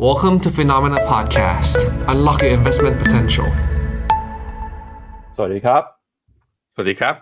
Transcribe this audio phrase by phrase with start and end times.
[0.00, 1.76] Welcome to Phenomena Podcast.
[2.08, 3.48] Unlock your investment potential.
[5.36, 5.82] สวัสดีครับ
[6.74, 7.14] สวัสดีครับ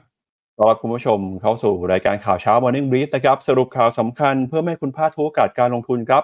[0.57, 6.23] ต้อนรับคุณผู้ชมเข้าสู่รายการข่าวเช้า Morning Brief นะครับ สรุปข่าวสำคัญเพื่อไม่ให้คุณพลาดทุกโอกาสการลงทุนครับ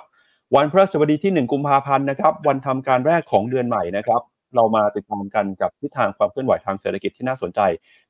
[0.56, 4.20] วันพฤหัสบดีที่ 1 กุมภาพันธ์นะครับ วันทำการแรกของเดือนใหม่นะครับ
[4.56, 7.60] เรามาติดตามกันกับทิศทางความเคลื่อนไหวทางเศรษฐกิจที่น่าสนใจ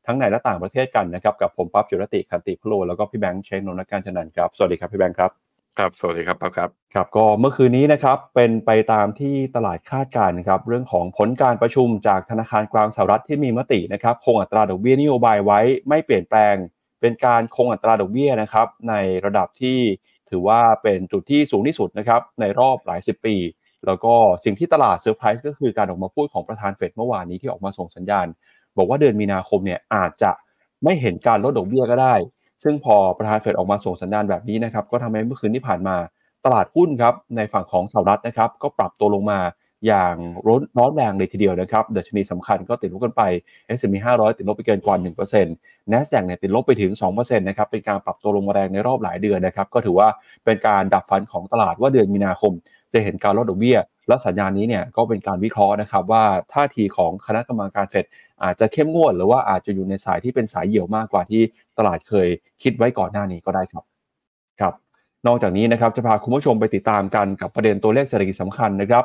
[0.06, 5.47] ทั้งในและต่างประเทศกันนะครับ กับผมปั๊บจุรติคันติพโลแล้วก็พี่แบงค์เชนนนท์การจันนันท์ครับ สวัสดีครับพี่แบงค์ครับ
[5.78, 16.54] ครับ สวัสดีครับปั๊บครับ ครับ ก็เมื่อคืนนี้นะครับ เป็นไปตามที่ตลาดคาดการณ์ครับ เรื่องของผลการประชุมจากธนาคารกลางสหรัฐที่มีมตินะครับ คงอัตราดอกเบี้ยนโยบายไว้ไม่เปลี่ยนแปลง
[17.00, 19.78] เป็นการคงอัตราดอกเบี้ยนะครับ ในระดับที่
[20.30, 23.36] ถือว่าเป็นจุดที่สูงที่สุดนะครับ ในรอบหลายสิบปี
[23.86, 24.14] แล้วก็
[24.44, 28.26] สิ่งที่ตลาดเซอร์ไพรส์ก็คือการออกมาพูดของประธานเฟดเมื่อวานนี้ที่ออกมาส่งสัญญาณ
[28.76, 30.30] บอกว่าเดือนมีนาคมเนี่ยอาจจะ
[30.84, 32.14] ไม่เห็นการลดดอกเบี้ยก็ได้
[32.62, 35.96] ซึ่งพอประธานเฟดออกมาส่งสัญญาณแบบนี้นะครับก็ทำให้เมื่อคืนที่ผ่านมา
[36.44, 39.40] ตลาดหุ้นครับในฝั่งของสหรัฐนะครับก็ปรับตัวลงมา
[39.86, 40.14] อย่าง
[40.46, 43.22] ร้อนร้อนแรงเลยทีเดียวนะครับดัชนีสำคัญก็ติดลบกันไป
[43.76, 44.96] S&P 500 ติดลบไปเกินกว่า
[45.42, 50.08] 1% NASDAQ เนี่ยติดลบไปถึง 2%นะครับเป็นการปรับตัวลงมาแรงในรอบหลายเดือนนะครับก็ถือว่า
[50.44, 52.52] เป็นการดับฟันของตลาดว่าเดือนมีนาคม
[52.92, 53.78] จะเห็นการลดดอกเบี้ย
[54.08, 58.04] และสัญญาณนี้เนี่ยก็เป็นการวิเคราะห์นะครับว่าท่าทีของคณะกรรมการเฟด
[58.44, 61.42] อาจจะเข้มงวดหรือว่าอาจจะอยู่ในสายที่เป็นสายเหี่ยวมากกว่าที่
[61.78, 62.28] ตลาดเคย
[62.62, 63.84] คิดไว้ก่อนหน้านี้ก็ได้ครับ
[64.60, 64.74] ครับ
[65.26, 69.04] นอกจากนี้นะครับจะพาคุณผู้ชมไปติดตามกันกับประเด็นตัวเลขเศรษฐกิจสำคัญนะครับ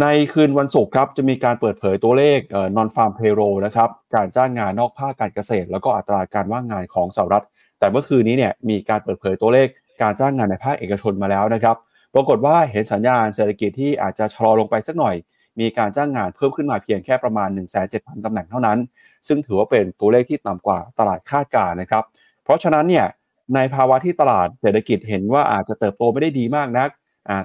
[0.00, 7.44] ในคืนวันศุกร์ครับจะมีการเปิดเผยตัวเลขเอ่อ non farm payroll นะครับการจ้างงานนอกภาคการเกษตร แล้วก็อัตราการว่างงานของสหรัฐ
[7.78, 9.68] แต่เมื่อคืนนี้เนี่ยมีการเปิดเผยตัวเลข
[10.02, 11.76] การจ้างงานในภาคเอกชนมาแล้วนะครับ
[12.14, 15.14] ปรากฏว่าเห็นสัญญาณเศรษฐกิจที่อาจจะชะลอลงไปสักหน่อย
[15.60, 18.78] มีการจ้างงานเพิ่มขึ้นมาเพียงแค่ประมาณ 1 7 0 0 0ตำแหน่งเท่านั้น
[19.26, 22.04] ซึ่งถือว่าเป็นตัวเลขที่ต่ำกว่าตลาดคาดการณ์ะครับ
[22.44, 23.06] เพราะฉะนั้นเนี่ย
[23.54, 26.90] ในภาวะที่ตลาดเศรษฐกิจเห็นว่าอาจจะเติบโตไม่ได้ดีมากนัก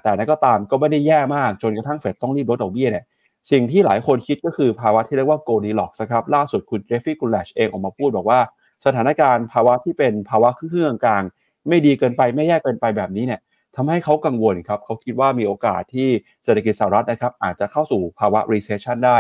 [0.04, 3.06] แต่นั้นก็ตามก็ไม่ได้แย่มากจนกระทั่งเฟดต้องรีบลดดอกเบี้ยเนี่ย
[3.52, 8.40] สิ่งที่หลายคนคิดก็คือภาวะที่เรียกว่า Goldilocks ครับล่าสุดคุณเจฟฟรีย์ กันด์ลัชเองออกมาพูดบอกว่า
[8.86, 11.24] สถานการณ์ภาวะที่เป็นภาวะเครึ่องกลาง
[11.68, 13.40] ไม่ดีเกินไปไม่แย่เกินไปแบบนี้เนี่ย
[13.76, 16.10] ทำให้เขากังวลครับเขาคิดว่ามีโอกาสที่
[16.44, 19.18] เศรษฐกิจสหรัฐนะครับอาจจะเข้าสู่ภาวะ recession ได้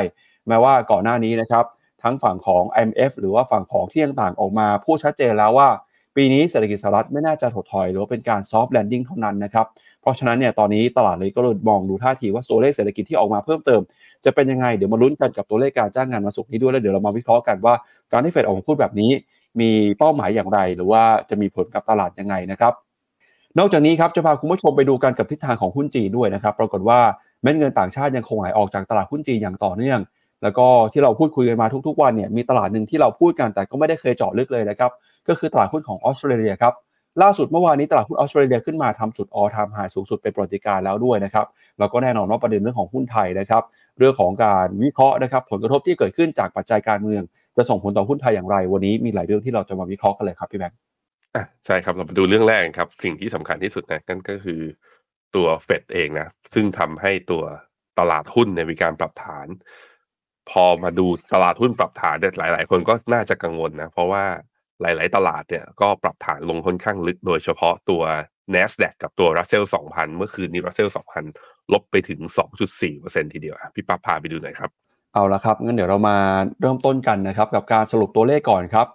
[0.47, 1.65] แม้ว่าก่อนหน้านี้นะครับ
[2.03, 5.69] ทั้งฝั่งของ IMF หรือว่าฝั่งของที่ต่างๆออกมาพูดชัดเจนแล้วว่า
[6.15, 9.65] ปีนี้เศรษฐกิจสหรัฐไม่น่าจะถดถอย หรือว่าเป็นการ soft landing เท่านั้นนะครับ
[10.01, 13.81] เพราะฉะนั้นเนี่ยตอนนี้ตลาดเลยก็เลยมองดูท่าทีว่าตัวเลขเศรษฐกิจที่ออกมาเพิ่มเติม
[14.25, 17.73] จะเป็นยังไงเดี๋ยวมาลุ้นกันกับตัวเลขการจ้างงานมาสุกนี้ด้วยแล้วเดี๋ยวเรามาวิเคราะห์กันว่า
[18.11, 19.11] การที่เฟดออกมาพูดแบบนี้
[19.59, 22.73] มีเป้าหมายอย่างไร หรือว่าจะมีผลกับตลาดยังไงนะครับ
[23.59, 26.99] นอกจากนี้ครับจะพาคุณผู้ชมไปดูกันกับทิศทางของหุ้นจีนด้วยนะครับ ปรากฏว่า
[27.43, 29.99] เม็ดเงินต่างชาติยังคงไหลออกจากตลาดหุ้นจีนอย่างต่อเนื่อง
[30.43, 34.91] แล้วก็ที่เราพูดคุยกันมาทุกๆวันเนี่ยมีตลาดหนึ่งที่เราพูดกันแต่ก็ไม่ได้เคยเจาะลึกเลยนะครับ
[35.27, 36.73] ก็คือตลาดหุ้นของออสเตรเลียครับ
[37.21, 41.45] ล่าสุดเมื่อวานนี้ตลาดหุ้นออสเตรเลียขึ้นมาทำจุด all time high สูงสุดเป็นประวัติการ์แล้วด้วยนะครับ
[41.79, 43.63] แล้วก็แน่นอนว่าประเด็นเรื่องของหุ้นไทยนะครับ
[43.99, 47.21] เรื่องของการวิเคราะห์นะครับ ผลกระทบที่เกิดขึ้นจากปัจจัยการเมือง
[47.57, 50.77] จะส่งผลต่อหุ้นไทยอย่างไร วันนี้มีหลายเรื่องที่เราจะมาวิเคราะห์กันเลยครับพี่แบงค์
[51.35, 54.61] อะใช่ครับเรามาดูเรื่องแรกครับ สิ่งที่สำคัญที่สุดนะนั่นก็คือ
[55.35, 57.43] ตัวเฟดเองนะ ซึ่งทำให้ตัว
[57.99, 59.47] ตลาดหุ้นเนี่ยมีการปรับฐาน
[60.49, 64.23] พอมาดูตลาดหุ้นปรับฐานเนี่ยหลาย ๆ คนก็น่าจะกังวลนะ เพราะว่า
[64.81, 68.03] หลาย ๆ ตลาดเนี่ยก็ปรับฐานลงค่อนข้างลึก โดยเฉพาะตัว
[68.53, 70.89] NASDAQ กับตัว Russell 2000 เมื่อคืนนี้ Russell
[71.31, 72.19] 2000 ลบไปถึง
[72.77, 74.69] 2.4%ทีเดียวอะพี่ปั๊บพาไปดูหน่อยครับ
[75.13, 76.17] เอาละครับงั้นเดี๋ยวเรามา
[76.61, 78.87] เริ่มต้นกันนะครับ กับการสรุปตัวเลขก่อนครับ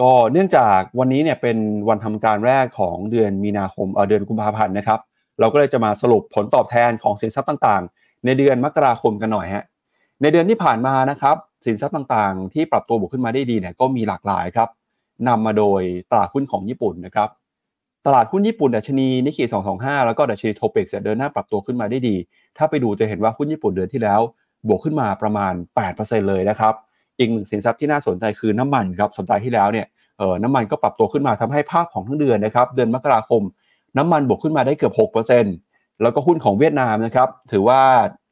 [0.00, 5.00] ก็เนื่องจากวันนี้เนี่ยเป็นวันทำการแรกของเดือนมีนาคมเออเดือนกุมภาพันธ์นะครับ
[5.40, 9.64] เราก็เลยจะมาสรุปผลตอบแทนของสินทรัพย์ต่างๆ ในเดือนมกราคมกันหน่อยฮะ
[10.22, 14.68] ในเดือนที่ผ่านมานะครับสินทรัพย์ต่างๆ ที่ปรับตัวบวกขึ้นมาได้ดีเนี่ยก็มีหลากหลายครับ
[15.28, 17.28] นำมาโดยตลาดหุ้นของญี่ปุ่นนะครับ
[18.06, 19.44] ตลาดหุ้นญี่ปุ่นดัชนีนิกเกอิ
[19.76, 22.16] 225 แล้วก็ดัชนีโทปิกซ์เดินหน้าปรับตัวขึ้นมาได้ดี
[22.56, 24.20] ถ้าไปดูจะเห็นว่าหุ้นญี่ปุ่นเดือนที่แล้ว
[24.68, 25.52] บวกขึ้นมาประมาณ
[25.90, 26.74] 8%เลยนะครับ
[27.18, 29.86] อีกหนึ่งสินทรัพย์ที่น่าสนใจคือน้ำมันครับสัปดาห์ที่แล้วเนี่ย
[30.18, 33.42] เออน้ำมันก็ปรับตัวขึ้นมาทำให้ภาพของทั้งเดือนนะครับเดือนมกราคม
[33.98, 34.94] น้ำมันบวกขึ้นมาได้เกือบ
[35.48, 37.80] 6%แล้วก็หุ้นของเวียดนามนะครับถือว่า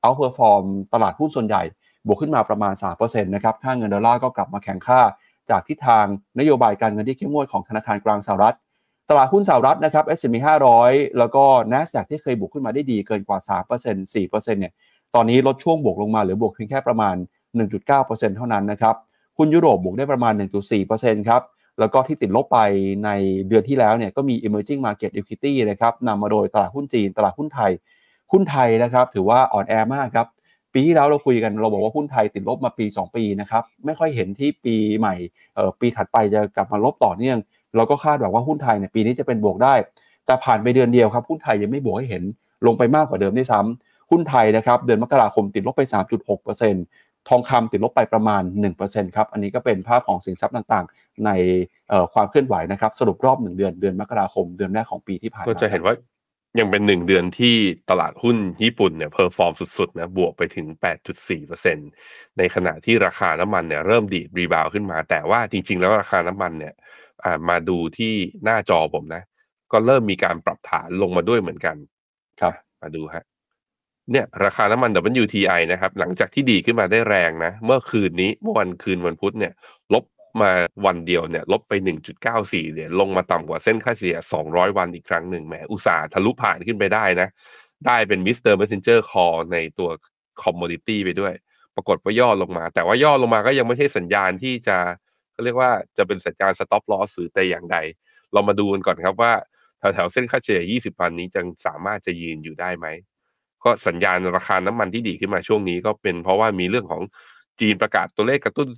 [0.01, 0.63] outperform
[0.93, 1.63] ตลาดหุ้นส่วนใหญ่
[2.07, 5.01] บวกขึ้นมาประมาณ 3%นะครับค่าเงินดอลลาร์ก็กลับมาแข็งค่า
[5.51, 6.05] จากทิศทาง
[6.39, 8.57] นโยบายการเงินที่เข้มงวดของธนาคารกลางสหรัฐ
[9.11, 10.37] ตลาดหุ้นสหรัฐนะครับ S&P
[10.77, 13.39] 500 แล้วก็ NASDAQ ที่เคยบวกขึ้นมาได้ดีเกินกว่า
[13.79, 14.73] 3% 4%เนี่ย
[15.15, 17.17] ตอนนี้ลดช่วงบวกลงมาเหลือบวกเพียงแค่ประมาณ
[17.57, 18.95] 1.9%เท่านั้นนะครับ
[19.39, 20.33] หุ้นยุโรปบวกได้ประมาณ
[20.81, 21.43] 1.4%ครับ
[21.79, 22.59] แล้วก็ที่ติดลบไป
[23.05, 23.11] ใน
[23.49, 27.73] เดือนที่แล้วเนี่ยก็มี emerging market equity นะครับนำมาโดยตลาดหุ้นจีน ตลาดหุ้นไทย
[28.33, 30.27] หุ้นไทยนะครับถือว่าอ่อนแอมากครับ
[30.73, 35.15] ปีที่แล้วเราคุยกันเราบอกว่าหุ้นไทยติดลบมาปี 2 ปีนะครับไม่ค่อยเห็นที่ปีใหม่
[35.81, 37.39] ปีถัดไปจะกลับมาลบต่อเนื่อง
[37.77, 39.75] เราก็คาดหวังว่าหุ้นไทยเนี่ยปีนี้จะเป็นบวกได้
[40.27, 42.25] แต่ผ่านไปเดือนเดียวครับหุ้นไทยยังไม่บวกให้เห็น
[42.67, 45.83] ลงไปมากกว่าเดิมด้วยซ้ำหุ้นไทยนะครับเดือนมกราคมติดลบไป
[46.53, 48.43] 3.6% ทองคำติดลบไปประมาณ
[48.79, 51.31] 1%ครับ อันนี้ก็เป็นภาพของสินทรัพย์ต่างๆ ใน
[52.15, 55.95] ความเคลื่อนไหวนะครับ สรุปรอบ 1 เดือนเดือนมกราคม เดือนแรกของปีที่ผ่านมาก็จะเห็นว่า
[56.61, 57.55] ยังเป็นหนึ่งเดือนที่
[57.91, 60.67] ตลาดหุ้นญี่ปุ่นเนี่ย perform สุดๆนะบวกไปถึง
[61.33, 66.75] 8.4%ในขณะที่ราคาน้ำมันเนี่ยเริ่มดีด rebound ขึ้นมา แต่ว่าจริง ๆ แล้วราคาน้ำมันเนี่ย
[67.49, 68.15] มาดูที่
[68.45, 69.23] หน้าจอผมนะ
[69.73, 71.77] ก็เริ่มมีการปรับฐานลงมาด้วยเหมือนกัน
[72.41, 72.53] ครับ
[72.83, 73.25] มาดูฮะ
[74.13, 74.91] เนี่ยราคาน้ำมัน
[75.23, 79.53] WTI นะครับ หลังจากที่ดีดขึ้นมาได้แรงนะ เมื่อคืนนี้เมื่อวันคืนวันพุธเนี่ย
[79.95, 80.05] ลบ
[80.41, 80.51] มา
[80.87, 81.73] วันเดียวเนี่ยลบไป
[82.23, 87.29] 1.94เหรียญลงมาต่ำกว่าเส้นค่าเฉลี่ย 200 วันอีกครั้งหนึ่งแหมอุตส่าห์ทะลุผ่านขึ้นไปได้นะ
[87.87, 89.91] ได้เป็นมิสเตอร์เมสเซนเจอร์คอในตัว
[90.43, 91.35] commodity ไปด้วย
[91.77, 94.77] ปรากฏว่าย่อลงมา แต่ว่าย่อลงมาก็ยังไม่ใช่สัญญาณที่จะ
[95.33, 97.77] เขาเรียกว่าจะเป็นสัญญาณ stop loss หรือแต่อย่างใด
[98.33, 99.33] เรามาดูกันก่อนครับว่า
[99.95, 102.87] แถวๆเส้นค่าเฉลี่ย 20 วันนี้จะสามารถจะยืนอยู่ได้ไหม
[103.65, 107.03] ก็สัญญาณราคาน้ำมันที่ดีดขึ้นมาช่วงนี้ก็เป็นเพราะว่ามีเรื่องของ
[107.61, 108.69] จีนประกาศตัวเลขกระตุ้น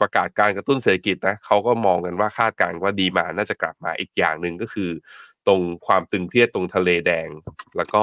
[0.00, 4.90] ประกาศการกระตุ้นเศรษฐกิจนะเขาก็มองกันว่าคาดการณ์ว่า demand น่าจะกลับมาอีกอย่างหนึ่งก็คือ
[5.46, 7.28] ตรงความตึงเครียดตรงทะเลแดง
[7.76, 8.02] แล้วก็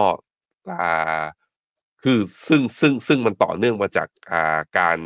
[2.04, 4.98] คือซึ่งซึ่งซึ่งมันต่อเนื่องมาจากการ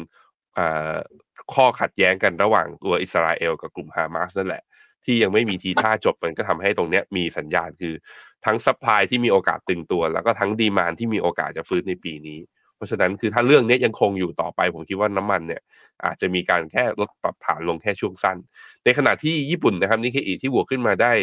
[1.53, 4.63] ข้อขัดแย้งกันระหว่างตัวอิสราเอลกับกลุ่มฮามาสนั่นแหละ
[5.05, 7.93] ที่ยังไม่มีทีท่าจบมันก็ทำให้ตรงเนี้ยมีสัญญาณคือ
[8.45, 12.39] ทั้ง supply ที่มีโอกาสตึงตัว แล้วก็ทั้ง demand ที่มีโอกาสจะฟื้นในปีนี้
[12.75, 15.61] เพราะฉะนั้นคือถ้าเรื่องนี้ยังคงอยู่ต่อไป ผมคิดว่าน้ำมันเนี่ย
[16.05, 18.37] อาจจะมีการแค่ลดปรับฐานลงแค่ช่วงสั้น
[18.83, 21.13] ในขณะที่ญี่ปุ่นนะครับนิเคอีที่บวกขึ้นมาได้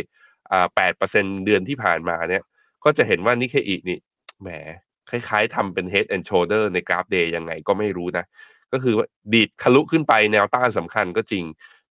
[0.53, 2.43] อ่าแปดเปอร์เซ็นเดือนที่ผ่านมาเนี่ย
[2.85, 3.99] ก็จะเห็นว่านิเคอีนี่
[4.43, 4.49] แหม
[5.11, 8.25] คล้ายๆทำเป็น head and shoulder ในกราฟเดย์ยังไงก็ไม่รู้นะ
[8.73, 8.95] ก็คือ
[9.33, 11.45] ดีดทะลุขึ้นไปแนวต้านสำคัญก็จริง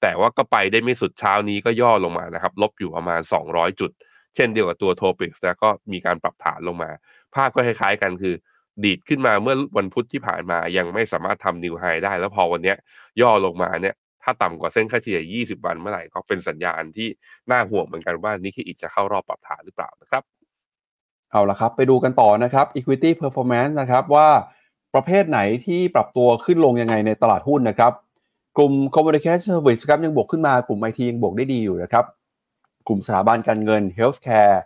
[0.02, 3.92] แต่ว่าก็ไปได้ไม่สุดเช้านี้ก็ย่อลงมานะครับ ลบอยู่ประมาณ 200 จุด
[4.35, 6.89] เช่นเดียวกับตัวโทปิกแล้วก็มีการปรับฐานลงมา
[7.35, 8.35] ภาพก็คล้ายๆกันคือ
[8.83, 12.74] ดีดขึ้นมาเมื่อวันพุธที่ผ่านมายังไม่สามารถทำนิวไฮได้ แล้วพอวันนี้
[13.21, 17.07] ย่อลงมาเนี่ยถ้าต่ำกว่าเส้นค่าเฉลี่ย 20 วันเมื่อไหร่ก็เป็นสัญญาณที่
[17.51, 20.24] น่าห่วงเหมือนกันว่านิเคอิจะเข้ารอบปรับฐานหรือเปล่านะครับ
[21.31, 24.27] เอาละครับ ไปดูกันต่อนะครับ equity performance นะครับว่า
[24.95, 27.91] ประเภทไหนที่ปรับตัวขึ้นลงยังไงในตลาดหุ้นนะครับ
[28.57, 32.06] กลุ่ม communication service ครับยังบวกขึ้นมากลุ่ม IT ยังบวกได้ดีอยู่นะครับ
[32.88, 34.57] กลุ่มสถาบันการเงิน healthcare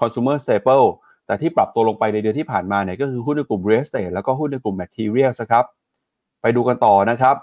[0.00, 0.86] consumer staple
[1.26, 5.64] แต่ที่ปรับตัวลงไปในเดือนที่ผ่านมาเนี่ยก็คือหุ้นในกลุ่ม real estate แล้วก็หุ้นในกลุ่ม materials ครับ
[6.42, 7.36] ไปดูกันต่อนะครับ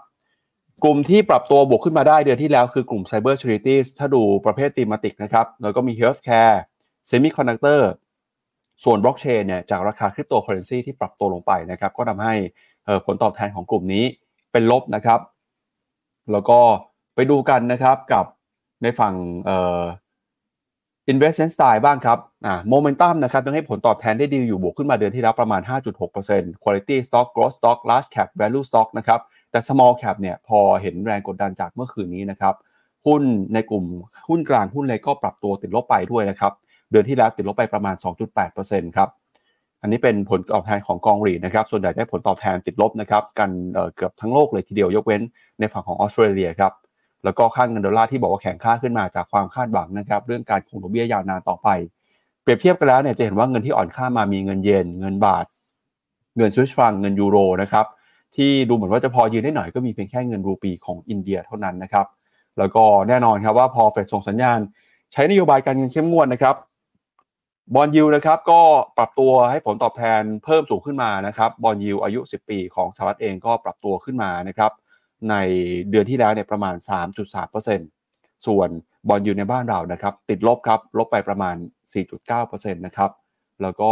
[0.84, 6.56] กลุ่มที่ปรับตัวบวกขึ้นมาได้เดือนที่แล้วคือกลุ่ม cyber securities ถ้าดูประเภท thematic นะครับแล้วก็มี healthcare
[7.10, 7.82] semiconductor
[8.84, 12.34] ส่วนบล็อกเชนเนี่ยจากราคาคริปโตเคอเรนซีที่ปรับตัวลงไปนะครับ ก็ทำให้
[13.06, 14.06] ผลตอบแทนของกลุ่มนี้
[14.52, 15.20] เป็นลบนะครับ
[16.32, 16.60] แล้วก็
[17.16, 18.26] ไปดูกันนะครับกับ
[18.84, 19.14] ในฝั่ง
[21.12, 25.62] investment style บ้างครับอ่า momentum นะครับยังให้ผลตอบแทนได้ดีอยู่บวกขึ้นมาเดือนที่แล้วประมาณ
[26.12, 29.20] 5.6% quality stock growth stock large cap value stock นะครับ
[29.52, 32.56] แต่ small cap เนี่ยพอเห็นแรงกดดันจากเมื่อคืนนี้นะครับ
[33.06, 33.22] หุ้น
[33.54, 33.86] ในกลุ่ม
[34.30, 36.54] หุ้นกลางหุ้นเล็กก็ปรับตัวติดลบไปด้วยนะครับ
[36.92, 37.96] เดือนที่แล้วติดลบไปประมาณ
[38.46, 39.10] 2.8%ครับ
[39.82, 45.22] อันนี้เป็นผลตอบแทนของกองรีนะครับ ส่วนใหญ่ได้ผลตอบแทนติดลบนะครับ กันเเกือบทั้งโลกเลยทีเดียวยกเว้น
[45.60, 46.72] ในฝั่งของออสเตรเลียครับ
[47.24, 51.68] แล้วก็ค่าเงินดอลลาร์ที่บอกว่าแข็งค่าขึ้นมาจากความคาดหวังนะครับเรื่องการคงดอกเบี้ยยาวนานต่อไป
[52.42, 55.46] เปรียบเทียบกันแล้วเนี่ยจะเห็นว่าเงินที่อ่อนค่ามามีเงินเยนเงินบาท
[56.38, 57.86] เงินสวิสฟรังก์เงินยูโรนะครับ
[58.36, 62.06] ที่ดูเหมือนว่าจะพอยืนได้หน่อยก็มีเพียงแค่เงินรูปีของอินเดียเท่านั้นนะครับ
[62.58, 64.60] แล้วก็แน่นอนครับว่าพอเฟดส่งสัญญาณ
[65.14, 66.56] ใช้นโยบายการเงินเข้มงวดนะครับ
[67.76, 68.62] bond yield นะครับก็
[68.98, 74.72] ปรับตัวให้ผลตอบแทนเพิ่มสูงขึ้นมานะครับ bond yield อายุ 10 ปีของสหรัฐเองก็ปรับตัวขึ้นมานะครับ
[75.30, 75.36] ใน
[75.90, 76.76] เดือนที่แล้วเนี่ยประมาณ
[77.62, 78.70] 3.3%ส่วน
[79.08, 81.56] บอลอยู่ในบ้านเรานะครับติดลบครับลบไปประมาณ
[82.16, 83.12] 4.9%นะครับ
[83.62, 83.90] แล้วก็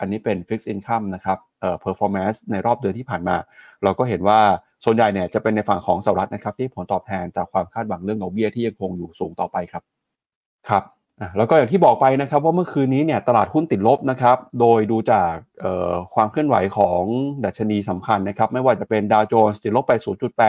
[0.00, 3.36] อันนี้เป็น Fixed Income นะครับเอ่อ performance ในรอบเดือนที่ผ่านมา
[3.84, 4.40] เราก็เห็นว่า
[4.84, 9.82] ส่วนใหญ่เนี่ยจะเป็นในฝั่งของสหรัฐนะครับที่ผลตอบแทนจากความคาดหวังเรื่องดอกเบี้ยที่ยังคงอยู่สูงต่อไปครับ
[10.68, 10.84] ครับ
[11.36, 15.32] แล้วก็อย่างที่บอกไปนะครับว่าเมื่อคืนนี้เนี่ยตลาดหุ้นติดลบนะครับ โดยดูจาก
[16.14, 17.02] ความเคลื่อนไหวของ
[17.44, 19.92] ดัชนีสำคัญนะครับ ไม่ว่าจะเป็นดาวโจนส์ติดลบไป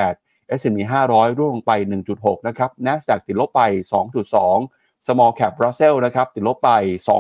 [0.01, 1.71] 0.8 S&P 500 ร่วงไป
[2.09, 3.61] 1.6 นะครับ NASDAQ ติดลบไป
[4.33, 6.71] 2.2 Small Cap Russell นะครับ ติดลบไป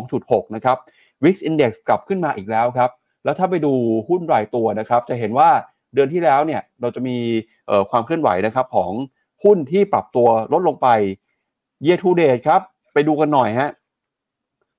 [0.03, 0.77] 2.6 นะครับ
[1.23, 2.89] Wix Index กลับขึ้นมาอีกแล้วครับ
[3.23, 3.73] แล้วถ้าไปดู
[4.09, 5.49] หุ้นรายตัวนะครับ จะเห็นว่า
[5.93, 7.17] เดือนที่แล้วเนี่ยเราจะมี
[7.89, 8.91] ความเคลื่อนไหวนะครับของ
[9.43, 10.87] หุ้นที่ปรับตัวลดลงไป
[11.85, 12.61] Year to date ครับ
[12.93, 13.69] ไปดูกันหน่อยฮะ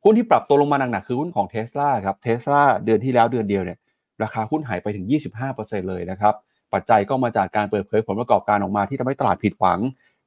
[0.05, 3.79] หุ้นที่ปรับตัวลงมาหนักๆคือหุ้นของเท s l a ครับเท s l a เดือนที่แล้วเดือนเดียวเนี่ย
[4.23, 5.07] ราคาหุ้นหายไปถึง
[5.49, 6.35] 25%เลยนะครับ
[6.73, 9.79] ปัจจัยก็มาจากการเปิดเผยผลประกอบการออกมาที่ทำให้ตลาดผิดหวัง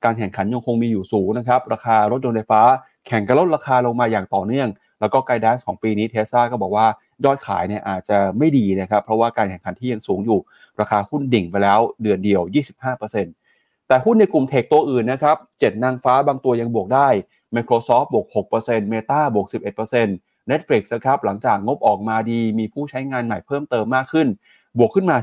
[0.03, 2.61] การแข่งขันยังคงมีอยู่สูงนะครับราคารถยนต์ไฟฟ้า
[3.07, 6.85] แข่งกันลดราคาลงมาอย่างต่อเนื่อง แล้วก็ไกด์ดของปีนี้เทสลาก็บอกว่า
[7.25, 10.39] ยอดขายเนี่ยอาจจะไม่ดีนะครับเพราะว่าการแข่งขันที่ยังสูงอยู่
[10.81, 12.41] ราคาหุ้นดิ่งไปแล้วเดือนเดียว
[12.93, 13.44] 25%
[13.87, 17.07] แต่หุ้นในกลุ่มเทคตัวอื่นนะครับเจ็ดนางฟ้าบางตัวยังบวกได้
[17.55, 18.25] Microsoft บวก
[18.59, 19.47] 6% Meta บวก
[19.97, 24.27] 11% Netflix นะครับหลังจากงบออกมาดี มีผู้ใช้งานใหม่เพิ่มเติมมากขึ้น
[24.77, 25.17] บวกขึ้นมา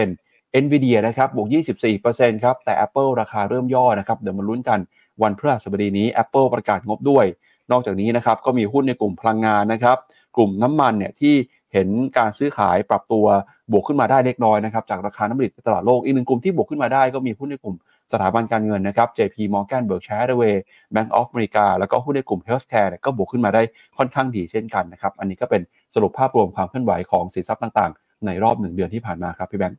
[0.00, 1.48] 16% Nvidia นะครับบวก
[1.94, 4.78] 24%ครับแต่ Apple ราคาเริ่มย่อนะครับเดี๋ยวมาลุ้นกัน
[5.22, 7.24] วันพฤหัสบดีนี้ Apple ประกาศงบด้วย
[7.70, 9.96] นอกจากนี้นะครับก็มีหุ้นในกลุ่มพลังงานนะครับ
[10.36, 11.34] กลุ่มน้ำมันเนี่ยที่
[11.72, 13.24] เห็นการซื้อขายปรับตัว
[13.72, 17.76] บวกขึ้นมาได้เล็กน้อยนะครับจากราคาน้ำมันในตลาดโลกอีกหนึ่งกลุ่มที่บวกขึ้นมาได้ก็มีหุ้นในกลุ่ม
[18.12, 20.56] สถาบันการเงินนะครับ JP Morgan Berkshire Hathaway
[20.94, 23.62] Bank of America แล้วก็หุ้นในกลุ่ม Healthcare ก็บวกขึ้นมาได้
[23.98, 25.62] ค่อนข้างดีเช่นกันนะครับ อันนี้ก็เป็น
[25.94, 29.78] สรุปภาพรวมความเคลื่อนไหวของสินทรัพย์ต่างๆ ในรอบหนึ่งเดือนที่ผ่านมาครับพี่แบงค์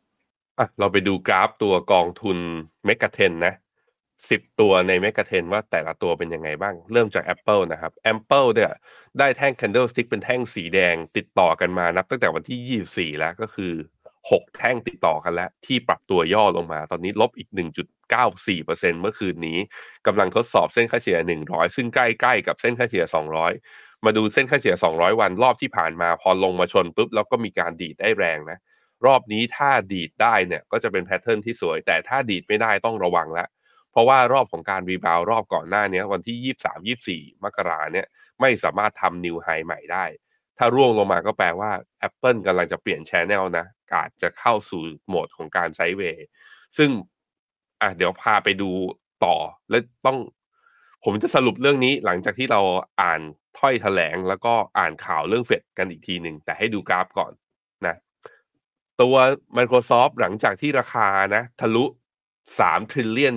[0.79, 2.37] เราไปดูกราฟตัวกองทุน
[2.85, 3.53] เมกะเทนนะ
[4.29, 8.71] สิบตัวในเมกะเทนว่าแต่ละตัวเป็นยังไงบ้าง เริ่มจาก Apple นะครับ Apple เนี่ย
[9.19, 13.73] ได้แท่ง candlestick เป็นแท่งสีแดงติดต่อกันมานับตั้งแต่วันที่ 24 แล้วก็คือ
[14.31, 17.49] 6 แท่งติดต่อกันแล้ว ที่ปรับตัวย่อลงมา ตอนนี้ลบอีก
[18.25, 19.57] 1.94%เมื่อคืนนี้
[20.07, 23.05] กำลังทดสอบเส้นค่าเฉลี่ย 100 ซึ่งใกล้ๆกับเส้นค่าเฉลี่ย
[23.53, 28.57] 200 มาดูเส้นค่าเฉลี่ย 200 วันรอบที่ผ่านมาพอลงมาชนปุ๊บแล้วก็มีการดีดได้แรงนะ
[29.05, 33.47] รอบนี้ถ้าดีดได้เนี่ยก็จะเป็น pattern ที่สวย แต่ถ้าดีดไม่ได้ต้องระวังแล้ว
[33.91, 36.37] เพราะว่ารอบของการ rebound รอบก่อนหน้านี้วันที่
[37.23, 38.07] 23 24 มกราเนี่ย
[38.41, 40.05] ไม่สามารถทำ new high ใหม่ได้
[40.57, 41.71] ถ้าร่วงลงมาก็แปลว่า
[42.07, 46.25] Apple กำลังจะเปลี่ยน channel นะอาจจะเข้าสู่โหมดของการ sideway
[46.77, 46.89] ซึ่ง
[47.81, 48.69] อะเดี๋ยวพาไปดู
[49.25, 49.35] ต่อ
[49.69, 50.17] และต้อง
[51.03, 52.61] ผมจะสรุปเรื่องนี้หลังจากที่เรา
[53.01, 53.21] อ่าน
[53.57, 57.31] ถ้อยแถลง แล้วก็อ่านข่าวเรื่องเฟดกันอีกทีหนึ่งแต่ให้ดูกราฟก่อน
[57.85, 57.95] นะ
[59.01, 59.15] ตัว
[59.57, 61.85] Microsoft หลังจากที่ราคานะ ทะลุ
[62.37, 63.35] 3 trillion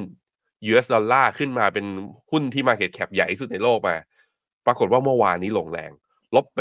[0.70, 1.86] US ดอลลาร์ขึ้นมาเป็น
[2.30, 3.96] หุ้นที่ Market Cap ใหญ่ที่สุดในโลกมา
[4.66, 5.90] ปรากฏว่าเมื่อวานนี้ลงแรง
[6.36, 6.60] ลบไป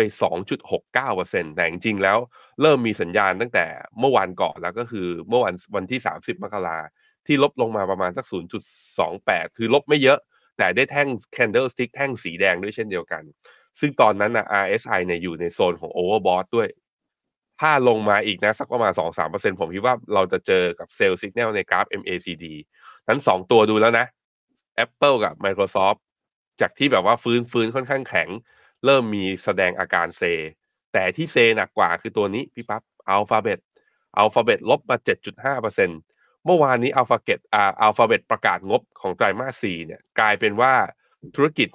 [0.78, 2.18] 2.69%แต่จริงๆแล้ว
[2.62, 3.66] เริ่มมีสัญญาณตั้งแต่
[4.00, 6.80] เมื่อวานก่อนแล้วก็คือเมื่อวันวันที่ 30 มกรา
[7.28, 8.26] ที่ลบลงมาประมาณสัก
[8.92, 10.20] 0.28 คือลบไม่เยอะ
[10.58, 13.24] แต่ได้แท่ง candlestick แท่งสีแดงด้วยเช่นเดียวกัน
[13.80, 16.68] ซึ่งตอนนั้นนะ RSI เนี่ยอยู่ในโซนของ overbought ด้วย
[17.60, 18.92] ถ้าลงมาอีกนะสักประมาณ
[19.26, 22.46] 2-3%ผมคิดว่าเราจะเจอกับเซลล์สัญญาณในกราฟ MACD
[23.08, 24.06] นั้นสองตัวดูแล้วนะ
[24.86, 26.00] Apple กับ Microsoft
[26.62, 28.30] จากที่แบบว่าฟื้นฟื้นค่อนข้างแข็ง
[28.86, 30.24] เริ่มมีแสดงอาการเซ
[30.94, 32.84] แต่ที่เซหนักกว่าคือตัวนี้พี่ปับ๊บ
[33.16, 33.60] Alphabet
[34.22, 34.98] Alphabet ลบมา
[35.52, 40.74] 7.5%เมื่อวานนี้ Alphabet อ่า Alphabet ประกาศงบของไตรมาส 4 เนี่ย กลายเป็นว่า
[41.36, 41.70] ธุรกิจ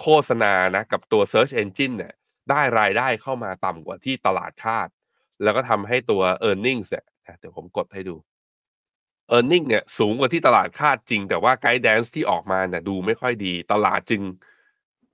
[0.00, 2.14] โฆษณานะกับตัว Search Engine เนี่ย
[2.50, 4.88] ได้รายได้เข้ามาต่ำกว่าที่ตลาดคาด
[5.42, 7.04] แล้วก็ทำให้ตัว e a r n i n g เนี่ย
[7.38, 8.16] เดี๋ยวผมกดให้ดู
[9.36, 14.22] e a r n i n g เนี่ยสูงกว่าที่ตลาดคาดจริง แต่ว่าไกด์แดนซ์ที่ออกมาเนี่ยดูไม่ค่อยดี ตลาดจึง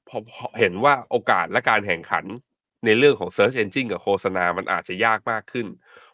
[0.08, 0.18] พอ
[0.58, 2.24] เห็นว่าโอกาสและการแข่งขัน
[2.84, 5.66] ในเรื่องของ Search Engine กับโฆษณา มันอาจจะยากมากขึ้น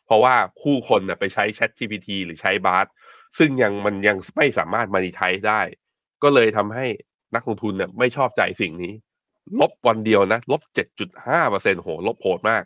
[0.05, 2.87] เพราะว่าคู่คนนี่ยไปใช้ Chat GPT หรือใช้ Bard
[3.39, 5.61] ซึ่งยังมันยังไม่สามารถมานิทายได้
[6.23, 6.87] ก็เลยทำให้
[7.35, 8.93] นักลงทุนเนี่ยไม่ชอบใจสิ่งนี้
[9.61, 10.61] ลบวันเดียวนะ ลบ
[11.23, 12.65] 7.5%โห ลบโหดมาก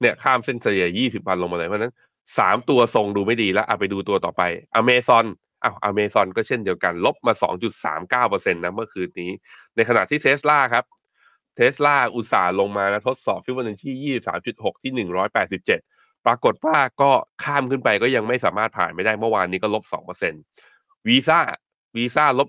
[0.00, 1.94] เนี่ยข้ามเส้นเฉลี่ย 20 วันลงมาเลย เพราะนั้น
[2.38, 4.42] สามตัวทรงดูไม่ดีแล้วเอาไปดูตัวต่อไป
[4.74, 5.10] อเมซ
[5.66, 7.32] อ้าวอเมซอนก็เช่นเดียวกัน ลบมา
[8.32, 9.30] 2.39%นะเมื่อคืนนี้
[9.76, 10.84] ในขณะที่เทสลาครับ
[11.56, 13.94] เทสลาอุตส่าห์ลงมานะทดสอบฟิวเจอร์ที่
[14.46, 14.92] 23.6 ที่
[15.64, 17.10] 187 ปรากฏว่าก็
[17.44, 19.84] ข้ามขึ้นไปก็ยังไม่สามารถผ่านไม่ได้เมื่อวานนี้ก็ลบ
[20.46, 21.38] 2%วีซ่า
[21.96, 22.48] วีซ่าลบ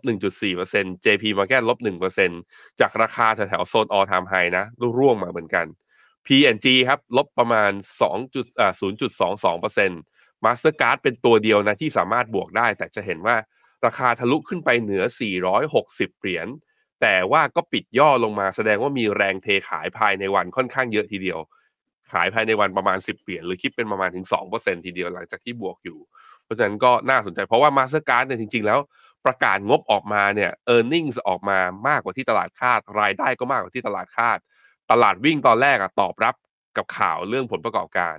[0.53, 1.77] 1.4% JP Morgan ลบ
[2.29, 4.65] 1%จากราคาแถวๆโซน all time high นะ
[4.97, 5.65] ร่วงมาเหมือนกัน
[6.25, 7.71] P&G ครับ ลบประมาณ
[8.01, 13.35] 2.0.22% Mastercard เป็นตัวเดียวนะที่สามารถบวกได้ แต่จะเห็นว่า
[13.85, 15.03] ราคาทะลุขึ้นไปเหนือ
[15.61, 16.47] 460 เหรียญ
[17.01, 21.39] แต่ว่าก็ปิดย่อลงมาแสดงว่ามีแรงเทขายภายในวันค่อนข้างเยอะทีเดียว
[22.11, 24.25] ขายภายในวันประมาณ 10 เหรียญหรือคิดเป็นประมาณถึง
[24.55, 25.99] 2%ทีเดียวหลังจากที่บวกอยู่
[26.43, 28.79] เพราะฉะนั้นก็น่าสนใจเพราะว่า Mastercard เนี่ยจริง ๆ แล้ว
[29.25, 34.37] ประกาศงบออกมาเนี่ย e a r n i n g ออกมามากกว่าที่ตลาดคาด รายได้ก็มากกว่าที่ตลาดคาด
[34.91, 36.35] ตลาดวิ่งตอนแรกอะตอบรับ
[36.77, 38.17] กับข่าวเรื่องผลประกอบการ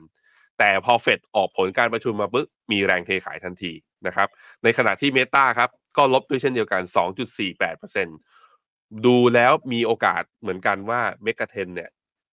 [0.59, 3.73] แต่พอเฟดออกผลการประชุมมาปึ๊บมีแรงเทขายทันที
[4.07, 4.29] นะครับ
[4.63, 6.83] ในขณะที่เมตาครับก็ลบด้วยเช่นเดียวกัน
[7.69, 11.91] 2.48%ดูแล้วมีโอกาสเหมือนกันว่าเมกะเทนเนี่ย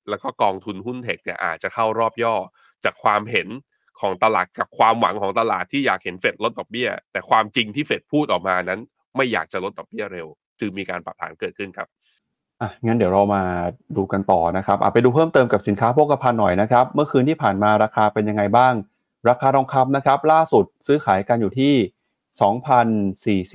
[0.09, 2.35] แล้วก็กองทุนหุ้นเทคเนี่ยอาจจะเข้ารอบย่อ
[2.83, 3.47] จากความเห็น
[3.99, 8.79] ของตลาดกับความหวังของตลาดที่อยากเห็นเฟดลดดอกเบี้ย แต่ความจริงที่เฟดพูดออกมานั้น
[9.15, 10.27] ไม่อยากจะลดดอกเบี้ยเร็ว
[10.59, 11.87] จึงมีการปรับฐานเกิดขึ้นครับ
[12.61, 13.43] อะงั้นเดี๋ยวเรามา
[13.97, 18.73] ดูกันต่อนะครับอะไปดูเพิ่มเติมกับสินค้าโภคภัณฑ์หน่อยนะครับ เมื่อคืนที่ผ่านมาราคาเป็นยังไงบ้าง
[19.29, 21.73] ราคาทองคำนะครับ ล่าสุดซื้อขายกันอยู่ที่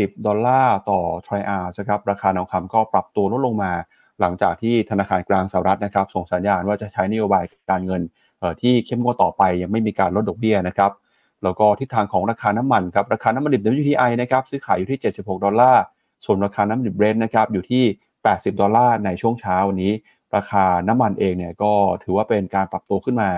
[0.09, 3.73] 2,040 ดอลลาร์ต่อทริอาร์นะครับราคาทองคำก็ปรับตัวลดลงมา
[4.21, 8.03] หลังจากที่ธนาคารกลางสหรัฐนะครับ ส่งสัญญาณว่าจะใช้นโยบายการเงิน
[8.63, 10.91] ที่เข้มงวดต่อไปยังไม่มีการลดดอกเบี้ยนะครับ
[11.43, 15.83] แล้วก็ทิศทางของราคาน้ำมันครับราคาน้ำมันดิบ WTI นะครับซื้อขายอยู่ที่ 76 ดอลลาร์
[16.25, 17.85] ส่วนราคาน้ำมันดิบ Brent นะครับอยู่ที่
[18.25, 19.93] 80 ดอลลาร์ในช่วงเช้าวันนี้
[20.37, 21.73] ราคาน้ำมันเองเนี่ยก็
[22.03, 23.31] ถือว่าเป็นการปรับตัวขึ้นมา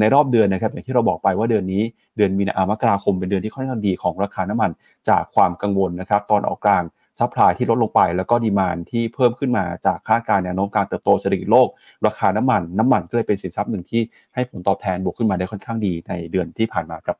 [0.00, 1.82] ในรอบเดือนนะครับอย่างที่เราบอกไปว่าเดือนนี้
[2.16, 4.70] เดือนมีนามกราคมเป็นเดือนที่ค่อนข้างดีของราคาน้ำมัน
[5.08, 6.84] จากความกังวลนะครับตะวันออกกลาง
[7.18, 11.68] supply ที่ลดลงไป แล้วก็ demand ที่เพิ่มขึ้นมาจากค่าการแนวโน้มการเติบโตเศรษฐกิจโลก
[12.06, 14.02] ราคาน้ำมันน้ำมันก็เลยเป็นสินทรัพย์หนึ่งที่
[14.34, 17.18] ให้ผลตอบแทนบวกขึ้นมาได้ค่อนข้างดีในเดือนที่ผ่านมาครับ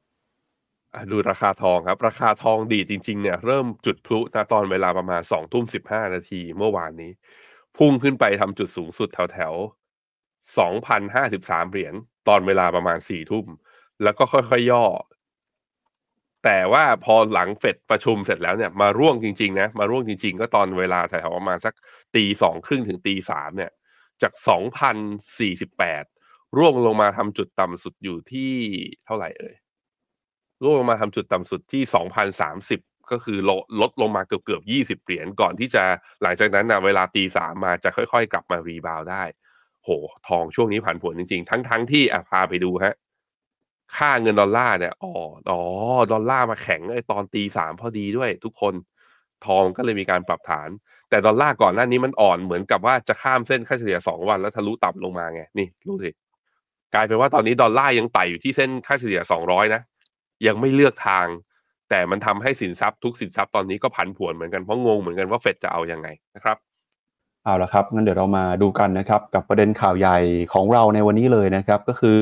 [1.10, 7.10] ดูราคาทองครับ ราคาทองดีจริง ๆ เนี่ย เริ่มจุดพลุนะตอนเวลาประมาณสองทุ่มสิบห้านาทีเมื่อวานนี้
[7.76, 9.54] พุ่งขึ้นไปทำจุดสูงสุดแถวแถว
[10.58, 11.94] สองพันห้าสิบสามเหรียญ
[12.28, 13.46] ตอนเวลาประมาณสี่ทุ่ม
[14.02, 14.84] แล้วก็ค่อยๆย่อ
[16.44, 21.74] แต่ว่าพอหลังเฟดประชุมเสร็จแล้วเนี่ยมาร่วงจริงๆนะมาร่วงจริง ๆ ก็ตอนเวลาแถวประมาณสัก
[22.16, 23.72] ตีสองครึ่งถึงตีสามเนี่ย
[24.22, 24.96] จากสองพัน
[25.38, 26.04] สี่สิบแปด
[26.56, 28.52] ร่วงลงมาทำจุดต่ำสุดอยู่ที่
[29.06, 29.54] เท่าไหร่เอ่ย
[30.62, 32.80] ร่วงลงมาทำจุดต่ำสุดที่สองพันสามสิบ
[33.11, 35.84] ก็คือลดลดลงมาเกือบเกือบยี่สิบเหรียญก่อนที่จะ
[36.23, 39.23] หลังจากนั้นนะเวลาตีสามมาจะค่อยๆ กลับมา rebound ได้
[39.84, 39.90] โห
[40.28, 42.94] ทองช่วงนี้ผันผวนจริงๆ ทั้งๆที่อะพาไปดูฮะ
[43.96, 45.12] ค่าเงินดอลลาร์เนี่ยอ๋อ
[45.50, 45.61] อ๋อ
[46.12, 48.75] ดอลลาร์มาแข็งไอตอนตีสามพอดีด้วยทุกคน
[49.46, 50.68] ทองก็เลยมีการปรับฐาน
[51.11, 56.11] แต่ดอลลาร์ก่อนหน้านี้มันอ่อนเหมือนกับว่าจะข้ามเส้นค่าเฉลี่ยสองวันแล้วทะลุต่ำลงมาไงนี่ดูสิ
[56.94, 59.82] กลายเป็นว่าตอนนี้ดอลลาร์ยังไต่อยู่ที่เส้นค่าเฉลี่ยสองร้อยนะ
[60.46, 61.26] ยังไม่เลือกทาง
[61.90, 66.56] แต่มันทำให้สินทรัพย์ทุกสินทรัพย์ตอนนี้ก็ผันผวนเหมือนกันเพราะงงเหมือนกันว่าเฟดจะเอาอยัางไงนะครับ
[67.44, 70.18] เอาละครับงั้นเดี๋ยวเรามาดูกันนะครับ กับประเด็นข่าวใหญ่
[70.52, 72.20] ของเราในวันนี้เลยนะครับ ก็คือ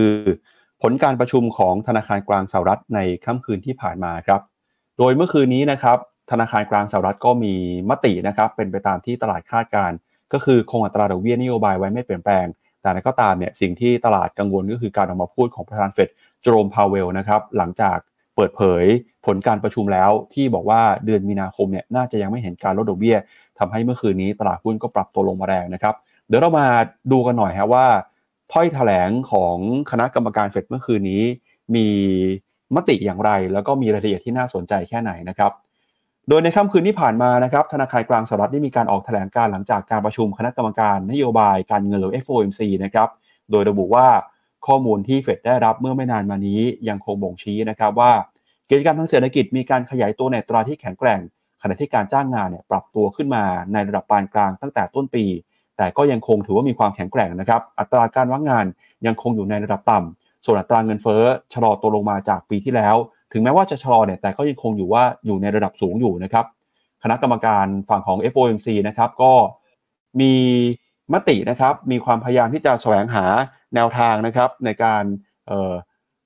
[0.83, 4.41] ผลการประชุมของธนาคารกลางสหรัฐในค่ำคืนที่ผ่านมาครับ
[4.99, 5.99] โดยเมื่อคืนนี้นะครับ
[6.31, 7.55] ธนาคารกลางสหรัฐก็มี
[7.91, 9.93] มตินะครับ เป็นไปตามที่ตลาดคาดการ
[10.33, 12.47] ก็คือคงอัตราดอกเบี้ยนโยบายไว้ไม่เปลี่ยนแปลง
[12.81, 16.09] แต่นั้นก็ตามเนี่ยสิ่งที่ตลาดกังวลก็คือการออกมาพูดของประธานเฟด
[16.43, 17.99] โจโรมพาวเวลนะครับหลังจาก
[18.37, 18.85] เปิดเผย
[19.27, 23.17] ผลการประชุมแล้วที่บอกว่าเดือนมีนาคมเนี่ยน่าจะยังไม่เห็นการลดดอกเบี้ย
[23.59, 25.95] ทำให้เมื่อคืนนี้ตลาดหุ้นก็ปรับตัวลงมาแรงนะครับ
[26.29, 26.67] เดี๋ยวเรามา
[27.13, 27.87] ดูกันหน่อยครับว่า
[28.53, 29.57] ถ้อยถแถลงของ
[29.91, 31.23] คณะกรรมการเฟดเมื่อคืนนี้
[31.75, 31.87] มี
[32.77, 35.53] มติอย่างไร แล้วก็มีรายละเอียดที่น่าสนใจแค่ไหนนะครับ
[36.29, 43.09] โดยในค่ำคืนที่ผ่านมานะครับธนาคารกลางสหรัฐได้มีการออกแถลงการหลังจากการประชุมคณะกรรมการนโยบายการเงินหรือ FOMC นะครับ
[43.51, 44.07] โดยระบุว่า
[44.67, 48.13] ข้อมูลที่เฟดได้รับเมื่อไม่นานมานี้ยังคงบ่งชี้นะครับว่า
[48.71, 51.21] กิจกรรมทางเศรษฐกิจมีการขยายตัวในตราที่แข็งแกร่ง
[51.63, 55.25] ขณะที่การจ้างงานเนี่ยปรับตัวขึ้นมาในระดับปานกลางตั้งแต่ต้นปี
[55.77, 58.67] แต่ก็ยังคงถือว่ามีความแข็งแกร่งนะครับ อัตราการว่างงาน
[59.07, 61.23] ยังคงอยู่ในระดับต่ำส่วนอัตราเงินเฟ้อ
[61.53, 62.97] ชะลอตัวลงมาจากปีที่แล้ว
[63.33, 66.45] ถึงแม้ว่าจะชะลอเนี่ยแต่ก็ยังคงอยู่ว่าอยู่ในระดับสูงอยู่นะครับ
[67.03, 69.33] คณะกรรมการฝั่งของ FOMC นะครับก็
[70.21, 70.35] มี
[71.15, 73.25] มตินะครับมีความพยายามที่จะแสวงหา
[73.75, 75.05] แนวทางนะครับในการ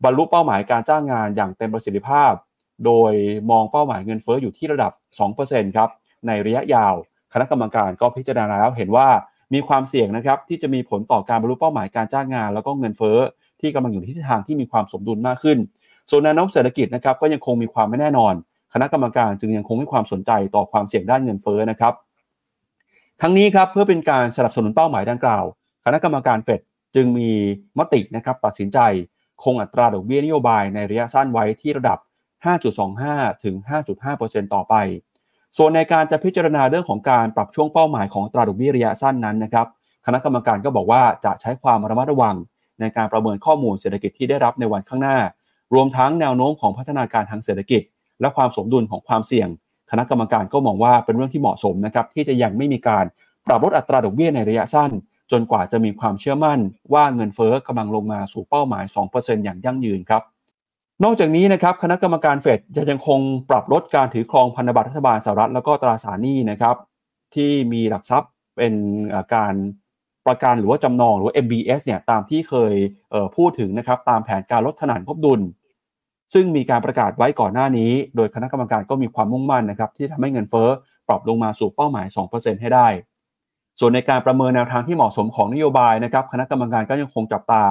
[0.05, 2.33] บรรลุเป้าหมายการจ้างงานอย่างเต็มประสิทธิภาพ
[2.87, 3.13] โดย
[3.51, 4.93] มองเป้าหมายเงินเฟอ้ออยู่ที่ระดับ
[5.35, 5.89] 2%ครับ
[6.27, 6.95] ในระยะยาว
[7.33, 9.09] คณะกรรมการก็พิจารณาแล้วเห็นว่า
[9.55, 13.19] มีความเสี่ยงนะครับที่จะมีผลต่อการบรรลุเป้าหมายการจ้างงาน แล้วก็เงินเฟอ้อ
[13.61, 15.59] ที่กำลังอยู่ที่ทางที่มีความสมดุลมากขึ้น
[16.11, 18.35] ส่วนแนวโน้มเศรษฐกิจนะครับก็ยังคงมีความไม่แน่นอน
[18.73, 21.93] คณะกรรมการจึงยังคงให้ความสนใจต่อความเสี่ยงด้านเงินเฟอ้อนะครับ
[23.23, 25.45] ทั้งนี้ครับเพื่อเป็นการสนับสนุนเป้าหมายดังกล่าว
[25.85, 26.61] คณะกรรมการเฟด
[26.95, 27.31] จึงมี
[27.79, 28.79] มตินะครับตัดสินใจ
[29.43, 31.99] คงอัตราดอกเบี้ยนโยบายในระยะสั้นไว้ที่ระดับ
[32.71, 33.55] 5.25 ถึง
[34.05, 34.75] 5.5%ต่อไป
[35.57, 39.67] ส่วนในการจะพิจารณาเรื่องของการปรับช่วงเป้าหมายของอัตราดอกเบี้ยระยะสั้นนั้นนะครับ
[40.07, 42.37] คณะกรรมการก็บอกว่าจะใช้ความระมัดระวัง
[42.81, 45.19] ในการประเมินข้อมูลเศรษฐกิจที่ได้รับในวันข้างหน้า
[45.75, 47.83] รวมทั้งแนวโน้มของพัฒนาการทางเศรษฐกิจ
[48.21, 49.49] และความสมดุลของความเสี่ยง
[49.91, 53.05] คณะกรรมการก็มองว่าเป็นเรื่องที่เหมาะสมนะครับที่จะยังไม่มีการ
[53.47, 54.91] ปรับลดอัตราดอกเบี้ยในระยะสั้น
[55.33, 56.59] จนกว่าจะมีความเชื่อมั่น
[56.95, 60.23] ว่าเงินเฟอ้อกำลังลงมาสู่เป้าหมาย 2%อย่างยั่งยืนครับ
[61.05, 63.21] นอกจากนี้นะครับคณะกรรมการเฟดจะยังคง
[63.51, 66.77] ปรับลดการถือครองพันธบัตรรัฐบาลสหรัฐแล้วก็ตราสารหนี้นะครับ
[67.35, 68.75] ที่มีหลักทรัพย์เป็น
[69.35, 69.55] การ
[70.27, 72.75] ประกันหรือว่าจำนองหรือว่า MBS เนี่ยตามที่เคย
[73.37, 75.41] พูดถึงนะครับตามแผนการลดขนาดงบดุล
[76.35, 80.69] ซึ่งมีการประกาศไว้ก่อนหน้านี้ โดยคณะกรรมการก็มีความมุ่งมั่นนะครับที่ทำให้เงินเฟ้อ
[81.09, 82.89] ปรับลงมาสู่เป้าหมาย 2%ให้ได้
[83.81, 87.65] ส่วนในการประเมินแนวทางที่เหมาะสมของนโยบายนะครับคณะกรรมการก็ยังคงจับตา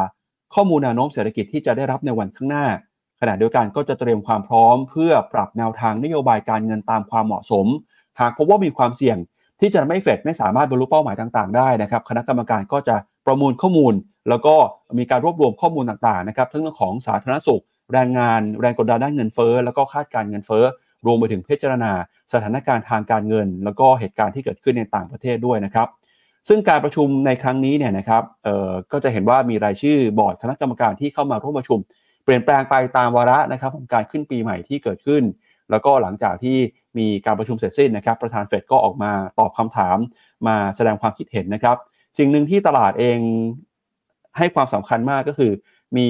[0.53, 2.65] ข้อมูลแนวโน้มเศรษฐกิจที่จะได้รับในวันข้างหน้า
[3.21, 7.67] ขณะเดียวกันก็จะเตรียมความพร้อม เพื่อปรับแนวทางนโยบายการเงินตามความเหมาะสม
[8.19, 9.17] หากพบว่ามีความเสี่ยง
[9.59, 13.93] ที่จะไม่เฟดไม่สามารถบรรลุเป้าหมายต่างๆ ได้นะครับ คณะกรรมการก็จะประมวลข้อมูล
[14.29, 14.55] แล้วก็
[14.97, 20.63] มีการรวบรวมข้อมูลต่างๆนะครับทั้งเรื่องของสาธารณสุข แรงงานแรงกดดันด้านเงินเฟ้อแล้วก็คาดการเงินเฟ้อ
[21.05, 21.91] รวมไปถึงพิจารณา
[22.33, 25.87] สถานการณ์ทางการเงิน แล้วก็เหตุการณ์ที่เกิดขึ้นในต่างประเทศด้วยนะครับ
[26.47, 31.79] ซึ่งการประชุมในครั้งนี้เนี่ยนะครับเอ่อก็จะเห็นว่ามีรายชื่อบอร์ดคณะกรรมการที่เข้ามาร่วมประชุม
[32.23, 35.23] เปลี่ยนแปลงไปตามวาระนะครับของการขึ้นปีใหม่ที่เกิดขึ้น
[35.71, 36.57] แล้วก็หลังจากที่
[36.97, 39.97] มีการประชุมเสร็จสิ้นนะครับ ประธานเฟดก็ออกมาตอบคำถาม
[40.47, 41.77] มาแสดงความคิดเห็นนะครับ
[42.17, 43.19] สิ่งหนึ่งที่ตลาดเอง
[44.37, 45.51] ให้ความสำคัญมากก็คือ
[45.97, 46.07] มี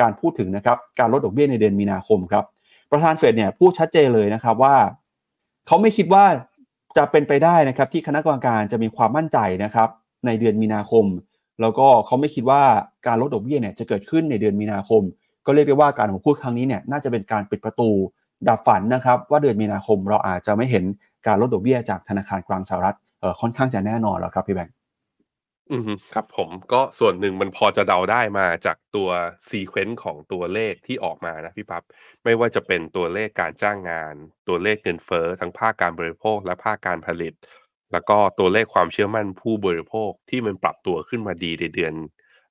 [0.00, 2.44] การพูดถึงนะครับการลดดอกเบี้ยในเดือนมีนาคมครับ
[2.90, 4.76] ประธานเฟดเนี่ยพูดชัดเจนเลยนะครับว่า
[5.66, 6.24] เขาไม่คิดว่า
[6.96, 9.88] จะเป็นไปได้นะครับที่คณะกรรมการจะมีความมั่นใจนะครับ
[10.26, 11.04] ในเดือนมีนาคม
[11.60, 12.62] แล้วก็เขาไม่คิดว่า
[13.06, 15.02] การลดดอกเบี้ยเนี่ยจะเกิดขึ้นในเดือนมีนาคม
[15.46, 17.90] ก็เรียกได้ว่าการออกมาพูดครั้งนี้เนี่ยน่าจะเป็นการปิดประตู
[18.48, 20.84] ดับฝันนะครับว่าเดือนมีนาคมเราอาจจะไม่เห็น
[21.26, 22.96] การลดดอกเบี้ยจากธนาคารกลางสหรัฐ
[23.40, 24.74] ค่อนข้างจะแน่นอนแล้วครับพี่แบงค์
[25.70, 29.08] อืมครับผม ก็ส่วนหนึ่งมันพอจะเดาได้มาจากตัว
[29.48, 31.82] ซีเควนซ์ของตัวเลขที่ออกมานะพี่ปับ๊บ
[32.24, 34.14] ไม่ว่าจะเป็นตัวเลขการจ้างงาน
[34.48, 37.34] ตัวเลขเงินเฟ้อทั้งภาคการบริโภค และภาคการผลิต
[37.92, 41.94] แล้วก็ตัวเลขความเชื่อมั่นผู้บริโภคที่มันปรับตัวขึ้นมาดีในเดือน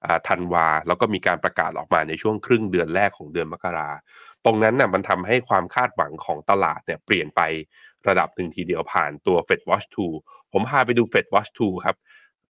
[0.05, 3.89] อ่า ธันวา แล้วก็มีการประกาศออกมาในช่วงครึ่งเดือนแรกของเดือนมกรา
[4.45, 7.41] ตรงนั้นน่ะมันทำให้ความคาดหวังของตลาดเนี่ยเปลี่ยนไป
[8.07, 10.13] ระดับหนึ่งทีเดียวผ่านตัว Fed Watch 2
[10.51, 11.95] ผมพาไปดู Fed Watch 2 ครับ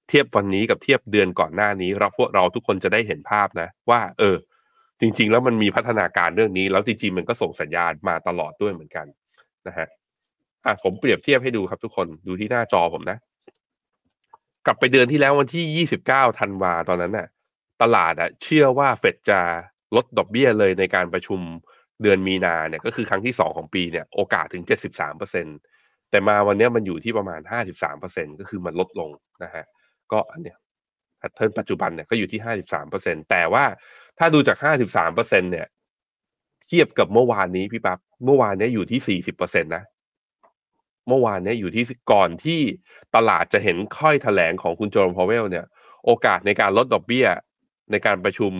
[0.09, 4.35] เทียบวันนี้กับเทียบเดือนก่อนหน้านี้ เราพวกเราทุกคนจะได้เห็นภาพนะ ว่า เออ
[5.01, 9.05] จริง ๆ แล้วมันมีพัฒนาการเรื่องนี้ แล้วจริงๆมันก็ส่งสัญญาณมาตลอดด้วยเหมือนกัน
[9.67, 9.87] นะฮะ
[10.65, 13.17] อะผมเปรียบเทียบให้ดูครับทุกคนดูที่หน้าจอผมนะ
[14.65, 17.27] กลับไปเดือนที่แล้ววันที่ 29ธันวาตอนนั้นน่ะ
[17.81, 19.39] ตลาดอะเชื่อว่าเฟดจะ
[19.95, 21.39] ลดดอกเบี้ยเลยในการประชุม
[22.01, 24.63] เดือนมีนาเนี่ยก็คือครั้งที่ 2 ของปีเนี่ยโอกาสถึง
[25.37, 27.41] 73%แต่มาวันนี้มันอยู่ที่ประมาณ
[27.89, 29.09] 53%ก็คือมันลดลง
[29.43, 29.65] นะฮะ
[30.11, 30.57] ก็อันเนี้ย
[31.17, 32.41] pattern ปัจจุบันเนี่ยก็อยู่ที่
[32.89, 33.65] 53%แต่ว่า
[34.19, 35.67] ถ้าดูจาก53%เปอร์เซ็นเนี่ย
[36.67, 39.83] เทียบกับเมื่อวานนี้พี่ปั๊บเมื่อวานเนี้ยอยู่ที่40%นตนะ
[41.07, 42.59] เมื่อวานเนี้ยอยู่ที่ก่อนที่
[43.15, 45.65] ตลาดจะเห็นถ้อยแถลงของคุณ Jerome Powell เนี่ย
[46.05, 47.27] โอกาสในการลดดอกเบี้ย
[47.91, 48.53] ในการประชุม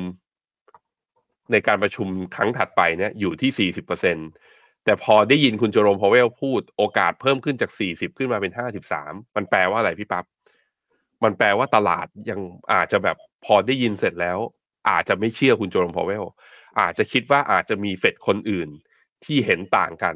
[1.52, 4.18] ในการประชุมครั้งถัดไปเนี่ยอยู่ที่สี่สิบเปอร์เซ็น
[4.86, 8.52] แต่พอได้ยินคุณ Jerome Powell พูดโอกาสเพิ่มขึ้นจาก40ขึ้นมาเป็น
[8.94, 10.26] 53มันแปลว่าอะไรพี่ปั๊บ
[11.24, 12.40] มันแปลว่าตลาดยัง
[12.74, 14.38] อาจจะแบบพอได้ยินเสร็จแล้ว
[14.90, 16.24] อาจจะไม่เชื่อคุณ Jerome Powell
[16.80, 18.70] อาจจะคิดว่าอาจจะมีเฟดคนอื่น
[19.26, 20.16] ที่เห็นต่างกัน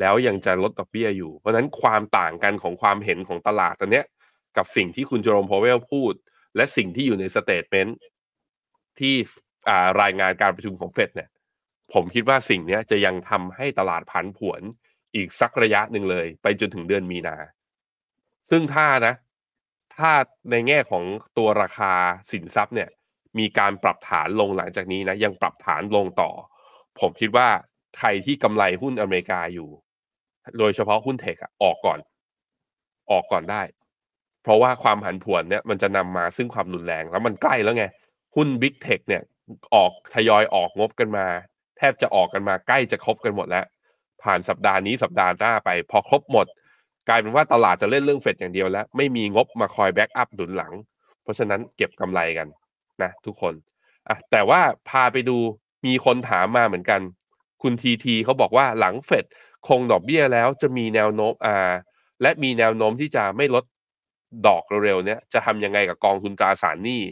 [0.00, 4.06] แล้วยังจะลดดอกเบี้ยอยู่ เพราะนั้นความต่างกันของความเห็นของตลาดตอนเนี้ย
[4.56, 6.12] กับสิ่งที่คุณ Jerome Powell พูด
[6.56, 7.98] และสิ่งที่อยู่ใน statement
[8.98, 9.14] ที่
[10.00, 11.30] รายงานการประชุมของเฟดเนี่ย
[11.92, 14.60] ผมคิดว่าสิ่งนี้จะยังทำให้ตลาดผันผวน
[15.14, 17.36] อีกสักระยะหนึ่งเลย ไปจนถึงเดือนมีนา
[18.50, 19.14] ซึ่งถ้านะ
[19.98, 20.12] ถ้า
[20.50, 21.04] ในแง่ของ
[21.38, 21.92] ตัวราคา
[22.32, 22.88] สินทรัพย์เนี่ย
[23.38, 26.30] มีการปรับฐานลงหลังจากนี้นะยังปรับฐานลงต่อ
[27.00, 27.48] ผมคิดว่า
[27.98, 29.68] ใครที่กำไรหุ้นอเมริกาอยู่
[30.58, 31.98] โดยเฉพาะหุ้นเทคอะออกก่อน
[33.10, 33.62] ออกก่อนได้
[34.42, 37.84] เพราะว่าความผันผวนเนี่ยมันจะนำมาซึ่งความรุนแรงแล้วมันใกล้แล้วไง
[38.36, 39.22] หุ้นบิ๊กเทคเนี่ย
[39.74, 41.26] ออกทยอยออกงบกันมา
[41.78, 43.64] แทบจะออกกันมาใกล้จะครบกันหมดแล้ว
[44.22, 46.46] ผ่านสัปดาห์นี้สัปดาห์หน้าไป พอครบหมด
[47.08, 50.72] กลายเป็นว่าตลาดจะเล่นเรื่องเฟดอย่างเดียวแล้ว ไม่มีงบมาคอย backup หนุนหลัง
[51.22, 52.48] เพราะฉะนั้นเก็บกำไรกัน
[53.02, 53.54] นะทุกคน
[54.08, 55.36] อะแต่ว่าพาไปดู
[55.86, 57.00] มีคนถามมาเหมือนกัน
[57.62, 59.24] คุณทีทีเขาบอกว่าหลังเฟด
[59.68, 61.72] คงดอกเบี้ยแล้วจะมีแนวโน้มอ่า
[62.22, 63.64] และมีแนวโน้มที่จะไม่ลด
[64.46, 67.02] ดอกเร็วๆเนี้ยจะทำยังไงกับกองทุนตราสารหนี้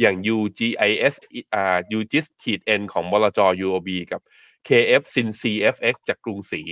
[0.00, 1.14] อย่าง UGIS
[1.54, 4.20] อ่า UGIS ขีด N ของบลจ UOB กับ
[4.68, 6.62] KFSINCFX จากกรุงศรี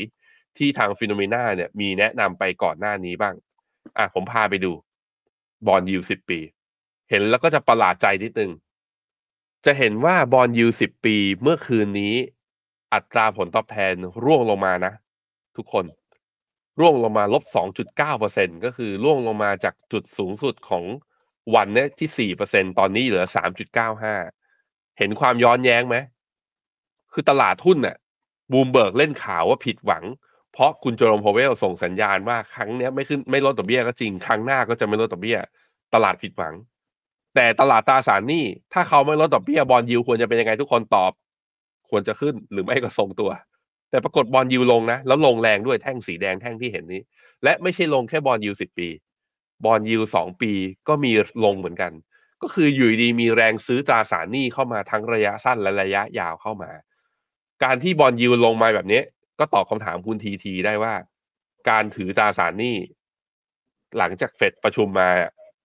[0.58, 3.34] ที่ทาง Finnomena เนี่ยมีแนะนำไปก่อนหน้านี้บ้าง
[3.98, 4.72] อะผมพาไปดู
[5.66, 6.40] bond yield สิบปี
[7.10, 8.50] เห็นแล้วก็จะประหลาดใจนิดนึง
[9.64, 12.14] จะเห็นว่า bond yield สิบปีเมื่อคืนนี้
[12.94, 14.92] อัตราผลตอบแทนร่วงลงมานะ
[15.56, 15.84] ทุกคน
[16.80, 17.44] ร่วงลงมาลบ
[18.04, 20.84] 2.9%ก็คือร่วงลงมาจากจุดสูงสุดของ
[21.54, 23.24] วันเนี้ยที่ 4%ตอนนี้เหลือ
[24.10, 25.96] 3.95 เห็นความย้อนแย้งไหม
[27.12, 27.96] คือตลาดหุ้นน่ะ
[28.52, 30.04] บูมเบิร์กเล่นข่าวว่าผิดหวัง
[30.56, 35.38] เพราะคุณ Jerome Powell ส่งสัญญาณว่าครั้งนี้ไม่ขึ้นไม่ลดดอกเบี้ยก็จริง ครั้งหน้าก็จะไม่ลดดอกเบี้ย
[35.94, 36.54] ตลาดผิดหวัง
[37.34, 41.12] แต่ตลาดตราสารหนี้ ถ้าเขาไม่ลดดอกเบี้ย bond yield ควรจะเป็นยังไงทุกคนตอบ
[41.90, 43.30] ควรจะขึ้นหรือไม่ก็ทรงตัว
[43.90, 47.02] แต่ปรากฏ bond yield ลงนะ แล้วลงแรงด้วยแท่งสีแดงแท่งที่เห็นนี้
[47.44, 48.88] และไม่ใช่ลงแค่ bond yield สิบปี
[49.64, 50.52] bond yield สองปี
[50.88, 51.10] ก็มี
[51.44, 51.92] ลงเหมือนกัน
[52.42, 56.70] ก็คืออยู่ดีมีแรงซื้อตราสารหนี้เข้ามาทั้งระยะสั้นและระยะยาวเข้ามา
[57.64, 59.02] การที่ bond yield ลงมาแบบนี้
[59.38, 60.94] ก็ตอบคำถามคุณทีทีได้ว่า
[61.68, 62.76] การถือตราสารหนี้
[63.98, 65.08] หลังจากเฟดประชุมมา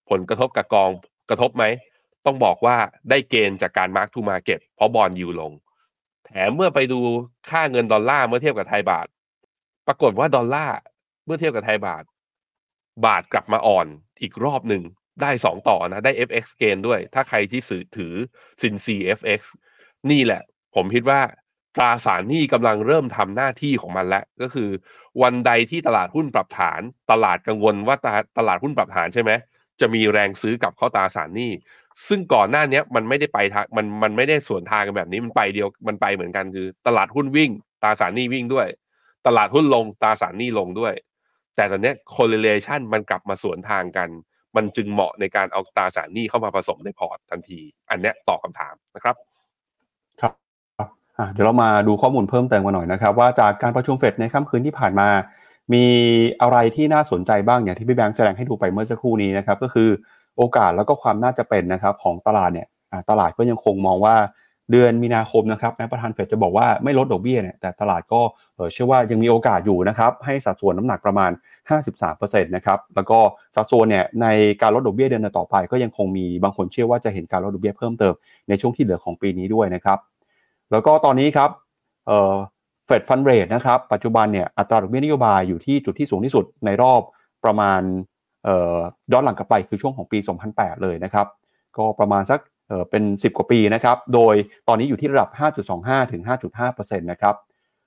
[0.10, 0.90] ผลกระทบกับกอง
[1.30, 1.64] กระทบไหม
[2.26, 2.78] ต้องบอกว่า
[3.10, 5.52] ได้ gain จากการ mark to market เพราะ bond yield ลง
[6.26, 7.00] แถมเมื่อไปดู
[7.50, 9.08] ค่าเงินดอลลาร์เมื่อเทียบกับไทยบาท
[9.88, 10.78] ปรากฏว่าดอลลาร์
[11.26, 12.04] เมื่อเทียบกับไทยบาท
[13.06, 13.88] บาทกลับมาอ่อน
[14.22, 14.84] อีกรอบหนึ่ง
[15.22, 18.14] ได้สองต่อนะ ได้ FX gain ด้วย ถ้าใครที่ซื้อถือ
[18.62, 19.42] สิน CFX
[20.12, 20.42] นี่แหละ
[20.76, 21.22] ผมคิดว่า
[21.76, 24.70] ตราสารหนี้กำลังเริ่มทำหน้าที่ของมันแล้ว ก็คือ
[25.22, 26.82] วันใดที่ตลาดหุ้นปรับฐาน
[27.12, 27.98] ตลาดกังวลว่า
[28.38, 29.32] ตลาดหุ้นปรับฐานใช่ไหม
[29.80, 31.52] จะมีแรงซื้อกลับเข้าตราสารหนี้
[32.08, 37.52] ซึ่งก่อนหน้านี้มันไม่ได้ไปทางมันมันไม่ได้สวนทางกันแบบนี้มันไปเดียวมันไปเหมือนกันคือ ตลาดหุ้นวิ่ง
[37.84, 38.68] ตราสารหนี้วิ่งด้วย
[39.28, 40.94] ตลาดหุ้นลงตราสารหนี้ลงด้วย
[41.56, 44.10] แต่ตอนนี้ correlation มันกลับมาสวนทางกัน
[44.56, 49.16] มันจึงเหมาะในการเอาตราสารหนี้เข้ามาผสมในพอร์ตทันที อันเนี้ยตอบคาถามนะครับ
[51.34, 55.10] เดี๋ยวเรามาดูข้อมูลเพิ่มเติมกันหน่อยนะครับ ว่าจากการประชุมเฟดในค่ำคืนที่ผ่านมา
[55.74, 55.86] มี
[56.42, 59.90] อะไรที่น่าสนใจบ้างอย่างที่พี่แบงค์แสดงให้ดูไปเมื่อสักครู่นี้นะครับ ก็คือ
[60.38, 62.68] โอกาสแล้วก็ความน่าจะเป็นนะครับของตลาดเนี่ย
[63.10, 64.16] ตลาดก็ยังคงมองว่า
[64.72, 68.22] เดือนมีนาคมนะครับแม้ประธานเฟดจะบอกว่าไม่ลดดอกเบี้ยเนี่ยแต่ตลาดก็
[68.74, 71.32] เชื่อว่ายังมีโอกาสอยู่นะครับให้สัดส่วนน้ำหนักประมาณ
[71.88, 73.20] 53%นะครับแล้วก็
[73.56, 74.28] สัดส่วนเนี่ยใน
[74.62, 78.14] การลดดอกเบี้ยเดือนต่อไป ก็ยังคงมีบางคนเชื่อว่าจะเห็นการลดดอกเบี้ยเพิ่มเติม
[78.50, 79.98] ในช่วงที่เหลือของปีนี้ด้วยนะครับ
[80.72, 81.50] แล้วก็ตอนนี้ครับ
[82.86, 87.02] เฟดฟันเรทนะครับ ปัจจุบันเนี่ยอัตราดอกเบี้ยนโยบายอยู่ที่จุดที่สูงที่สุดในรอบ
[87.46, 87.82] ประมาณ
[89.12, 90.18] ย้อนหลังกลับไปคือช่วงของปี
[90.52, 91.28] 2008 เลยนะครับ
[91.78, 92.40] ก็ประมาณสัก
[92.90, 94.36] เป็น 10 กว่าปีนะครับ โดย
[94.68, 95.30] ตอนนี้อยู่ที่ระดับ
[95.72, 96.22] 5.25 ถึง
[96.62, 97.36] 5.5%นะครับ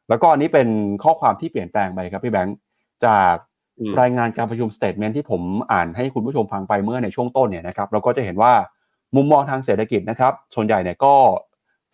[0.09, 0.69] แล้วก็อันนี้เป็น
[1.05, 2.57] ข้อความที่เปลี่ยนแปลงไปครับพี่แบงค์
[3.07, 3.35] จาก
[4.01, 5.43] รายงานการประชุม statement ที่ผม
[5.73, 8.53] อ่านให้คุณผู้ชมฟังไปเมื่อในช่วงต้นเนี่ยนะครับ เราก็จะเห็นว่า
[9.17, 11.15] มุมมองทางเศรษฐกิจนะครับ ส่วนใหญ่เนี่ยก็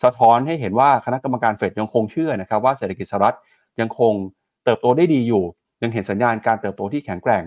[0.04, 3.36] สะท้อนให้เห็นว่าคณะกรรมการเฟดยังคงเชื่อนะครับว่าเศรษฐกิจสหรัฐ
[3.80, 4.12] ยังคง
[4.64, 5.44] เติบโตได้ดีอยู่
[5.82, 7.44] ยังเห็นสัญญาณการเติบโตที่แข็งแกร่ง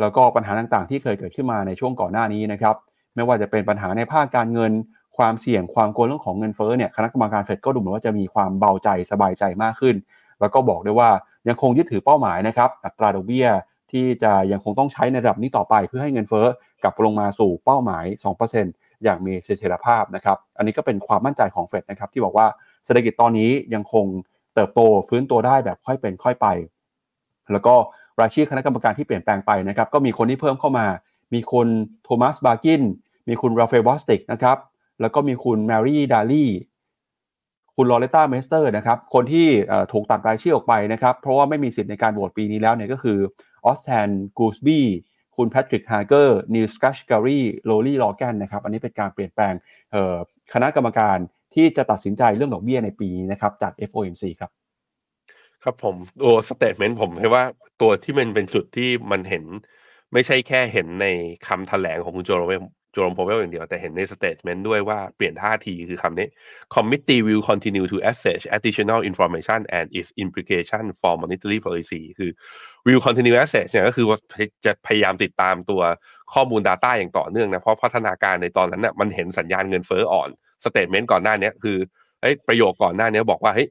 [0.00, 2.76] แล้วก็ปัญหาต่างๆ ที่เคยเกิดขึ้นมาในช่วงก่อนหน้านี้นะครับ
[3.14, 4.72] ไม่ว่าจะเป็นปัญหาในภาคการเงิน
[5.16, 9.96] ความเสี่ยงความกลัวเรื่องของเงินเฟ้อเนี่ยคณะกรรมการเฟดก็ดูเหมือนว่าจะมีความเบาใจสบายใจมากขึ้น
[10.40, 11.10] แล้วก็บอกได้วยว่า
[11.48, 13.48] ยังคงยึดถือเป้าหมายนะครับอัตราดอกเบี้ย
[13.92, 16.46] ที่จะยังคงต้องใช้ในระดับนี้ต่อไปเพื่อให้เงินเฟ้อ
[16.82, 18.04] กลับลงมาสู่เป้าหมาย
[18.50, 22.46] 2% อย่างมีเสถียรภาพนะครับ อันนี้ก็เป็นความมั่นใจของเฟดนะครับที่บอกว่า
[22.84, 24.06] เศรษฐกิจตอนนี้ยังคง
[24.54, 26.46] เติบโตฟื้นตัวได้แบบค่อยเป็นค่อยไป
[27.52, 27.74] แล้วก็
[28.20, 30.86] รายชื่อคณะกรรมการที่เปลี่ยนแปลงไปนะครับก็มีคนที่เพิ่มเข้ามา
[31.34, 31.68] มีคุณ
[32.04, 32.82] Thomas Barkin
[33.28, 34.56] มีคุณ Raphael Bostic นะครับ
[35.00, 36.50] แล้วก็มีคุณ Mary Daly
[37.76, 39.48] คุณ Loretta Mester นะครับคนที่
[39.92, 43.18] ถูกตัดรายชื่อออกไปนะครับเพราะว่าไม่มีสิทธิ์ในการโหวตปีนี้แล้วเนี่ยก็คือ
[43.64, 44.86] Austan Goolsbee
[45.36, 49.54] คุณ Patrick Harker Neel Kashkari Lorie Logan นะครับอันนี้เป็นการเปลี่ยนแปลง
[50.52, 51.18] คณะกรรมการ
[51.54, 54.50] ที่จะตัดสินใจเรื่องดอกเบี้ยในปีนี้นะครับจาก FOMC ครับ
[55.62, 57.44] ครับผมตัว statement ผมคิดว่า
[57.82, 59.44] ตัวที่มันเป็นจุดที่มันเห็น
[60.12, 61.06] ไม่ใช่แค่เห็นใน
[61.46, 62.52] คำแถลงของคุณโจโรเว
[62.96, 66.28] Jerome Powell อย่างเดียว แต่เห็นใน statement ด้วยว่าเปลี่ยนท่าทีคือคำนี้
[66.74, 72.30] committee will continue to assess additional information and its implication for monetary policy คือ
[72.86, 74.18] will continue assess เนี่ยก็คือว่า
[74.64, 75.82] จะพยายามติดตามตัว
[76.32, 80.28] ข้อมูล Data อย่างต่อเนื่องนะ เพราะพัฒนาการในตอนนั้นน่ะมันเห็นสัญญาณเงินเฟ้ออ่อน
[80.64, 81.78] statement ก่อนหน้านี้คือ
[82.20, 83.68] เฮ้ยประโยคก่อนหน้านี้บอกว่าเฮ้ย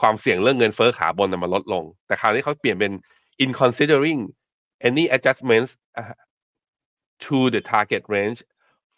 [0.00, 2.92] ความเสี่ยงเรื่องเงินเฟ้อขาบนมันลดลง แต่คราวนี้เขาเปลี่ยนเป็น
[3.44, 4.20] in considering
[4.88, 5.70] any adjustments
[7.24, 8.40] to the target range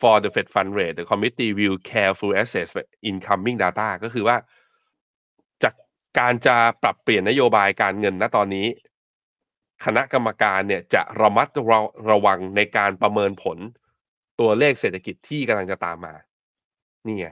[0.01, 2.71] for the Fed fund rate the committee will carefully assess
[3.11, 4.37] incoming data ก็คือว่า
[5.63, 5.75] จาก
[6.19, 8.67] การจะปรับเปลี่ยนนโยบายการเงินณตอนนี้
[9.85, 13.59] คณะกรรมการเนี่ยจะระมัดระระวังในการประเมินผล
[14.41, 16.15] ตัวเลขเศรษฐกิจที่กำลังจะตามมา
[17.07, 17.27] นี่ไง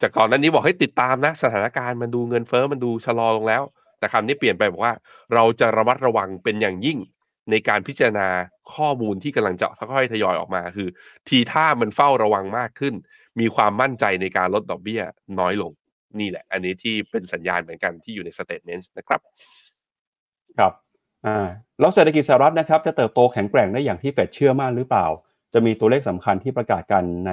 [0.00, 3.62] จากก่อนนั้นนี้บอกให้ติดตามนะ สถานการณ์มันดูเงินเฟอ้อมันดูชะลอลงแล้ว
[3.98, 4.94] แต่คำนี้เปลี่ยนไปบอกว่า
[5.34, 6.98] เราจะระมัดระวังเป็นอย่างยิ่ง
[7.50, 8.28] ในการพิจารณา
[8.74, 10.88] ข้อมูลที่กำลังจะค่อยๆทยอยออกมา คือ
[11.28, 12.94] ทีท่ามันเฝ้าระวังมากขึ้น
[13.40, 15.02] มีความมั่นใจในการลดดอกเบี้ย
[15.40, 15.72] น้อยลง
[16.20, 19.20] นี่แหละ อันนี้ที่เป็นสัญญาณเหมือนกันที่อยู่ในสเตทเมนต์นะครับ
[20.58, 20.72] ครับ
[21.26, 21.46] อ่า
[21.80, 25.06] แล้วเศรษฐกิจสหรัฐนะครับ จะเติบโตแข็งแกร่งได้อย่างที่เฟดเชื่อมั่นหรือเปล่า
[25.54, 27.32] จะมีตัวเลขสำคัญที่ประกาศกันใน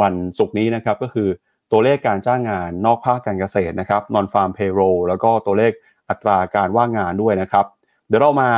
[0.00, 1.28] วันศุกร์นี้นะครับ ก็คือ
[1.72, 5.72] ตัวเลขการจ้างงานนอกภาคการเกษตรนะครับ non farm payroll แล้วก็ตัวเลข
[6.08, 7.66] อัตราการว่างงานด้วยนะครับ
[8.14, 8.50] ดี๋ยวเรามา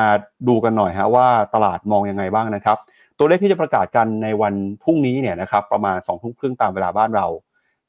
[0.49, 2.79] ดูกันหน่อยฮะว่าตลาดมองยังไงบ้างนะครับ
[3.19, 7.27] ตัวเลขที่จะประกาศกันในวันพรุ่งนี้เนี่ยนะครับประมาณ2องทุ่มครึ่งตามเวลาบ้านเรา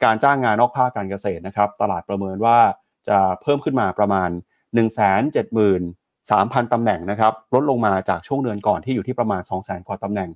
[0.03, 2.57] การจ้างงานนอกภาคการเกษตรนะครับ ตลาดประเมินว่า
[3.07, 10.29] จะเพิ่มขึ้นมาประมาณ 1 7 3 0 0 0 ตำแหน่งนะครับลดลงมาจากช่วงเดือนก่อนที่อยู่ที่ประมาณ 2 0 0 0 0 0กว่าตำแหน่ง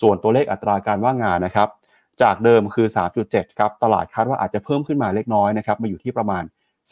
[0.00, 1.68] ส่วนตัวเลขอัตราการว่างงานนะครับ
[2.22, 2.86] จากเดิมคือ
[3.22, 6.42] 3.7 ครับตลาดคาดว่าอาจจะเพิ่มขึ้นมาเล็กน้อยนะครับมาอยู่ที่ประมาณ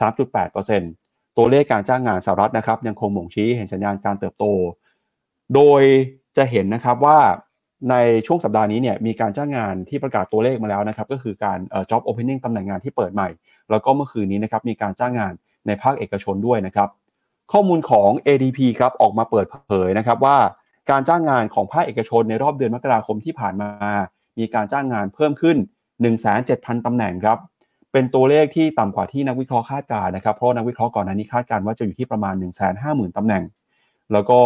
[0.01, 1.04] 3.8%
[1.37, 4.45] ตัวเลขการจ้างงานสหรัฐนะครับ ยังคงบ่งชี้เห็นสัญญาณการเติบโต
[5.55, 5.83] โดย
[6.37, 7.19] จะเห็นนะครับว่า
[7.91, 13.29] ในช่วงสัปดาห์นี้เนี่ยมีการจ้างงานที่ประกาศตัวเลขมาแล้วนะครับ ก็คือการเอ่อ job opening ตำแหน่งงานที่เปิดใหม่
[13.71, 15.33] แล้วก็เมื่อคืนนี้นะครับมีการจ้างงาน
[15.67, 16.89] ในภาคเอกชนด้วยนะครับ
[17.53, 20.37] ข้อมูลของ ADP ครับออกมาเปิดเผยนะครับว่า
[20.91, 23.71] การจ้างงานของภาคเอกชนในรอบเดือนมกราคมที่ผ่านมา
[24.39, 25.57] มีการจ้างงานเพิ่มขึ้น
[26.21, 27.39] 1,700,000ตำแหน่งครับ
[27.97, 32.35] เป็นตัวเลขที่ต่ำกว่าที่นักวิเคราะห์คาดการนะครับ เพราะนักวิเคราะห์ก่อนหน้านี้คาดการว่าจะอยู่ที่ประมาณ
[32.77, 33.43] 150,000 ตำแหน่ง
[34.13, 34.39] แล้วก็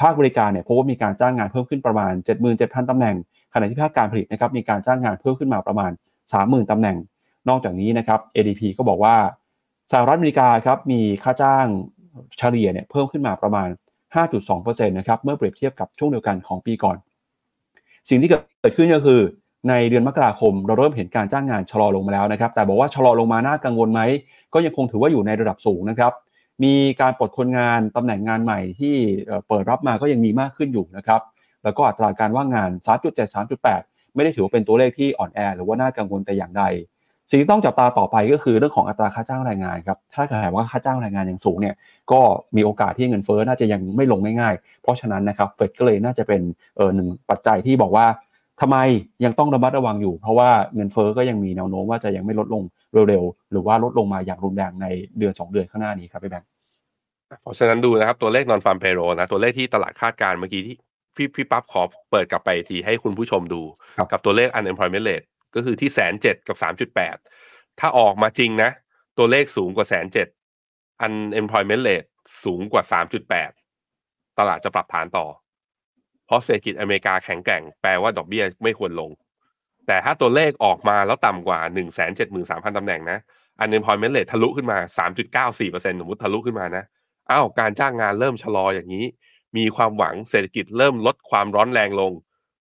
[0.00, 2.12] ภาคบริการเนี่ยพบว่ามีการจ้างงานเพิ่มขึ้นประมาณ
[2.52, 3.16] 77,000 ตำแหน่ง
[3.52, 5.90] ขณะที่ภาคการผลิตนะครับมีการจ้างงานเพิ่มขึ้นมาประมาณ
[6.30, 6.96] 30,000 ตำแหน่ง
[7.48, 9.16] นอกจากนี้นะครับ ADP ก็บอกว่า
[9.92, 11.66] สหรัฐอเมริกาครับมีค่าจ้าง
[12.38, 13.68] เฉลี่ยเนี่ยเพิ่มขึ้นมาประมาณ
[14.14, 16.96] 5.2%นะครับเมื่อเปรียบเทียบกับช่วงเดียวกันของปีก่อน
[18.08, 19.20] สิ่งที่เกิดขึ้นก็คือ
[19.68, 24.00] ในเดือนมกราคม เราเริ่มเห็นการจ้างงานชะลอลงมาแล้วนะครับ แต่บอกว่าชะลอลงมาน่ากังวลไหม
[24.54, 26.12] ก็ยังคงถือว่าอยู่ในระดับสูงนะครับ
[26.64, 28.94] มีการปลดคนงานตำแหน่งงานใหม่ที่
[29.48, 31.20] เปิดรับมาก็ยังมีมากขึ้นอยู่นะครับ
[31.64, 36.64] แล้วก็อัตราการว่างงาน 3.7 3.8 ไม่ได้ถือว่าเป็นตัวเลขที่อ่อนแอหรือว่าน่ากังวลแต่อย่างใด
[37.30, 41.74] สิ่งที่ต้องจับตาต่อไปก็คือเรื่องของอัตราค่าจ้างแรงงานครับ ถ้าเกิดว่าค่าจ้างแรงงานยังสูงเนี่ย
[42.12, 42.20] ก็
[42.56, 46.42] มีโอกาสที่เงินเฟ้อน่าจะยังไม่ลงง่ายๆ เพราะฉะนั้นนะครับ เฟดก็เลยน่าจะเป็น
[46.76, 48.06] เออหนึ่งปัจจัยที่บอกว่า
[48.60, 48.76] ทำไม
[49.24, 52.62] ยังต้องระมัดระวังอยู่ เพราะว่าเงินเฟ้อก็ยังมีแนวโน้มว่าจะยังไม่ลดลง
[53.08, 54.86] เร็วๆ หรือว่าลดลงมาอย่างรุนแรงใน
[55.18, 56.48] เดือน 2 เดือนข้างหน้านี้ครับพี่แบงค์
[57.42, 60.76] เพราะฉะนั้นดูนะครับตัวเลขนอนฟาร์มเพโรนะตัวเลขที่ตลาดคาดการเมื่อกี้ที่
[61.16, 63.62] พี่พี่ปั๊บขอเปิดกลับไปทีให้คุณผู้ชมดู
[64.12, 67.16] กับตัวเลข unemployment rate ก็คือที่แสนเจ็ดกับสามจุดแปด
[67.80, 68.70] ถ้าออกมาจริงนะ
[69.18, 70.28] ตัวเลขสูงกว่าแสนเจ็ด
[71.06, 72.08] unemployment rate
[72.44, 73.50] สูงกว่าสามจุดแปด
[74.38, 75.26] ตลาดจะปรับฐานต่อ
[76.26, 79.10] เพราะเศรษฐกิจอเมริกาแข็งแกร่งแปลว่าดอกเบี้ยไม่ควรลง
[79.86, 83.18] แต่ถ้าตัวเลขออกมาแล้วต่ำกว่าหนึ่งแสนเจ็ดหมื่นสามพันตำแหน่งนะ
[83.62, 86.84] unemployment rate ทะลุขึ้นมาสามจุดเก้าสี่เปอร์เซ็นต์สมมติทะลุขึ้นมานะ
[87.30, 89.04] อ้าวการจ้างงานเริ่มชะลออย่างนี้
[89.56, 92.12] มีความหวังเศรษฐกิจเริ่มลดความร้อนแรงลง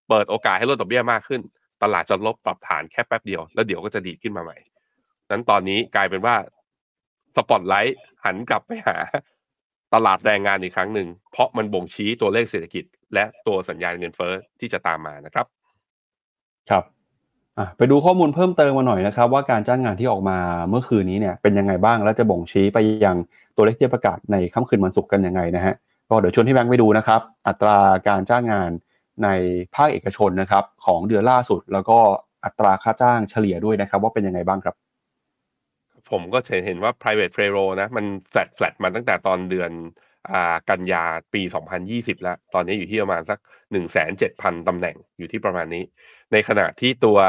[0.09, 1.41] เปิดโอกาสให้ลดดอกเบี้ยมากขึ้น
[1.83, 4.57] ตลาดจะลบปรับฐานแค่แป๊บเดียว แล้วเดี๋ยวก็จะดีขึ้นมาใหม่
[5.31, 6.35] นั้นตอนนี้กลายเป็นว่า
[7.35, 8.97] สปอตไลท์หันกลับไปหา
[9.95, 15.45] ตลาดแรงงานอีกครั้งหนึ่ง เพราะมันบ่งชี้ตัวเลขเศรษฐกิจ และตัวสัญญาณเงินเฟ้อที่จะตามมานะครับ
[16.69, 16.83] ครับ
[17.77, 20.37] ไปดูข้อมูลเพิ่มเติมมาหน่อยนะครับ ว่าการจ้างงานที่ออกมา
[20.69, 23.17] เมื่อคืนนี้เนี่ยเป็นยังไงบ้างและจะบ่งชี้ไปยัง
[23.55, 25.75] ตัวเลขที่ประกาศในค่ำคืนวันศุกร์กันยังไงนะฮะ
[26.09, 27.77] ก็เดี๋ยวชวนที่แบงค์ไปดูนะครับ อัตรา
[28.07, 28.71] การจ้างงาน
[29.23, 29.29] ใน
[29.75, 31.97] ภาคเอกชนนะครับของเดือนล่าสุด แล้วก็
[32.45, 34.75] อัตราค่าจ้างเฉลี่ยด้วยนะครับ ว่าเป็นยังไงบ้างครับ
[36.11, 39.71] ผมก็เห็นว่า private payroll นะ มัน flat flat มาตั้งแต่ตอนเดือน
[40.31, 40.33] อ
[40.69, 41.41] กันยาปี
[41.83, 43.39] 2020 แล้ว ตอนนี้อยู่ที่ประมาณสัก
[44.03, 45.83] 1,700,000ตำแหน่งอยู่ที่ประมาณนี้
[46.31, 47.19] ในขณะที่ตัว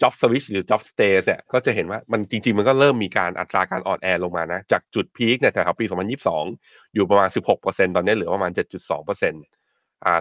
[0.00, 5.84] job switch หรือ job stay เนี่ยก็จะเห็นว่ามันจริง ๆ มันก็เริ่มมีการอัตราการอ่อนแอลงมานะ จากจุดพีคเนี่ยแถวปี
[6.40, 9.57] 2022 อยู่ประมาณ 16%ตอนนี้เหลือประมาณ 7.2%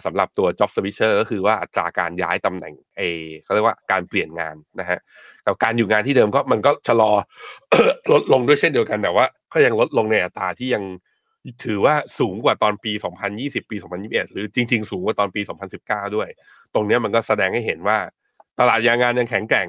[0.05, 3.01] สำหรับตัว job switcher ก็คือว่าอัตราการย้ายตำแหน่งเอ
[3.43, 4.99] เขาเรียกว่าการเปลี่ยนงานนะฮะ
[5.45, 7.11] กับการอยู่งานที่เดิมก็มันก็ชะลอ
[8.13, 10.83] ลดลงด้วยเช่นเดียวกันแต่ว่าก็ยังลดลงในอัตราที่ยัง
[11.65, 12.91] ถือว่าสูงกว่าตอนปี
[13.31, 15.41] 2020 ปี 2021 หรือจริง ๆ สูงกว่าตอนปี
[15.79, 16.29] 2019 ด้วย
[16.73, 17.97] ตรงนี้มันก็แสดงให้เห็นว่า
[18.59, 19.67] ตลาดยางงานยังแข็งแกร่ง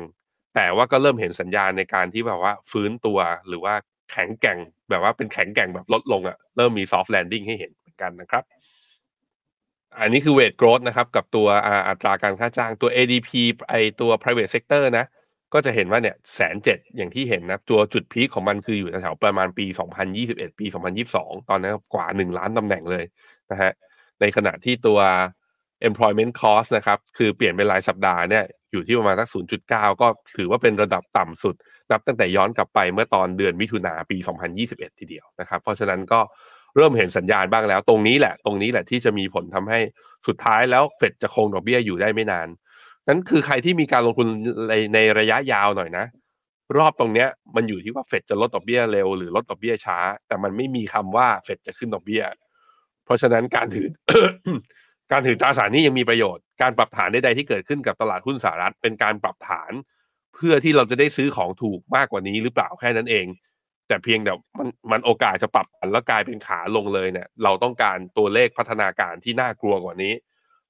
[0.55, 3.19] แต่ว่าก็เริ่มเห็นสัญญาณในการที่แบบว่าฟื้นตัว
[3.49, 3.75] หรือว่า
[4.13, 4.59] แข็งแกร่ง
[4.91, 8.43] แบบว่าเป็นแข็งแกร่งแบบลดลงอะ่ะเริ่มมี soft landing ให้เห็นเหมือนกันนะครับ
[10.01, 11.47] อันนี้คือ weight growth นะครับ กับตัว
[11.89, 13.31] อัตราการค่าจ้างตัว ADP
[13.69, 15.07] ไอตัว private sector นะ
[15.55, 19.67] ก็จะเห็นว่าเนี่ยแสนเจ็ดอย่างที่เห็นนะตัวจุดพีคของมันคืออยู่แถวประมาณปี
[20.13, 20.67] 2021 ปี
[21.09, 23.05] 2022 ตอนนั้นกว่า 1 ล้านตำแหน่งเลย
[23.51, 23.73] นะฮะ
[24.21, 24.99] ในขณะที่ตัว
[25.89, 29.29] employment cost นะครับ คือเปลี่ยนเป็นรายสัปดาห์เนี่ยอยู่ที่ประมาณสัก
[29.65, 31.55] 0.9 ก็ถือว่าเป็นระดับต่ำสุด
[31.91, 34.17] นับตั้งแต่ย้อนกลับไปเมื่อตอนเดือนมิถุนาปี
[34.59, 36.21] 2021 ทีเดียวนะครับ เพราะฉะนั้นก็
[36.77, 39.81] เริ่มเห็นสัญญาณบ้างแล้ว ตรงนี้แหละ ตรงนี้แหละที่จะมีผลทำให้
[40.27, 42.49] สุดท้ายแล้วเฟดจะคงดอกเบี้ยอยู่ได้ไม่นาน
[43.09, 44.29] นั้นคือใครที่มีการลงทุน
[44.69, 46.05] ในในระยะยาวหน่อยนะ
[46.79, 52.23] รอบตรงเนี้ยมันอยู่ที่ว่าเฟดจะลดดอกเบี้ยเร็วหรือลดดอกเบี้ยช้า แต่มันไม่มีคำว่าเฟดจะขึ้นดอกเบี้ย
[53.05, 53.89] เพราะฉะนั้นการถือ
[55.13, 59.73] การถือตราสารนี้ยังมีประโยชน์ การปรับฐานใดๆที่เกิดขึ้นกับตลาดหุ้นสหรัฐเป็นการปรับฐาน
[60.35, 63.27] เพื่อที่เราจะได้ซื้อของถูกมากกว่านี้หรือเปล่าแค่นั้นเอง
[63.89, 70.13] แต่เพียงแต่มันมันโอกาสจะปรับแล้วกลายเป็นขาลงเลยเนี่ย เราต้องการตัวเลขพัฒนาการที่น่ากลัวกว่านี้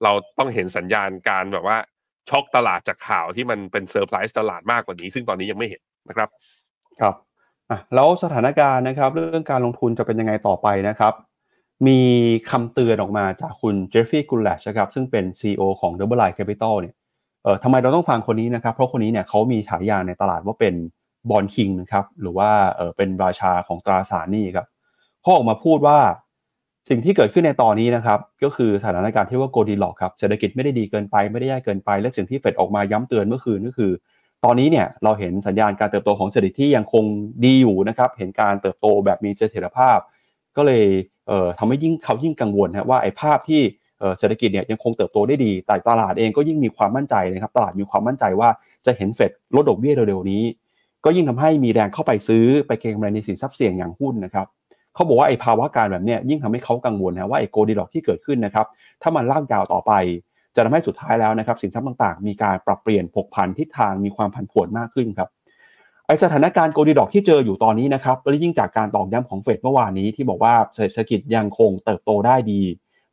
[0.02, 1.78] เราต้องเห็นสัญญาณการแบบว่า
[2.30, 6.28] ช็อกตลาดจากข่าวที่มันเป็นเซอร์ไพรส์ตลาดมากกว่านี้ ซึ่งตอนนี้ยังไม่เห็นนะครับ
[7.00, 7.14] ครับ
[7.70, 11.14] อะแล้วสถานการณ์นะครับ เรื่องการลงทุนจะเป็นยังไงต่อไปนะครับ
[11.86, 12.00] มี
[12.50, 16.94] คำเตือนออกมาจากคุณ Jeffrey Gundlach นะครับซึ่งเป็น CEO ของ Double Line Capital เนี่ย
[17.42, 20.74] เอ่อทำไมเราต้องฟังคนนี้นะครับ เพราะคนนี้เนี่ยเขามีฉายาในตลาดว่าเป็น
[21.30, 24.66] Bond King นะครับหรือว่าเออเป็นราชาของตราสารหนี้ครับ
[25.20, 25.98] เขาออกมาพูดว่า
[26.88, 33.92] สิ่งที่เกิดขึ้นในตอนนี้นะครับก็คือสถานการณ์ที่ว่าโกดีหลอกครับเศรษฐกิจไม่ได้ดีเกินไปไม่ได้แย่เกินไป และสิ่งที่เฟดออกมาย้ำเตือนเมื่อคืนก็คือ
[34.44, 37.04] ตอนนี้เนี่ยเราเห็นสัญญาณการเติบโตของเศรษฐกิจที่ยังคง
[37.44, 39.98] ดีอยู่นะครับเห็นการเติบโตแบบมีเสถียรภาพ
[40.56, 40.84] ก็เลย
[41.26, 43.60] เอ่อทำให้ยิ่งเขายิ่งกังวลนะว่าไอ้ภาพที่
[44.18, 48.48] เศรษฐกิจเนี่ยยังคงเติบโตได้ดีแต่ตลาดเองก็ยิ่งมีความมั่นใจนะครับตลาดมีความมั่นใจว่า
[48.86, 50.42] จะเห็นเฟดลดดอกเบี้ยเร็วๆนี้
[51.04, 54.46] ก็ยิ่งทำให้มีแรงเข้าไปซื้อไปเก็งกำไรในสินทรัพย์เสี่ยงอย่างหุ้นนะครับ
[54.94, 58.66] เขาบอกว่าไอ้ภาวะการแบบนี้ยิ่งทำให้เขากังวลนะว่าไอ้โกลดีดอกที่เกิดขึ้นนะครับ
[59.02, 59.92] ถ้ามันลากยาวต่อไป
[60.54, 65.28] จะทำให้สุดท้ายแล้วนะครับสินทรัพย์ต่างๆ มีการปรับเปลี่ยนผกผันทิศทางมีความผันผวนมากขึ้นครับ
[66.06, 72.60] ไอสถานการณ์โกลดีดอกที่เจออยู่ตอนนี้นะครับและยิ่งจากการตอกย้ำของเฟดเมื่อวานนี้ที่บอกว่าเศรษฐกิจยังคงเติบโตได้ดี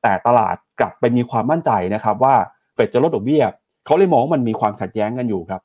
[0.01, 2.35] แต่ตลาดกลับไปมีความมั่นใจนะครับว่า
[2.73, 3.43] เฟดจะลดดอกเบี้ย
[3.85, 5.61] เขาเลยมองว่ามันมีความขัดแย้งกันอยู่ครับ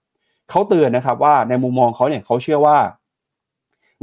[0.50, 2.78] เขาเตือนนะครับว่าในมุมมองเขาเนี่ยเขาเชื่อว่า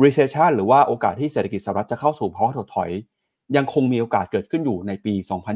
[0.04, 2.89] recession หรือว่าโอกาสที่เศรษฐกิจสหรัฐจะเข้าสู่ภาวะถดถอย
[3.56, 5.14] ยังคงมีโอกาสเกิดขึ้นอยู่ในปี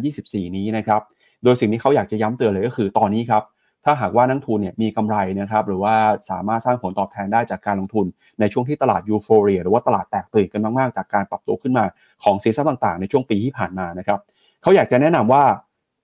[0.07, 1.01] 2024 นี้นะครับ
[1.43, 3.43] โดยสิ่งที่เขาอยากจะย้ำเตือนเลยก็คือตอนนี้ครับ
[3.85, 5.95] ถ้าหากว่านักทุนเนี่ยมีกำไรนะครับหรือว่า
[6.29, 8.05] สามารถสร้างผลตอบแทนได้จากการลงทุน
[8.39, 11.85] ในช่วงที่ตลาดยูโฟเรียหรือว่าตลาดแตกตื่นกันมาก ๆ จากการปรับตัวขึ้นมา
[12.23, 14.19] ของสินทรัพย์ต่าง ๆ ในช่วงปีที่ผ่านมานะครับ
[14.61, 15.43] เขาอยากจะแนะนำว่า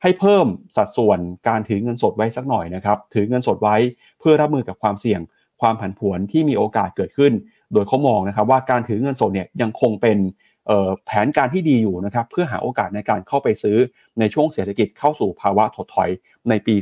[0.02, 0.46] ให้เพิ่ม
[0.78, 3.76] สัดส่วนการถือเงินสดไว้สักหน่อยนะครับถือเงินสดไว้
[4.20, 5.22] เพื่อรับมือกับความเสี่ยง
[5.62, 7.34] ความผันผวนที่มีโอกาสเกิดขึ้น
[7.74, 10.18] โดยเขามองนะครับว่าการถือเงินสดเนี่ยยังคงเป็น
[11.06, 13.78] แผนการที่ดีอยู่นะครับเพื่อหาโอกาสในการเข้าไปซื้อ
[14.20, 16.10] ในช่วงเศรษฐกิจเข้าสู่ภาวะถดถอย
[16.50, 16.76] ในปี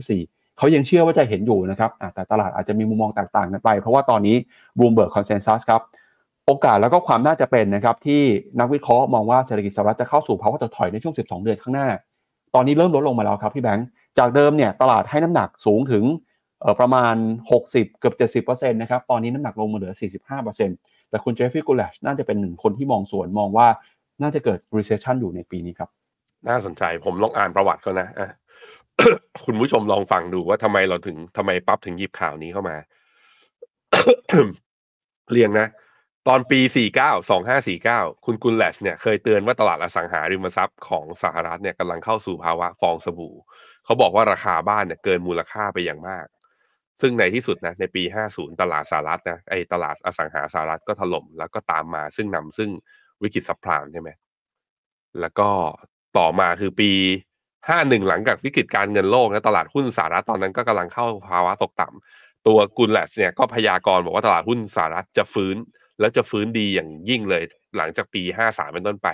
[0.00, 4.36] 2024 เขายังเชื่อว่าจะเห็นอยู่นะครับแต่ตลาดอาจจะมีมุมมองต่างกันไป เพราะว่าตอนนี้
[4.78, 5.82] Bloomberg Consensus ครับ
[6.46, 8.22] โอกาสแล้วก็ความน่าจะเป็นนะครับที่
[8.60, 11.88] นักวิเคราะห์มองว่าเศรษฐกิจสหรัฐจะเข้าสู่ภาวะถดถอยในช่วง 12 เดือนข้างหน้า
[12.56, 13.86] ตอนนี้เริ่มลดลงมาแล้วครับพี่แบงค์
[14.18, 16.04] จากเดิมเนี่ยตลาดให้น้ำหนักสูงถึง
[16.80, 17.14] ประมาณ
[17.58, 19.94] 60 เกือบ 70%นะครับตอนนี้น้ำหนักลงมาเหลือ
[20.36, 23.68] 45%แต่คุณเจฟฟี่กูลชน่าจะเป็นหนึ่งคนที่มองสวนมองว่า
[24.22, 25.90] น่าจะเกิด recession อยู่ในปีนี้ครับ
[26.48, 28.30] น่าสนใจผมลองอ่านประวัติเขานะะ
[29.44, 32.76] คุณผู้ชมลองฟังดูว่าทำไมเราถึงทำไมปั๊บถึงหยิบข่าวนี้เข้ามา
[35.30, 35.66] เรียงนะ
[36.28, 36.60] ตอนปี
[37.02, 37.08] 49
[37.62, 43.34] 2549 คุณกุลแลชเนี่ยเคยเตือนว่าตลาดอสังหาริมทรัพย์ของสหรัฐเนี่ยกำลังเข้าสู่ภาวะฟองสบู่
[43.84, 46.26] เขาบอกว่าราคาบ้านเนี่ยเกินมูลค่าไปอย่างมาก
[47.00, 48.02] ซึ่งในที่สุดนะในปี
[48.32, 52.70] 50 ตลาดสหรัฐนะไอตลาดอสังหาสหรัฐก็ถล่มแล้วก็ตามมาซึ่งนำซึ่ง
[53.22, 54.10] วิกฤตซับพลามใช่ไหม
[55.20, 55.48] แล้วก็
[56.18, 56.90] ต่อมาคือปี
[57.50, 65.56] 51 หลังจากวิกฤตการเงินโลกนะตลาดหุ้นสหรัฐตอนนั้นก็กำลังเข้าภาวะตกต่ำตัวกุลแลชเนี่ยก็พยากรณ์บอกว่าตลาดหุ้นสหรัฐจะฟื้น
[66.00, 67.42] แล้วจะฟื้นดีอย่างยิ่งเลย
[67.76, 69.08] หลังจากปี 53 เป็นต้นไป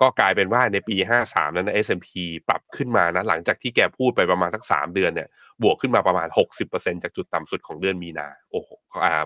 [0.00, 0.96] ก็กลายเป็นว่าในปี
[1.26, 2.08] 53 นั้น S&P
[2.48, 5.28] ปรับขึ้นมานะหลังจากที่แกพูดไปประมาณสัก 3 เดือนเนี่ย
[5.62, 6.28] บวกขึ้นมาประมาณ
[6.66, 8.68] 60%จากจุดต่ำสุดของเดือนมีนาโอ้โห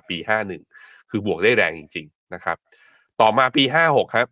[0.08, 0.16] ปี
[0.64, 2.56] 51 คือบวกได้แรงจริง ๆ นะครับ
[3.20, 4.28] ต่อมาปี 56 ครับ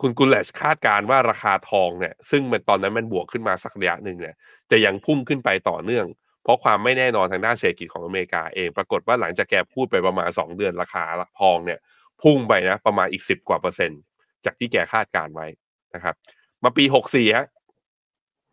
[0.00, 4.36] คุณกุลเลชคาดการว่าราคาทองเนี่ยซึ่งมันตอนนั้นมันบวกขึ้นมาสักระยะหนึ่งเนี่ย
[4.70, 6.06] จะยังพุ่งขึ้นไปต่อเนื่อง
[6.42, 11.04] เพราะความไม่แน่นอนทางด้านเศรษฐกิจของอเมริกาเอง ปรากฏว่าหลังจากแกพูดไปประมาณ 2 เดือนราคา
[11.40, 11.78] ทองเนี่ย
[12.22, 14.00] พุ่งไปนะประมาณอีก 10 กว่าเปอร์เซ็นต์
[14.44, 15.46] จากที่แกคาดการไว้
[15.94, 16.14] นะครับ
[16.62, 17.46] มาปี 64ฮะ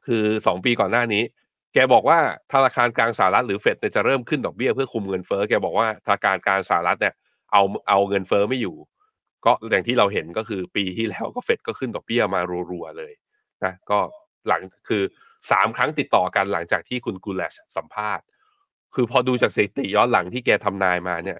[0.05, 1.23] คือ 2 ปีก่อนหน้านี้
[1.73, 2.19] แกบอกว่า
[2.51, 7.13] ธนาคารกลางสหรัฐหรือเฟดจะเริ่มขึ้นดอกเบี้ยเพื่อคุมเงินเฟ้อแกบอกว่าธนาคารกลางสหรัฐเนี่ย
[7.51, 8.75] เอาเอาเงินเฟ้อไม่อยู่
[9.45, 13.13] ก็อย่างที่เราเห็นก็คือปีที่แล้วก็เฟดก็ขึ้นดอกเบี้ยมารัวๆเลย
[13.63, 13.99] นะก็
[14.47, 15.03] หลังคือ
[15.51, 18.25] สามครั้งติดต่อกันหลังจากที่คุณกูแลชสัมภาษณ์
[18.95, 21.39] คือพอดูจากสถิติย้อนหลังที่แกทำนายมาเนี่ย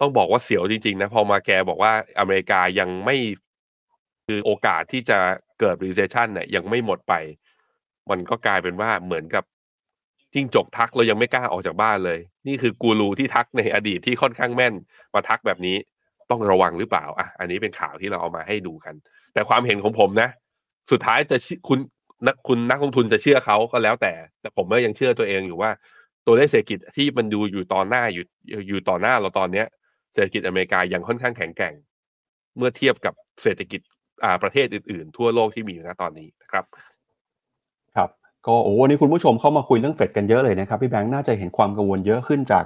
[0.00, 3.16] ต้องบอกว่าเสียวจริงๆนะ พอมาแกบอกว่าอเมริกายังไม่
[4.26, 5.18] คือโอกาสที่จะ
[5.60, 7.14] เกิด recession เนี่ยยังไม่หมดไป
[8.10, 9.44] มันก็กลายเป็นว่าเหมือนกับ
[10.32, 14.74] จิ้งจกทักเรายังไม่กล้าออกจากบ้านเลย นี่คือกูรูที่ทักในอดีตที่ค่อนข้างแม่น
[15.14, 15.76] มาทักแบบนี้
[16.30, 18.94] ต้องระวังหรือเปล่าอะอันนี้เป็นข่าวที่เราเอามาให้ดูกัน
[19.32, 20.28] แต่ความเห็นของผมนะ
[20.90, 21.36] สุดท้ายจะ
[21.68, 21.78] คุณ
[22.26, 25.70] นักคุณนักลงทุนจะเชื่อเขาก็แล้วแต่ แต่ผมก็ยังเชื่อตัวเองอยู่ว่า
[26.26, 28.24] ตัวเลขเศรษฐกิจที่มันดูอยู่ตอนหน้าอยู่
[28.68, 29.66] อยู่ต่อหน้าเราตอนเนี้ย
[30.14, 31.74] เศรษฐกิจอเมริกายังค่อนข้างแข็งแกร่ง
[32.56, 33.80] เมื่อเทียบกับเศรษฐกิจ
[34.24, 36.64] อ่าประเทศอื่นๆ ทั่วโลกที่มีอยู่ณตอนนี้นะครับ
[37.96, 38.10] ครับ
[38.46, 42.64] ก็โอ้วันนี้คุณผู้ชมเข้ามาคุยเรื่องเฟดกันเยอะเลยนะครับพี่แบงค์น่าจะเห็นความกังวลเยอะขึ้นจาก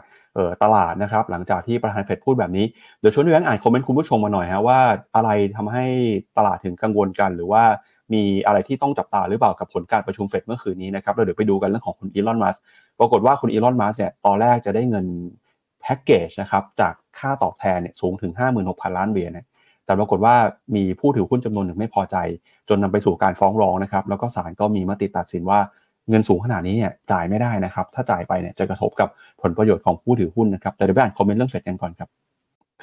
[0.63, 2.67] ตลาดนะครับหลังจากที่ประธานเฟดพูดแบบนี้
[3.01, 4.79] เดี๋ยวชวนพี่แบงค์อ่านคอมเมนต์คุณผู้ชมมาหน่อยฮะว่า
[5.17, 5.85] อะไรทำให้
[6.37, 7.63] ตลาดถึงกังวลกัน หรือว่า
[8.13, 12.57] มีอะไรที่ต้องจับตาหรือเปล่ากับผลการประชุมเฟดเมื่อคืนนี้นะครับเราเดี๋ยวไปดูกันเรื่องของคุณอีลอนมัส
[12.99, 15.07] ปรากฏว่าคุณอีลอนมัสเนี่ยตอนแรกจะได้เงิน
[15.83, 18.33] แพ็กเกจนะครับจากค่าตอบแทนเนี่ยสูงถึง
[18.65, 19.33] 56,000 ล้านเหรียญ
[19.85, 20.35] แต่ปรากฏว่า
[20.77, 22.17] มีผู้ถือหุ้นจำนวนหนึ่งไม่พอใจ
[22.69, 25.59] จนนำไปสู่การฟ้องร้องนะครับแล้วก็ศาลก็มีมติตัดสินว่า
[26.09, 29.09] เงินสูงขนาดนี้เนี่ยจ่ายไม่ได้นะครับ ถ้าจ่ายไปเนี่ยจะกระทบกับ
[29.43, 32.09] ผลประโยชน์ของผู้ถือหุ้นนะครับแต่เดี๋ยวไปอ่านคอมเมนต์เรื่องเฟดกันก่อนครับ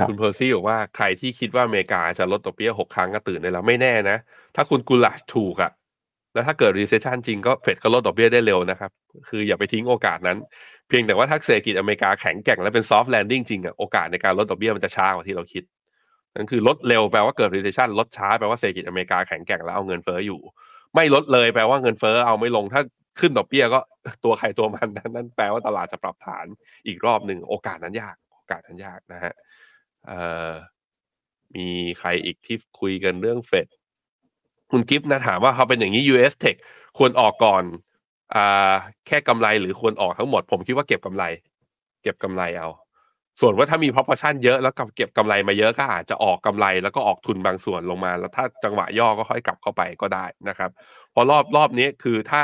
[0.10, 4.18] คุณเพอร์ซี่บอกว่าใครที่คิดว่าอเมริกาจะลดดอกเบี้ยหกครั้งก็ตื่นได้แล้วไม่แน่นะ
[4.56, 5.72] ถ้าคุณ Gundlach ถูกอะ
[6.34, 8.92] แล้วถ้าเกิด recession จริงก็เฟดก็ลดดอกเบี้ยได้เร็วนะครับ
[9.30, 10.38] คืออย่าไปทิ้งโอกาสนั้น
[10.88, 15.64] เพียงแต่ว่าถ้าเศรษฐกิจอเมริกาแข็งแกร่งและเป็น soft landing จริงอะโอกาสในการลดดอกเบี้ยมันจะช้ากว่าที่เราคิด
[16.36, 20.40] นั่นคือลดเร็วแปลว่าเกิด recession ลดช้าแปลว่าเศรษฐกิจอเมริกาแข็งแกร่งแล้วเอาเงินเฟ้ออยู่
[20.96, 22.82] ไม่ลดเลยแปลว่าเงินเฟ้อเอาไม่ลงถ้า
[23.20, 23.80] ขึ้นดอกเบี้ยก็
[24.24, 26.46] ตัวใครตัวมันนั่นแปลว่าตลาดจะปรับฐาน
[26.88, 29.34] อีกรอบหนึ่งโอกาสนั้นยากโอกาสนั้นยากนะฮะ
[31.56, 31.68] มี
[32.00, 33.68] ใครอีกที่คุยกันเรื่องเฟด
[34.72, 36.56] คุณกิฟต์นะถามว่าเขาเป็นอย่างนี้ US Tech
[36.98, 37.64] ควรออกก่อน
[38.36, 38.74] อ่า
[39.08, 41.24] แค่กำไรหรือควรออกทั้งหมด ผมคิดว่าเก็บกำไร
[42.04, 42.70] เก็บกำไรเอา
[43.42, 50.70] ส่วนว่าถ้ามี proportion เยอะแล้วกับเก็บกำไรมาเยอะก็อาจจะออกกำไรแล้วก็ออกทุนบางส่วนลงมา แล้วถ้าจังหวะย่อก็ค่อยกลับเข้าไปก็ได้นะครับ
[51.12, 52.42] เพราะรอบรอบนี้คือถ้า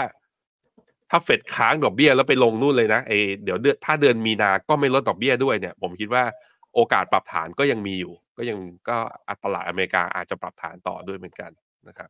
[1.10, 6.24] ถ้าเฟดค้างดอกเบี้ยแล้วไปลงนู่นเลยนะเอเดี๋ยวเดือนถ้าเดือนมีนาก็ไม่ลดดอกเบี้ยด้วยเนี่ย ผมคิดว่า
[6.76, 8.58] โอกาสปรับฐานก็ยังมีอยู่ ก็ยัง
[8.90, 8.98] ก็
[9.30, 11.52] อัตลาดอเมริกาอาจจะปรับฐานต่อด้วยเหมือนกัน
[11.88, 12.10] นะครับ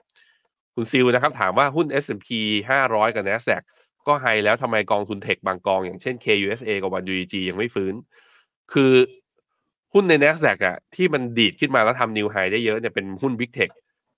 [0.76, 2.28] คุณซิลนะครับถามว่าหุ้น S&P
[2.70, 3.64] 500 กับ NASDAQ
[4.08, 7.94] ก็ไฮแล้วทำไมกองทุนเทคบางกอง อย่างเช่น KUSA กับวัน UEG ยังไม่ฟื้น
[8.74, 8.94] คือ
[9.94, 13.72] หุ้นใน NASDAQ อะที่มันดีดขึ้นมาแล้วทำนิวไฮได้เยอะเนี่ยเป็นหุ้น Big Tech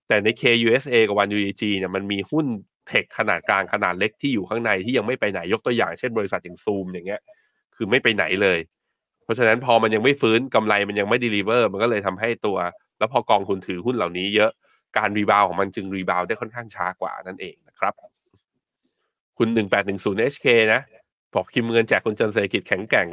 [0.07, 2.45] แต่ใน K-USA กับวัน UEG เนี่ยมันมีหุ้น
[2.87, 7.21] tech ขนาดกลางขนาดเล็กที่อยู่ข้างในที่ยังไม่ไปไหนยกตัวอย่างเช่นบริษัทอย่างซูมอย่างเงี้ย
[7.75, 8.59] คือไม่ไปไหนเลย
[9.23, 12.57] เพราะฉะนั้นพอมันยังไม่ฟื้นกำไรมันยังไม่ deliver มันก็เลยทำให้ตัว
[12.99, 14.51] แล้วพอกองทุนถือหุ้นเหล่านี้เยอะ
[14.97, 17.93] การ rebound ของมันจึง rebound ได้ค่อนข้างช้ากว่านั่นเองนะครับ
[19.37, 19.47] คุณ
[19.89, 20.81] 1810 HK นะ
[21.33, 23.07] บอกพิมพ์เงินแจกคนจนเศรษฐกิจแข็งแกร่ง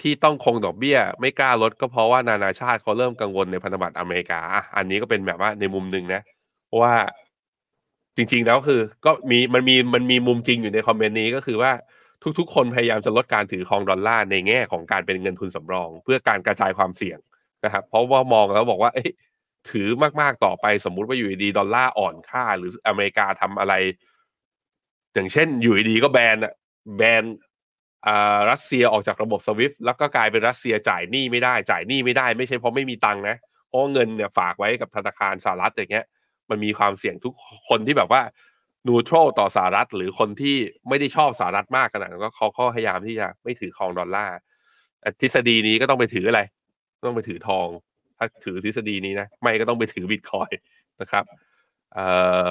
[0.00, 6.20] ที่ต้องคงดอกเบี้ย ไม่กล้าลดก็เพราะว่านานาชาติเขาเริ่มกังวลในพันธบัตรอเมริกาอะอันนี้ก็เป็นแบบว่าในมุมหนึ่งนะ
[6.82, 6.94] ว่า
[8.16, 11.72] จริง ๆ แล้วคือ ก็มีมันมีมันมีมุมจริงอยู่ในคอมเมนต์นี้ก็คือว่า
[12.38, 17.18] ทุกๆ คนพยายามจะลดการถือครองดอลลาร์ในแง่ของการเป็นเงินทุนสำรอง เพื่อการกระจายความเสี่ยง
[17.64, 19.04] นะครับ เพราะว่ามองแล้วบอกว่าเอ้
[19.70, 19.88] ถือ
[20.20, 23.74] มากๆต่อไปสมมุติว่าอยู่ดีดอลลาร์อ่อนค่า หรืออเมริกาทำอะไร
[25.14, 26.54] อย่างเช่น อยู่ดีก็แบนอะ
[26.96, 27.24] แบน
[28.06, 33.36] อ่ารัสเซียออกจากระบบสวิฟแล้วก็กลายเป็นรัสเซียจ่ายหนี้ไม่ได้ จ่ายหนี้ไม่ได้ไม่ใช่เพราะไม่มีตังค์นะ
[33.68, 36.06] เพราะเงินเนี่ยฝากไว้กับธนาคารสหรัฐอย่างเงี้ย
[36.50, 37.34] มันมีความเสี่ยงทุก
[37.68, 38.22] คนที่แบบว่า
[38.86, 40.56] neutral ต่อสหรัฐ หรือคนที่
[40.88, 44.36] ไม่ได้ชอบสหรัฐมากขนาดนั้นก็เขาก็พยายามที่จะไม่ถือครองดอลลาร์
[45.20, 46.40] ทฤษฎีนี้ก็ต้องไปถืออะไร
[47.06, 47.68] ต้องไปถือทอง
[48.18, 50.50] ถ้าถือทฤษฎีนี้นะ ไม่ก็ต้องไปถือบิตคอยน์
[51.00, 51.24] นะครับ
[51.94, 52.06] เอ่
[52.42, 52.44] อ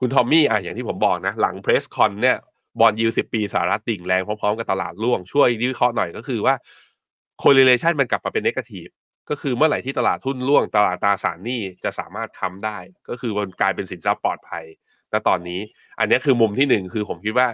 [0.00, 2.36] คุณทอมมี่อะอย่างที่ผมบอกนะ หลัง press con เนี่ย
[2.80, 6.54] bond yield สิบปีสหรัฐดิ่งแรงพร้อมๆกับตลาดร่วงช่วยวิเคราะห์หน่อยก็คือว่า
[7.42, 8.92] correlation มันกลับมาเป็น negative
[9.30, 12.78] ก็คือเมื่อไหร่ที่ตลาดหุ้นร่วง ตลาดตราสารหนี้จะสามารถค้ำได้
[13.08, 14.64] ก็คือมันกลายเป็นสินทรัพย์ปลอดภัย
[15.12, 15.60] ณตอนนี้
[15.98, 17.48] อันนี้คือมุมที่หนึ่งคือผมคิดว่า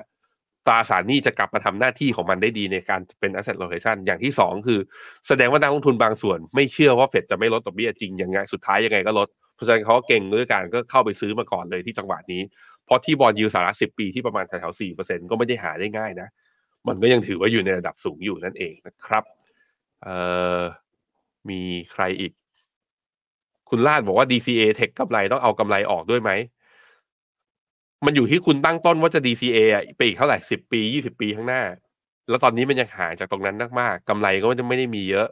[0.66, 4.80] ตราสารหนี้จะกลับมาทำหน้าที่ของมันได้ดีในการเป็น asset location อย่างที่สองคือ
[5.28, 12.42] แสดงว่านักลงทุนบางส่วน ไม่เชื่อว่าเฟดจะไม่ลดดอกเบี้ยจริงยังไงสุดท้ายยังไงก็ลดเพราะฉะนั้นเขาก็เก่งด้วยการก็เข้าไปซื้อมาก่อนเลยที่จังหวะนี้
[12.84, 16.28] เพราะที่บอลยูสาระสิบปีที่ประมาณแถวๆสี่เปอร์เซ็นก็ไม่ได้หาได้ง่ายนะ
[16.88, 19.24] มันก็ยังถือว่าอยู่ในระดับสูงอยู่นั่นเองนะครับ
[20.02, 20.16] เอ่
[20.58, 20.60] อ
[21.50, 21.60] มี
[21.92, 22.32] ใครอีก
[23.68, 26.30] คุณลาดบอกว่า DCA take กำไรต้องเอากำไรออกด้วยไหม
[28.04, 31.62] มันอยู่ที่คุณตั้งต้นว่าจะ DCA อะไปอีกเท่าไหร่สิบปียี่สิบปีข้างหน้า
[32.28, 35.28] แล้วตอนนี้มันยังห่างจากตรงนั้นมากๆกำไรก็จะไม่ได้มีเยอะ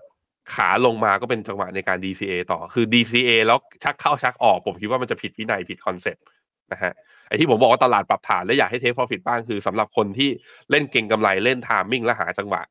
[0.55, 6.25] ขาลงมาก็เป็นจังหวะในการ DCA ต่อ คือ DCA แล้วชักเข้าชักออก ผมคิดว่ามันจะผิดวินัยผิดคอนเซ็ปต์
[6.73, 6.93] นะฮะ
[7.29, 10.31] ไอที่ผมบอกว่าตลาดปรับฐานและอยากให้เทค profit บ้างคือสำหรับคนที่
[10.71, 12.63] เล่นเก่งกำไรเล่น timing และหาจังหวะ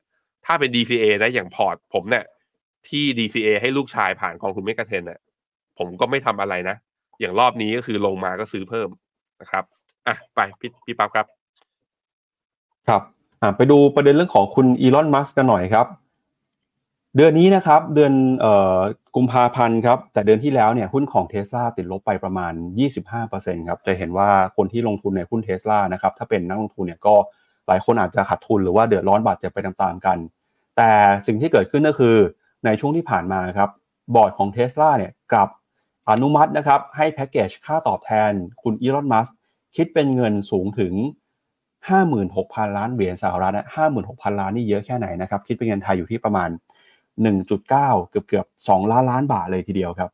[0.46, 2.26] ถ้าเป็น DCA นะอย่างพอร์ตผมเนี่ย
[2.88, 5.20] ที่ DCA ให้ลูกชายผ่านกองทุนเมกะเทนเนี่ย
[5.78, 6.76] ผมก็ไม่ทำอะไรนะ
[7.20, 8.89] อย่างรอบนี้ก็คือลงมาก็ซื้อเพิ่ม
[9.42, 9.64] นะครับ
[10.08, 11.26] อะไปพี่พี่ปั๊บครับ
[12.88, 13.02] ครับ
[13.41, 15.88] อ่าไปดูประเด็นเรื่องของคุณอีลอนมัสก์กันหน่อยครับ
[17.16, 18.78] เดือนนี้นะครับ เดือนเอ่อ
[19.16, 22.54] กุมภาพันธ์ครับ แต่เดือนที่แล้วเนี่ยหุ้นของเท s l a ติดลบไปประมาณ
[23.12, 27.16] 25%ครับจะเห็นว่าคนที่ลงทุนในหุ้นเท s l a นะครับถ้าเป็นนักลงทุนเนี่ยก็
[27.68, 30.18] หลายคนอาจจะขาดทุนหรือว่าเดือดร้อนบาดเจ็บไปตามๆกัน
[30.78, 30.91] แต่
[31.28, 32.16] สิ่งที่เกิดขึ้นก็คือ
[32.66, 33.70] ในช่วงที่ผ่านมาครับ
[34.16, 35.49] บอร์ดของเท s l a เนี่ยกลับ
[36.10, 38.32] อนุมัตินะครับให้แพ็กเกจค่าตอบแทน
[38.62, 39.28] คุณอีลอนมัส
[39.76, 40.93] คิดเป็นเงินสูงถึง
[42.01, 43.67] 56,000 ล้านเหรียญสหรัฐนะ
[44.01, 46.49] 56,000 ล้านนี่เยอะแค่ไหนนะครับ คิดเป็นเงินไทยอยู่ที่ประมาณ
[47.30, 47.69] 1.9
[48.09, 50.09] เกือบเกือบ2ล้านล้านบาทเลยทีเดียวครับ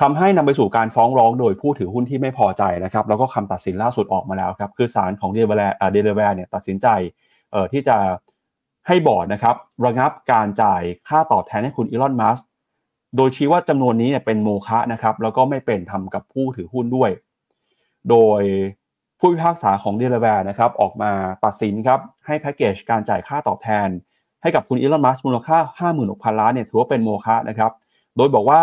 [0.00, 6.86] ทำให้นำไปสู่การฟ้องร้องโดยผู้ถือหุ้นที่ไม่พอใจนะครับแล้วก็คำตัดสินล่าสุดออกมาแล้วครับ คือศาลของเดลาแวร์เดลาแวร์เนี่ยตัดสินใจ
[7.50, 7.96] เอ่อที่จะ
[8.86, 12.38] ให้บอร์ดนะครับระงับการจ่ายค่าตอบแทนให้คุณอีลอนมัสก์
[13.16, 17.10] โดยชี้ว่าจำนวนนี้เนี่ยเป็นโมฆะนะครับแล้วก็ไม่เป็นธรรมกับผู้ถือหุ้นด้วย
[18.10, 18.42] โดย
[19.18, 21.10] ผู้พิพากษาของเดลาแวร์นะครับออกมา
[21.44, 23.88] ตัดสินครับให้แพ็กเกจการจ่ายค่าตอบแทน
[24.42, 27.72] ให้กับคุณอีลอนมัสก์มูลค่า 56,000 ล้านเนี่ยถือว่าเป็นโมฆะนะครับ
[28.16, 28.60] โดยบอกว่า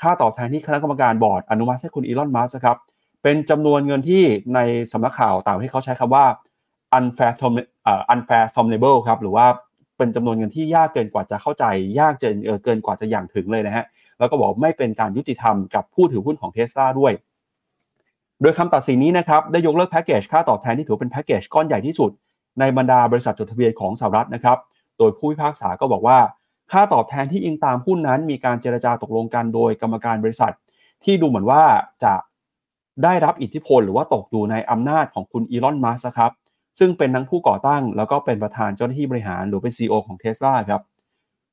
[0.00, 2.76] ค่าตอบแทนที่คณะกรรมการบอร์ดอนุมัติให้คุณอีลอนมัสก์ครับ
[3.22, 4.22] เป็นจำนวนเงินที่
[4.54, 4.58] ใน
[4.92, 6.24] สำนักข่าวต่างที่เขาใช้คำว่า
[6.98, 7.32] unfair
[8.12, 9.46] unfair somnable ครับหรือว่า
[9.96, 11.64] เป็นจำนวนเงินที่ยากเกินกว่าจะเข้าใจ
[11.98, 13.84] ยากเกินเกินกว่าจะอย่างถึงเลยนะฮะ
[14.18, 17.12] แล้วก็บอกไม่เป็นการยุติธรรมกับผู้ถือหุ้นของเทสลาด้วย
[18.42, 22.10] โดยคำตัดสินนี้นะครับได้ยกเลิกแพ็กเกจค่าตอบแทนที่ถือเป็นแพ็กเกจก้อนใหญ่ที่สุด
[22.60, 24.58] ในบรรดาบริษัทจดทะเบียนของสหรัฐนะครับ
[24.98, 26.18] โดยผู้พิพากษาก็บอกว่า
[26.72, 30.52] ค่าตอบแทนที่อิงตามหุ้นนั้น มีการเจรจาตกลงกันโดยกรรมการบริษัท
[31.04, 31.62] ที่ดูเหมือนว่า
[32.04, 32.14] จะ
[33.04, 36.32] ได้รับอิทธิพล หรือว่าตกอยู่ในอำนาจของคุณอีลอนมัสก์ครับ
[36.78, 40.82] ซึ่งเป็นทั้งผู้ก่อตั้ง แล้วก็เป็นประธานเจ้าหน้าที่บริหารหรือเป็น CEO ของเท s l a ครับ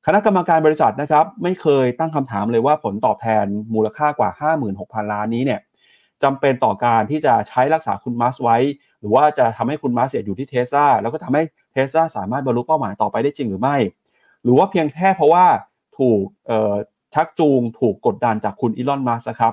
[0.06, 5.60] คณะกรรมการบริษัทนะครับไม่เคยตั้งคำถามเลยว่าผลตอบแทนมูลค่ากว่า 56,000 ล้านนี้เนี่ย
[6.24, 8.56] จำเป็นต่อการที่จะใช้รักษาคุณมัสไว้
[9.00, 11.42] หรือว่าจะทำให้คุณมัสเสียอยู่ที่เทสลาแล้วก็ทำให้
[11.72, 13.76] เทสลาสามารถบรรลุเป้าหมายต่อไปได้จริงหรือไม่
[14.42, 15.46] หรือว่าเพียงแค่เพราะว่า
[15.98, 16.22] ถูก
[17.14, 19.52] ชักจูงถูกกดดันจากคุณอีลอนมัสครับ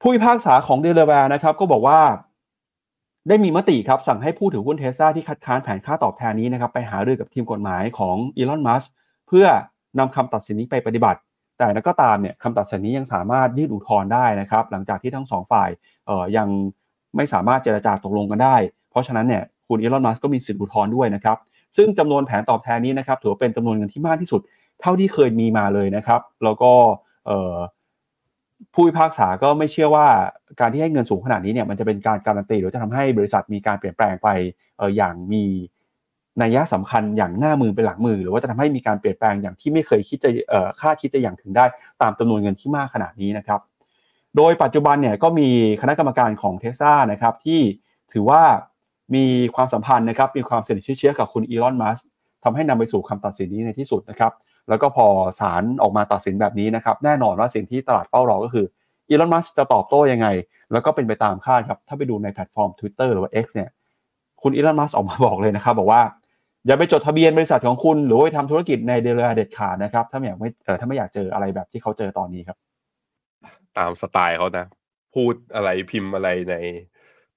[0.00, 2.00] ผู้พิพากษาของเดลแวร์นะครับก็บอกว่า
[3.28, 8.82] ได้มีมติครับสั่งให้ผู้ถือหุ้นเทสลาที่คัดค้านแผนค่าตอบแทนนี้นะครับไปหารือกับทีมกฎหมายของอีลอนมัส
[9.28, 9.46] เพื่อ
[9.98, 11.18] นำคำตัดสินนี้ไปปฏิบัติ
[11.60, 15.68] แต่นั้นก็ตามเนี่ยคำตัดสินนี้ยังสามารถยื่นอุทธรณ์ได้นะครับ หลังจากที่ทั้งสองฝ่าย
[16.06, 16.48] เอ่อยัง
[17.16, 18.56] ไม่สามารถเจรจาตกลงกันได้
[18.90, 21.36] เพราะฉะนั้นเนี่ยคุณอีลอนมัสก็มีสิทธิอุทธรณ์ด้วยนะครับ
[21.76, 24.40] ซึ่งจำนวนแผนตอบแทนนี้นะครับถือเป็นจำนวนเงินที่มากที่สุด
[24.80, 26.72] เท่าที่เคยมีมาเลยนะครับ แล้วก็
[28.74, 30.06] ผู้พิพากษาก็ไม่เชื่อว่า
[30.60, 34.28] การที่ให้เงินสูงขนาดนี้เนี่ยมันจะเป็นการการันตีหรือจะทำให้บริษัทมีการเปลี่ยนแปลงไป
[34.96, 35.44] อย่างมี
[36.42, 40.30] นัยยะสำคัญอย่างหน้ามือเป็นหลังมือ หรือว่าจะทำให้มีการเปลี่ยนแปลงอย่างที่ไม่เคยคิดจะ
[40.80, 41.64] คาดคิดจะอย่างถึงได้
[42.02, 43.60] ตามจำนวนเงินที่มากขนาดนี้นะครับ
[44.36, 45.48] โดยปัจจุบันเนี่ยก็มี
[45.80, 47.60] คณะกรรมการของเทสซานะครับที่
[48.12, 48.42] ถือว่า
[49.14, 49.24] มี
[49.54, 51.98] ความสัมพันธ์นะครับมีความสนิทเชื้อกับคุณอีลอนมัส
[52.44, 54.32] ทำให้นำไปสู่คำตัดสินนี้ในที่สุดนะครับ
[54.68, 55.06] แล้วก็พอ
[55.40, 58.66] ศาลออกมาตัดสินแบบนี้นะครับแน่นอนว่าสิ่งที่ตลาดเฝ้ารอก็คือ
[59.08, 60.26] อีลอนมัสจะตอบโต้ยังไง
[60.72, 63.70] แล้วก็เป็นไปตามคาดครับถ้าไปดูในแพลตฟอร์ม Twitter หรือว่า X เนี่ย
[64.42, 66.02] คุณอีลอนมัสก์ออกมาบอกเลยนะครับบอกว่า
[66.66, 72.58] อย่าไปจดทะเบียนบริษัทของคุณ หรือว่าไปทำธุรกิจในเดลาแวร์เด็ดขาดนะครับ ถ้าไม่อยากไม่เออถ้าไม่อยากเจออะไรแบบที่เขาเจอตอนนี้ครับ
[73.78, 74.66] ตามสไตล์เขานะ
[75.14, 76.54] พูดอะไรพิมพ์อะไรใน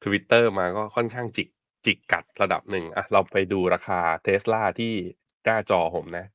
[0.04, 1.48] Twitter มาก็ค่อนข้างจิก
[1.86, 4.94] จิกกัดระดับหนึ่งอะเราไปดูราคาเทสลาที่
[5.46, 6.26] หน้าจอผมนะ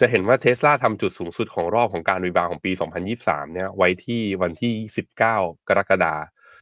[0.00, 2.72] จะเห็นว่าเทสลาทำจุดสูงสุดของรอบของการ rebound ของปี
[3.12, 4.74] 2023 เนี่ย ไว้ที่วันที่
[5.18, 5.20] 19
[5.68, 6.14] กรกฎา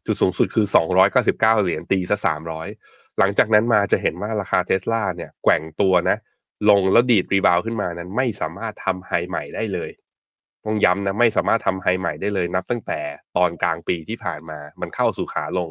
[0.07, 0.67] จุดสูงสุดคือ
[1.11, 6.17] 299 เหรียญตีซะ300 หลังจากนั้นมาจะเห็นว่าราคาเทสลาเนี่ยแกว่งตัวนะ
[6.71, 9.91] ลงแล้วดีดรีบาวขึ้นมานั้นไม่สามารถทำไฮใหม่ได้เลย
[10.65, 13.01] ต้องย้ำนะไม่สามารถทำไฮใหม่ได้เลยนับตั้งแต่
[13.37, 15.71] ตอนกลางปีที่ผ่านมา มันเข้าสู่ขาลง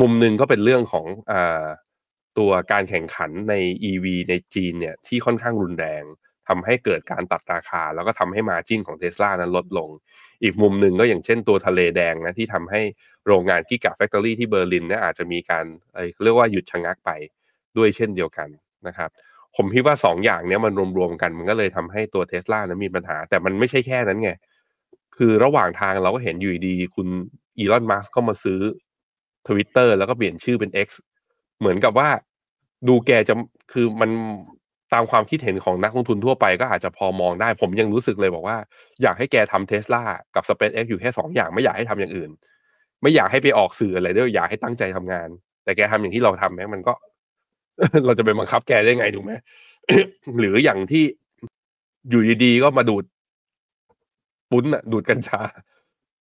[0.00, 1.34] มุมหนึ่งก็เป็นเรื่องของอ
[2.38, 3.54] ตัวการแข่งขันใน
[3.90, 6.04] EV ในจีนเนี่ยที่ค่อนข้างรุนแรง
[6.48, 9.88] ทำให้เกิดการตัดราคา แล้วก็ทำให้ margin ของเทสลานั้นลดลง
[10.42, 12.80] อีกมุมหนึ่งก็อย่างเช่นตัวทะเลแดงนะที่ทำให้
[13.26, 15.64] โรงงาน Gigafactory ที่เบอร์ลินเนี่ยอาจจะมีการ
[16.22, 17.10] เรียกว่าหยุดชะงักไป
[17.76, 18.48] ด้วยเช่นเดียวกัน
[18.86, 19.10] นะครับ
[19.56, 24.30] ผมคิดว่า 2อย่างเนี้ยมันรวมๆกันมันก็เลยทำให้ตัวเทสลานั้นมีปัญหา แต่มันไม่ใช่แค่นั้นไง
[25.16, 27.08] คือระหว่างทางเราก็เห็นอยู่ดี คุณ
[27.58, 28.60] อีลอนมัสก์ก็มาซื้อ
[29.46, 30.88] Twitter แล้วก็เปลี่ยนชื่อเป็น X
[31.58, 32.08] เหมือนกับว่า
[32.88, 33.34] ดูแกจะ
[33.72, 38.56] คือมันามความคิดเห็นของนักลงทุนทั่วไปก็อาจจะพอมองได้ ผมยังรู้สึกเลยบอกว่า
[39.02, 40.02] อยากให้แกทำเทสลา
[40.34, 42.30] กับ SpaceX อยู่แค่สองอย่างไม่อยากให้ทำอย่างอื่น
[43.02, 45.28] ไม่อยากให้ไปออกสื่ออะไรด้วยอยากให้ตั้งใจทำงาน
[45.64, 46.94] แต่แกทำอย่างที่เราทำแม้มันก็
[48.06, 49.32] เราจะไปบังคับแกได้ไงถูกไหม
[50.38, 51.04] หรืออย่างที่
[52.10, 53.04] อยู่ดีๆก็มาดูด
[54.50, 55.42] ปุ้นอะดูดกัญชา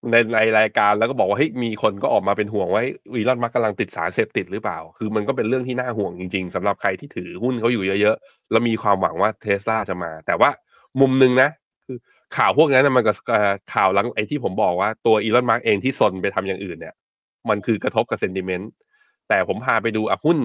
[0.10, 2.84] ในในรายการแล้วก็บอกว่าเฮ้ยมีคนก็ออกมาเป็นห่วงว่า
[3.14, 10.50] วีลอนมักกำลังติดสารเสพติดหรือเปล่า คือมันก็เป็นเรื่องที่น่าห่วงจริงๆสำหรับใครที่ถือหุ้นเขาอยู่เยอะๆ แล้วมีความหวังว่าเทสลาจะมา แต่ว่า
[11.02, 11.50] มุมหนึ่งนะ
[11.86, 11.98] คือ
[12.38, 13.14] ข่าวพวกนั้นมันก็
[13.74, 16.96] ข่าวหลังไอ้ที่ผมบอกว่าตัวอีลอนมักเองที่ซนไปทำอย่างอื่นเนี่ย
[17.50, 18.72] มันคือกระทบกับเซนติเมนต์
[19.30, 20.38] แต่ผมพาไปดูอะหุ้น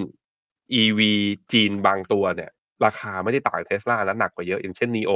[0.80, 1.00] EV
[1.52, 2.50] จีนบางตัวเนี่ย
[2.84, 5.12] ราคาไม่ได้ต่างเทสลานะหนักกว่าเยอะอย่างเช่นนีโอ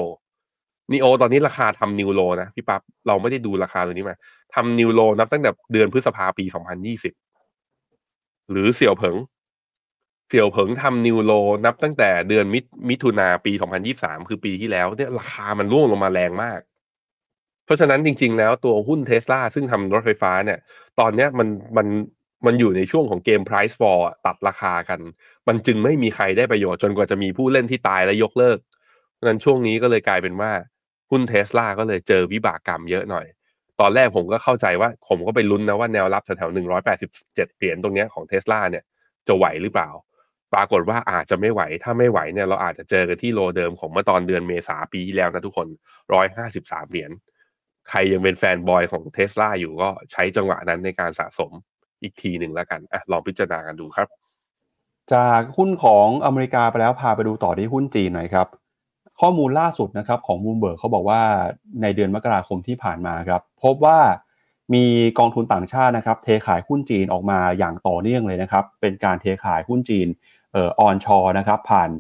[0.93, 4.17] นีโอตอนนี้ราคาทำนิวโลนะพี่ปับ๊บเราไม่ได้ดูราคาตัวนี้มา
[4.55, 6.45] ทำนิวโลนับตั้งแต่เดือนพฤษภาปี
[7.69, 9.17] 2020 หรือเสี่ยวเผิง
[10.29, 11.33] เสี่ยวเผิงทำนิวโล
[11.65, 13.53] นับตั้งแต่เดือนมิมิถุนาปี
[13.91, 16.61] 2023 คือปีที่แล้วเนี่ยราคามันร่วงลงมาแรงมาก
[17.65, 20.59] เพราะฉะนั้นจริง ๆ แล้วตัวหุ้นเทสลาซึ่งทำรถไฟฟ้าเนี่ย
[21.01, 21.87] ตอนเนี้ยมันมัน
[22.47, 25.01] มันอยู่ในช่วงของเกม price war ตัดราคากัน
[25.49, 28.59] มันจึงไม่มีใครได้ประโยชน์จนกว่าจะมีผู้เล่นที่ตายและยกเลิก
[29.15, 30.53] เพราะนั้นช่วงนี้ก็เลยกลายเป็นว่า
[31.11, 33.27] หุ้นเทสลาก็เลยเจอวิบากกรรมเยอะหน่อย
[33.81, 38.85] ตอนแรกผมก็เข้าใจว่า ผมก็ไปลุ้นนะว่าแนวรับแถวๆหนึ่งร้อยแปดสิบเจ็ดเหรียญตรงนี้ของเทสลาเนี่ย
[39.29, 39.91] จะไหวหรือเปล่า
[40.55, 45.69] ปรากฏว่าอาจจะไม่ไหว ถ้าไม่ไหวเนี่ยเราอาจจะเจอกันที่โลเดิมของเมื่อตอนเดือนเมษาปีที่แล้วนะทุกคน
[46.13, 47.11] ร้อยห้าสิบสามเหรียญ
[47.91, 51.51] ใครยังเป็นแฟนบอยของเทสลาอยู่ก็ใช้จังหวะนั้นในการสะสม
[52.03, 54.09] อีกทีหนึ่งแล้วกันอะลองพิจารณากันดูครับ
[55.15, 58.47] จากหุ้นของอเมริกาไปแล้วพาไปดูต่อที่หุ้นจีนหน่อยครับ
[59.21, 61.21] ข้อมูลล่าสุดนะครับของบูมเบิร์กเขาบอกว่า
[61.83, 63.99] ในเดือนมกราคมที่ผ่านมาครับพบว่า
[64.75, 64.85] มี
[65.19, 70.09] กองทุนต่างชาตินะครับเทขายหุ้นจีนออกมาอย่างต่อเนื่องเลยนะครับ เป็นการเทขายหุ้นจีน
[70.53, 71.91] เอ่อ onshore นะครับผ่าน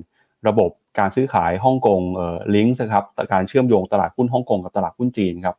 [0.48, 5.56] ระบบการซื้อขายฮ่องกงเอ่อลิงก์นะครับการเชื่อมโยงตลาดหุ้นฮ่องกงกับตลาดหุ้นจีนครับ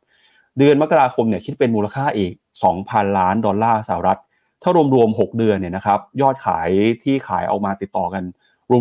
[0.58, 2.32] เดือนมกราคมเนี่ยคิดเป็นมูลค่าอีก
[2.72, 4.20] 2,000 ล้านดอลลาร์สหรัฐ
[4.62, 6.68] ถ้ารวมๆ6เดือนเนี่ยนะครับยอดขาย
[7.02, 8.24] ที่ขายออกมาติดต่อกัน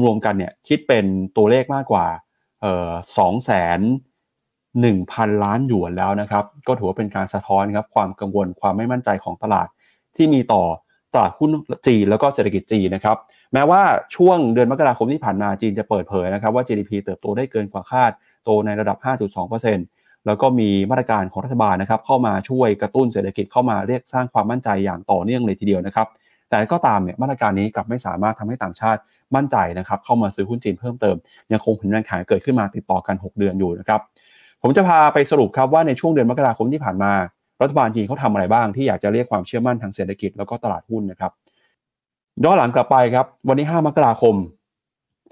[0.05, 1.05] รวมๆกันเนี่ยคิดเป็น
[1.38, 2.05] ตัวเลขมากกว่า
[2.62, 3.80] เอ่อสองแสน
[4.82, 9.68] หนึ่งพันล้านหยวนแล้วนะครับ ก็ถือว่าเป็นการสะท้อนครับความกังวลความไม่มั่นใจของตลาด
[10.16, 10.64] ที่มีต่อ
[11.14, 11.49] ตลาดหุ้น
[11.88, 13.18] จีนแล้วก็เศรษฐกิจจีนนะครับ
[13.53, 13.82] แม้ว่า
[14.16, 18.12] ช่วงเดือนมกราคมที่ผ่านมาจีนจะเปิดเผยนะครับว่า GDP เติบโตได้เกินกว่าคาด
[18.43, 26.07] โตในระดับ 5.2%แล้วก็มีมาตรการของรัฐบาลนะครับเข้ามาช่วยกระตุ้นเศรษฐกิจเข้ามาเรียกสร้างความมั่นใจอย่างต่อเนื่องเลยทีเดียวนะครับ
[26.51, 28.99] แต่ก็ตามเนี่ยมาตรการนี้กลับไม่สามารถทำให้ต่างชาติ
[29.35, 31.15] มั่นใจนะครับเข้ามาซื้อหุ้นจีนเพิ่มเติม
[31.51, 34.01] ยังคงเห็นแรงขายเกิดขึ้นมาติดต่อกัน 6 เดือนอยู่นะครับ
[34.61, 37.13] ผมจะพาไปสรุปครับว่าในช่วงเดือนมกราคมที่ผ่านมา
[37.61, 41.31] รัฐบาลจีนเขาทำอะไรบ้างที่อยากจะเรียกความเชื่อมั่นทางเศรษฐกิจแล้วก็ตลาดหุ้นนะครับ
[42.43, 44.35] ย้อนหลังกลับไปครับวันที่ 5 มกราคม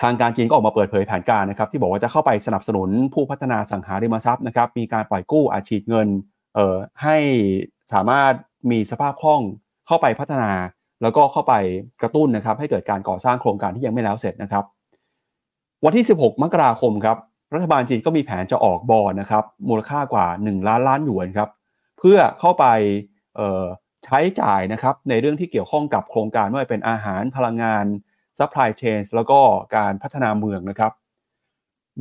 [0.01, 6.07] ทางการจีนก็ออกมาเปิดเผยแผนการนะครับที่บอกว่าจะเข้าไปสนับสนุนผู้พัฒนาสังหาริมทรัพย์นะครับมีการปล่อยกู้อาชีพเงิน
[6.55, 7.17] เอ่อให้
[7.93, 8.33] สามารถ
[8.71, 9.41] มีสภาพคล่อง
[9.87, 10.51] เข้าไปพัฒนา
[11.01, 11.53] แล้วก็เข้าไป
[12.01, 14.63] กระตุ้นนะครับให้เกิดการก่อสร้างโครงการที่ยังไม่แล้วเสร็จนะครับ
[15.85, 17.17] วันที่ 16 มกราคมครับ
[17.53, 21.49] รัฐบาลจีนก็มีแผนจะออกบอลนะครับมูลค่ากว่า 1 ล้านล้านหยวนครับ
[21.99, 22.65] เพื่อเข้าไป
[24.05, 27.85] ใช้จ่ายนะครับในเรื่องที่เกี่ยวข้องกับโครงการไม่ว่าเป็นอาหารพลังงาน
[28.39, 29.39] supply chain แล้วก็
[29.75, 30.91] การพัฒนาเมืองนะครับ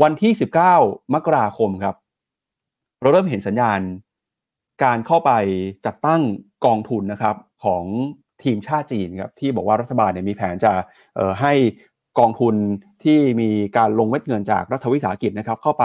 [0.02, 0.32] วันที่
[0.74, 1.96] 19 มกราคมครับ
[3.00, 3.80] เราเริ่มเห็นสัญญาณ
[4.84, 5.30] การเข้าไป
[5.86, 6.20] จัดตั้ง
[6.66, 7.84] กองทุนนะครับของ
[8.42, 10.72] ทีมชาติจีนครับที่บอกว่ารัฐบาลเนี่ยมีแผนจะ
[11.40, 11.52] ให้
[12.18, 12.54] กองทุน
[13.04, 15.84] ที่มีการลงเม็ดเงินจากรัฐวิสาหกิจนะครับเข้าไป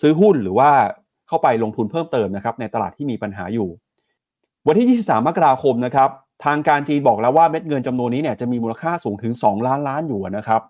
[0.00, 0.70] ซื้อหุ้นหรือว่า
[1.28, 3.68] เข้าไปลงทุนเพิ่มเติมนะครับในตลาดที่มีปัญหาอยู่
[4.66, 6.08] วันที่ 23 มกราคมนะครับ
[6.44, 10.62] ทางการจีนบอกแล้วว่าเม็ดเงินจำนวนนี้เนี่ยจะมีมูลค่าสูงถึง 2 ล้านล้านหยวนนะครับ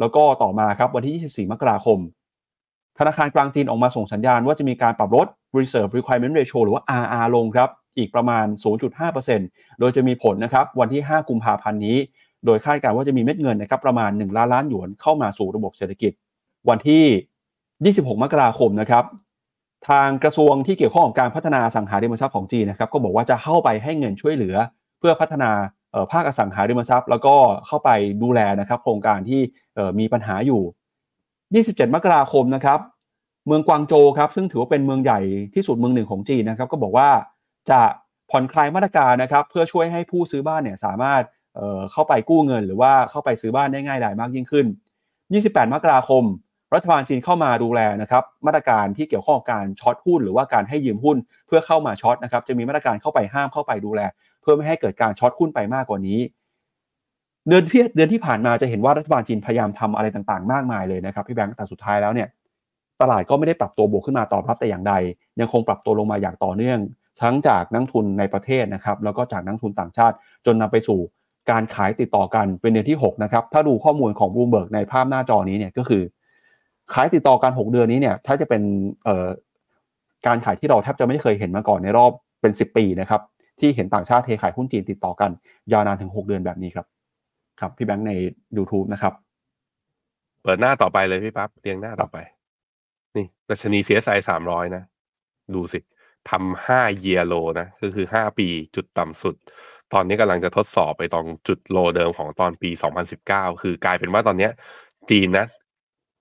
[0.00, 1.98] แล้วก็ต่อมาครับวันที่ 24 มกราคม
[2.98, 5.26] ธนาคารกลางจีนออกมาส่งสัญญาณว่าจะมีการปรับลด
[5.58, 7.68] reserve requirement ratio หรือว่า RR ลงครับ
[7.98, 8.46] อีกประมาณ
[9.12, 11.96] 0.5%โดยจะมีผลนะครับวันที่ 5 กุมภาพันธ์นี้
[12.46, 16.12] โดยคาดการณ์ว่าจะมีเม็ดเงินนะครับประมาณ 1 ล้านล้านหยวนเข้ามาสู่ระบบเศรษฐกิจ
[16.68, 19.04] วันที่ 26 มกราคมนะครับ
[19.88, 24.56] ทางกระทรวงที่เกี่ยวข้องกับการพัฒนาสังหาริมทรัพย์ของจีนนะครับก็บอกว่าจะเข้าไปให้เงินช่วยเหลือ
[24.98, 25.50] เพื่อพัฒนา
[26.12, 27.34] ภาคอสังหาริมทรัพย์ แล้วก็
[27.66, 27.90] เข้าไป
[28.22, 29.40] ดูแลนะครับโครงการที่
[29.98, 30.62] มีปัญหาอยู่
[31.64, 32.78] 27 มกราคมนะครับ
[33.46, 35.20] เมืองกวางโจครับซึ่งถือว่าเป็นเมืองใหญ่
[35.54, 37.08] ที่สุดเมืองหนึ่งของจีนนะครับก็บอกว่า
[37.70, 37.80] จะ
[38.30, 41.22] ผ่อนคลายมาตรการนะครับเพื่อช่วยให้ผู้ซื้อบ้านเนี่ยสามารถ
[41.56, 44.66] เเข้าไปกู้เงิน หรือว่าเข้าไปซื้อบ้านได้ง่ายดายมากยิ่งขึ้น
[45.20, 46.24] 28 มกราคม
[46.74, 54.00] รัฐบาลจีนเข้ามาดูแลนะครับมาตรการที่เกี่ยวข้องกับการช็อตหุ้น หรือว่าการให้ยืมหุ้นเพื่อเข้ามาช็อตนะครับจะมีมาตรการเข้าไปห้ามเข้าไปดูแล
[54.42, 56.20] เพื่อไม่ให้เกิดการช็อตหุ้นไปมากกว่านี้
[57.48, 62.28] เดือนที่เดือนที่ผ่านมาจะเห็นว่ารัฐบาลจีนพยายามทำอะไรต่างๆ มากมายเลยนะครับพี่แบงค์แต่สุดท้ายแล้วเนี่ย
[63.00, 64.94] ตลาดก็ไม่ได้ปรับตัวบวกขึ้นมาตอบรับแต่อย่างใด
[65.40, 66.78] ยังคงปรับตัวลงมาอย่างต่อเนื่อง
[67.20, 71.00] ทั้งจากนักทุนในประเทศนะครับแล้วก็จากนักทุนต่างชาติ จนนำไปสู่
[71.50, 76.02] การขายติดต่อกันเป็นเดือนที่6นะครับถ้าดูข้อมูลของบูมเบิร์กในภาพหน้าจอนี้เนี่ยก็คือ
[76.94, 78.62] ขายติดต่อกัน 6 เดือนนี้เนี่ยถ้าจะเป็น
[80.26, 83.20] การขายที่เราแทบจะไม่เคยเห็นมาก่อนในรอบเป็น 10 ปีนะครับ
[83.60, 85.30] ที่เห็นต่างชาติเทขายหุ้นจีนติดต่อกัน
[85.72, 86.86] ยาวนานถึง 6 เดือนแบบนี้ครับ
[87.60, 88.12] ครับพี่แบงค์ใน
[88.56, 89.12] YouTube นะครับ
[90.42, 92.16] เปิดหน้าต่อไปเลยพี่ปั๊บเรียงหน้าต่อไป
[93.16, 94.82] นี่ดัชนี CSI สามร้อยนะ
[95.54, 95.78] ดูสิ
[96.30, 99.34] ทำห้าเยโลนะก็คือห้าปีจุดต่ำสุด
[99.92, 102.70] ตอนนี้กำลังจะทดสอบไปตรงจุดโลเดิมของตอนปี
[103.16, 104.52] 2019 คือกลายเป็นว่าตอนเนี้ย
[105.10, 105.46] จีนนะ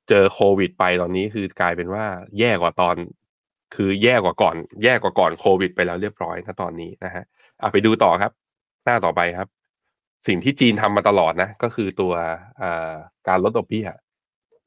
[0.09, 2.05] เจอโควิดไปตอนนี้คือกลายเป็นว่า
[2.39, 2.95] แย่กว่าตอน
[3.75, 7.23] คือแย่กว่าก่อน แย่กว่าก่อนโควิด ไปแล้วเรียบร้อยนะตอนนี้นะฮะ
[7.59, 8.31] เอะไปดูต่อครับ
[8.85, 9.47] หน้าต่อไปครับ
[10.27, 12.13] สิ่งที่จีนทำมาตลอดนะ ก็คือตัว
[13.27, 13.87] การลดดอกเบี้ย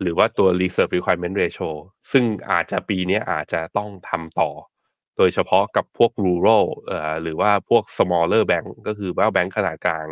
[0.01, 1.71] หรือว่าตัว reserve requirement ratio
[2.13, 4.51] ซึ่งอาจจะปีนี้อาจจะต้องทำต่อ
[5.17, 6.65] โดยเฉพาะกับพวก rural
[7.23, 10.07] หรือว่าพวก smaller bank ก็คือว่าแบงค์ขนาดกลาง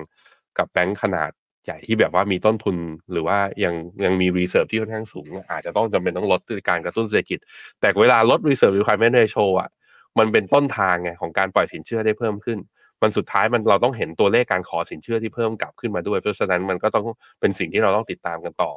[0.58, 1.30] กับแบงค์ขนาด
[1.64, 2.76] ใหญ่ที่แบบว่ามีต้นทุน
[3.12, 3.74] หรือว่ายัง
[4.04, 7.38] ยังมี reserve ที่ค่อนข้างสูง อาจจะต้องจำเป็นต้องลดการกระตุ้นเศรษฐกิจ
[7.80, 9.70] แต่เวลาลด reserve requirement ratio อะ
[10.18, 12.58] มันเป็นต้นทางไงของการปล่อยสินเชื่อได้เพิ่มขึ้น
[13.02, 17.06] มันสุดท้ายมันเราต้องเห็นตัวเลขการขอสินเชื่อที่เพิ่มกลับขึ้นมาด้วย เพราะฉะนั้นมันก็ต้อง
[17.40, 18.70] เป็นสิ่งที่เราต้องติดตามกันต่อ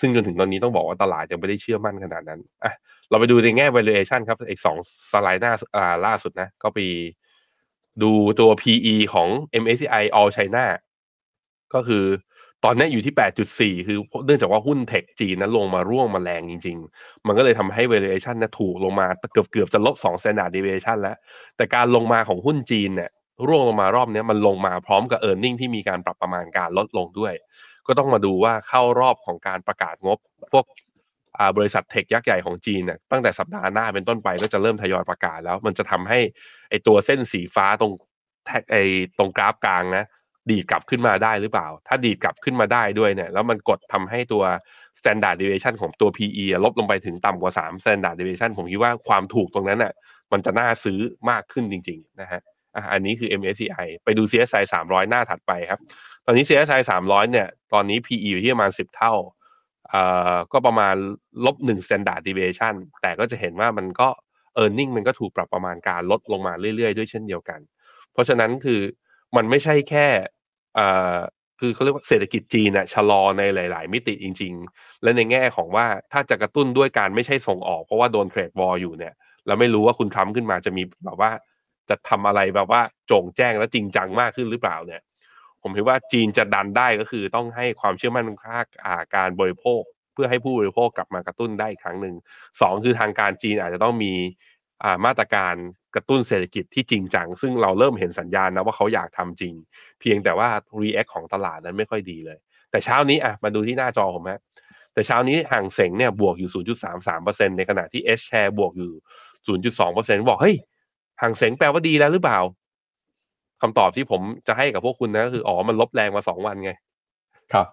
[0.00, 2.72] ซึ่งจนถึงตอนนี้ต้องบอกว่าตลาดยังไม่ได้เชื่อมั่นขนาดนั้นอะ
[3.10, 4.76] เราไปดูในแง่ valuation ครับอีกสอง
[5.12, 6.78] สไลด์หน้าอ่าล่าสุดนะ ก็ไป
[8.02, 9.28] ดูตัว PE ของ
[9.62, 10.64] MSCI All China
[11.74, 12.04] ก็คือ
[12.64, 13.14] ตอนนี้อยู่ที่
[13.50, 21.16] 8.4 คือเนื่องจากว่าหุ้นเทคจีนนั้นลงมาร่วงมาแรงจริง ๆ มันก็เลยทำให้ valuation นี่ยถูกลงมาเกือบเกือบจะลบ2 standard deviation แล้ว
[21.56, 23.10] แต่การลงมาของหุ้นจีนเนี่ย
[23.48, 27.34] ร่วงลงมารอบนี้มันลงมาพร้อมกับ e a r n i n g ที่มีการปรับประมาณการลดลงด้วย
[27.86, 30.18] ก็ต้องมาดูว่าเข้ารอบของการประกาศงบ
[30.52, 30.64] พวก
[31.56, 36.18] บริษัทเทคยักษ์ใหญ่ของจีนเนี่ยตั้งแต่สัปดาห์หน้าเป็นต้นไปก็จะเริ่มทยอยประกาศแล้ว มันจะทำให้
[36.70, 37.92] ไอตัวเส้นสีฟ้าตรง
[38.70, 38.76] ไอ
[39.18, 40.04] ตรงกราฟกลางนะ
[40.50, 44.44] ดีดกลับขึ้นมาได้หรือเปล่า ถ้าดีดกลับขึ้นมาได้ด้วยเนี่ย แล้วมันกดทำให้ตัว
[44.98, 49.92] standard deviation ของตัว PE ลบลงไปถึงต่ำกว่า 3 standard deviation ผมคิดว่าความถูกตรงนั้นน่ะ
[50.32, 50.98] มันจะน่าซื้อ
[51.30, 52.40] มากขึ้นจริง ๆ นะฮะ
[52.92, 55.80] อันนี้คือ MSCI ไปดู CSI 300 หน้าถัดไปครับ
[56.30, 59.14] อนนี้ CSI 300 เนี่ย ตอนนี้ PE อยู่ที่ประมาณ 10 เท่า
[59.90, 60.02] เอ่
[60.34, 60.94] อก็ประมาณ
[61.44, 64.08] ลบ1 standard deviation แต่ก็จะเห็นว่ามันก็
[64.62, 67.60] e a r n i n g มันก็ถูกปรับประมาณการลดลงมาเรื่อยๆ ด้วยเช่นเดียวกัน
[68.12, 68.80] เพราะฉะนั้นคือ
[69.36, 70.06] มันไม่ใช่แค่
[70.78, 71.18] อ่า
[71.60, 79.14] คือเขาเรียกว่าเศรษฐกิจจีนน่ะชะลอในหลาย ๆ มิติจริง ๆ และในแง่ของว่าถ้าจะกระตุ้นด้วยการไม่ใช่ส่งออก เพราะว่าโดนเทรดวอลอยู่เนี่ย
[79.46, 81.30] เราไม่รู้ว่าคุณทรัมป์ขึ้นมาจะมีแบบว่า
[81.88, 85.00] จะทำอะไรแบบว่าโจ่งแจ้งและจริงจังมากขึ้นหรือเปล่าเนี่ย
[85.62, 88.58] ผมคิดว่าจีนจะดันได้ก็คือต้องให้ความเชื่อมั่นค่า
[89.16, 89.82] การบริโภค
[90.12, 92.14] เพื่อให้ผู้บริโภคกลับมากระตุ้นได้อีกครั้งหนึ่ง
[92.60, 94.12] สองคือทางการจีนอาจจะต้องมี
[95.04, 95.54] มาตรการ
[95.94, 99.54] กระตุ้นเศรษฐกิจที่จริงจัง ซึ่งเราเริ่มเห็นสัญญาณนะว่าเขาอยากทำจริง
[100.00, 100.48] เพียงแต่ว่า
[100.80, 102.38] react ของตลาดนั้นไม่ค่อยดีเลย
[102.70, 104.40] แต่เช้านี้อะมาดูที่หน้าจอผมฮะ
[104.92, 106.50] แต่เช้านี้ห่างเสงเนี่ยบวกอยู่
[107.04, 108.92] 0.33%ในขณะที่ H share บวกอยู่
[109.78, 110.56] 0.2%บอกเฮ้ย
[111.22, 112.38] ห่างเสงแปลว่าดีแล้วหรือเปล่า
[113.62, 116.72] คำตอบที่ผมจะให้กับพวกคุณนะก็คืออ๋อมันลบแรงมาสองวันไง
[117.52, 117.66] ครับ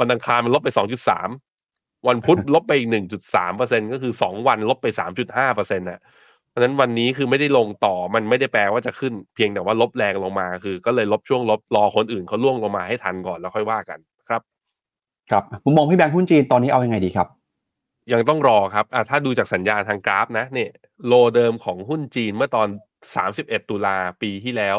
[0.00, 1.28] วันอังคารมันลบไปสองจุดสาม
[2.08, 6.00] วันพุธลบไปอีกหนึ่งจุดสามเปอร์เซ็นก็คือสองวันลบไปสามจุดห้าเปอร์เซ็นต์น่ะ
[6.50, 13.98] เพราะนั้นวันนี้คือไม่ได้ลงต่อมันไม่ได้แปลว่าจะขึ้น เพียงแต่ว่าลบแรงลงมาคือ ก็เลยลบช่วงลบรอคนอื่นเขาล่วงลงมาให้ทันก่อนแล้วค่อยว่ากัน
[14.28, 14.42] ครับ
[15.30, 17.28] ครับมุมมองพี่แบงค์หุ้นจีนตอนนี้เอายังไงดีครับ
[18.12, 20.70] ยังต้องรอครับอ่าถ้าดูจากสัญญาณทางกราฟนะเนี่ย
[21.06, 22.68] โลเดิมของหุ้นจีนเมื่อตอน
[23.16, 24.78] สามสิบเอ็ดตุลาปีที่แล้ว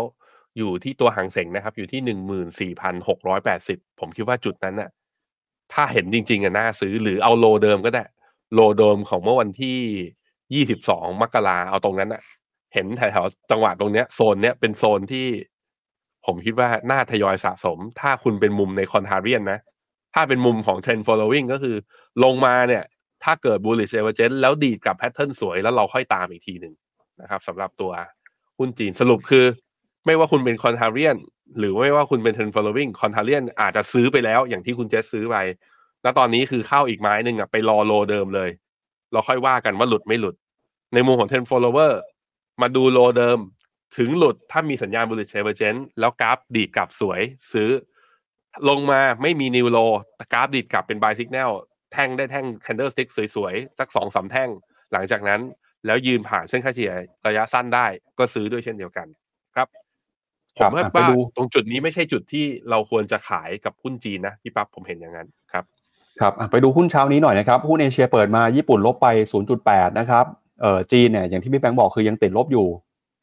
[0.58, 4.90] อยู่ที่ตัวหางเสงนะครับ อยู่ที่หนึ่งหมื่นสี่พันหกร้อยแปดสิบผมคิดว่าจุดนั้นน่ะ
[5.74, 8.04] ถ้าเห็นจริง ๆอะน่าซื้อหรือเอาโลเดิมก็ได้
[8.54, 9.78] โลเดิมของเมื่อวันที่
[10.54, 12.22] ยี่สิบสองมกราเอาตรงนั้นน่ะ
[12.74, 15.28] เห็นแถวๆจังหวะตรงเนี้ยโซนเนี้ยเป็นโซนที่
[16.26, 19.60] ผมคิดว่าน่าทยอยสะสม ถ้าคุณเป็นมุมในคอนทาเรียนนะ
[20.14, 21.76] ถ้าเป็นมุมของ Trend following ก็คือ
[22.24, 22.84] ลงมาเนี่ย
[23.24, 26.74] ถ้าเกิด bullish divergence แล้วดีดกับแพทเทิร์นสวยแล้วเราค่อยตามอีกทีหนึ่ง
[27.22, 27.92] นะครับสำหรับตัว
[28.58, 29.46] หุ้นจีนสรุปคือ
[30.06, 31.18] ไม่ว่าคุณเป็นคอนทาเรียน
[31.60, 35.36] หรือไม่ว่าคุณเป็น trend following คอนทาเรียนอาจจะซื้อไปแล้วอย่างที่คุณเจสซื้อไป
[36.04, 38.50] แล้วตอนนี้คือเข้าอีกไม้หนึ่งอะไปรอโลเดิมเลย
[39.12, 40.36] เราค่อยว่ากันว่าหลุดไม่หลุด
[40.94, 41.94] ในมุมของ trend follower
[42.62, 43.40] มาดูโลเดิม
[43.98, 47.22] ถึงหลุดถ้ามีสัญญาณ bullish divergence แล้วกราฟดีดกลับสวย
[47.54, 47.70] ซื้อ
[48.70, 49.78] ลงมาไม่มีนิวโล
[50.34, 51.52] กราฟดีดกลับเป็น buy signal
[51.94, 54.50] แท่งได้แท่ง candlestick สวยๆ สักสองสาแท่ง
[54.92, 55.42] หลังจากนั้น
[55.86, 56.94] แล้วยืนผ่านเส้นค่าเฉลี่ย
[57.28, 57.88] ระยะสั้นได้
[58.20, 59.08] ก็ซื้อด้วยเช่นเดียวกัน
[60.58, 65.64] ผครัมบว่าอะไปว่าดูตรงจุดนี้ไม่ใช่จุดที่เราควรจะขายกับหุ้นจีนนะพี่ปั๊บผมเห็นอย่างนั้นครับ
[66.20, 69.08] ครับอะไปดูหุ้นเช้านี้หน่อยนะครับหุ้นเอเชียเปิดมาญี่ปุ่นลบไป
[69.54, 70.26] 0.8 นะครับ
[70.62, 72.68] เอ่อจีนเนี่ยอย่างที่พี่แบงค์บอกคือยังติดลบอยู่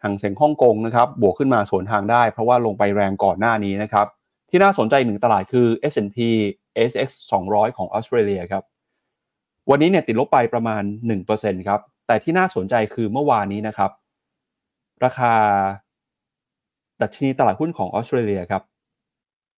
[0.02, 4.06] ห่างเสียงฮ่องกงนะครับบวกขึ้นมาสวนทางได้ เพราะว่าลงไปแรงก่อนหน้านี้นะครับ
[4.50, 6.18] ที่น่าสนใจอีกหนึ่งตลาดคือ S&P
[6.76, 7.08] ASX
[7.44, 8.62] 200 ของออสเตรเลียครับ
[9.70, 10.82] วันนี้เนี่ยติดลบไปประมาณ
[11.26, 13.90] 1%ครับแต่ที่น่าสนใจคือเมื่อวานนี้นะครับ
[15.04, 15.34] ราคา
[17.02, 18.62] ดัชนีตลาดหุ้นของออสเตรเลียครับ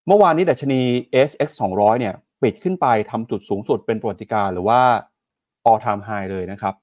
[0.07, 0.81] เมื่อวานนี้ดัชนี
[1.29, 2.13] SX 200 เนี่ย
[2.43, 4.79] ปิดขึ้นไปทำจุดสูงสุดเป็นประวัติการ์หรือว่า
[5.69, 6.73] all time high เลยนะครับ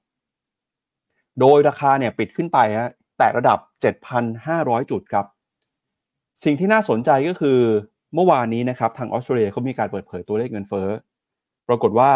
[1.39, 3.59] โดยราคาเนี่ยปิดขึ้นไปฮะแตะระดับ
[4.25, 5.25] 7,500 จุดครับ
[6.43, 7.59] สิ่งที่น่าสนใจก็คือ
[8.15, 10.87] เมื่อวานนี้นะครับทางออสเตรเลียเขามีการเปิดเผยตัวเลขเงินเฟ้อ
[11.67, 12.11] ปรากฏว่า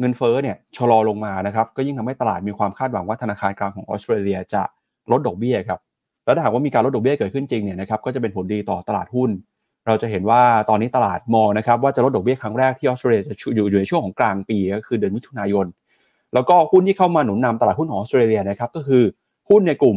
[0.00, 4.62] เงินเฟ้อเนี่ยชะลอลงมานะครับ ก็ยิ่งทำให้ตลาดมีความคาดหวังว่าธนาคารกลางของออสเตรเลียจะ
[5.10, 5.80] ลดดอกเบี้ยครับ
[6.28, 9.30] แล้วถ้าหากว่ามีการลดดอกเบี้ยเกิดขึ้นจริงเนี่ยนะครับก็จะเป็นผลดีต่อตลาดหุ้น
[9.86, 15.66] เราจะเห็นว่าตอนนี้ตลาดมองนะครับว่าจะลดดอกเบี้ยครั้งแรกที่ออสเตรเลียจะอยู่อยู่ในช่วงของกลางปีก็คือเดือนมิถุนายน
[16.34, 19.02] แล้วก็หุ้นที่เข้ามาหนุนนำตลาดหุ้นของออสเตรเลียนะครับก็คือ
[19.50, 19.96] หุ้นในกลุ่ม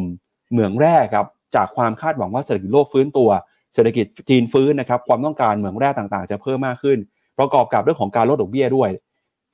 [0.52, 1.26] เหมืองแร่ครับ
[1.56, 3.30] จากความคาดหวังว่าเศรษฐกิจโลกฟื้นตัว
[3.74, 6.98] เศรษฐกิจจีนฟื้นนะครับความต้องการเหมืองแร่ต่างๆ จะเพิ่มมากขึ้น
[7.40, 8.90] ประกอบกับเรื่องของการลดดอกเบี้ยด้วย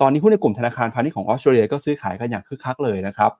[0.01, 3.32] ตอนนี้หุ้นในกลุ่มธนาคารพาณิชย์ของออสเตรเลียก็ซื้อขายกันอย่างคึกคักเลยนะครับ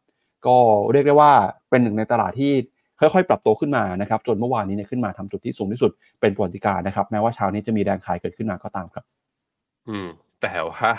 [0.46, 0.58] ก็
[0.92, 1.32] เรียกได้ว่า
[1.70, 2.54] เป็นหนึ่งในตลาดที่
[3.00, 5.92] ค่อยๆ ปรับตัวขึ้นมานะครับจนเมื่อวานนี้เนี่ยขึ้นมาทำจุดที่สูงที่สุด
[6.22, 9.06] เป็นประวัติการนะครับแม้ว่าเช้านี้จะมีแรงขายเกิดขึ้นมาก็ตามครับ
[9.88, 10.08] อืม
[10.42, 10.92] แต่ว่า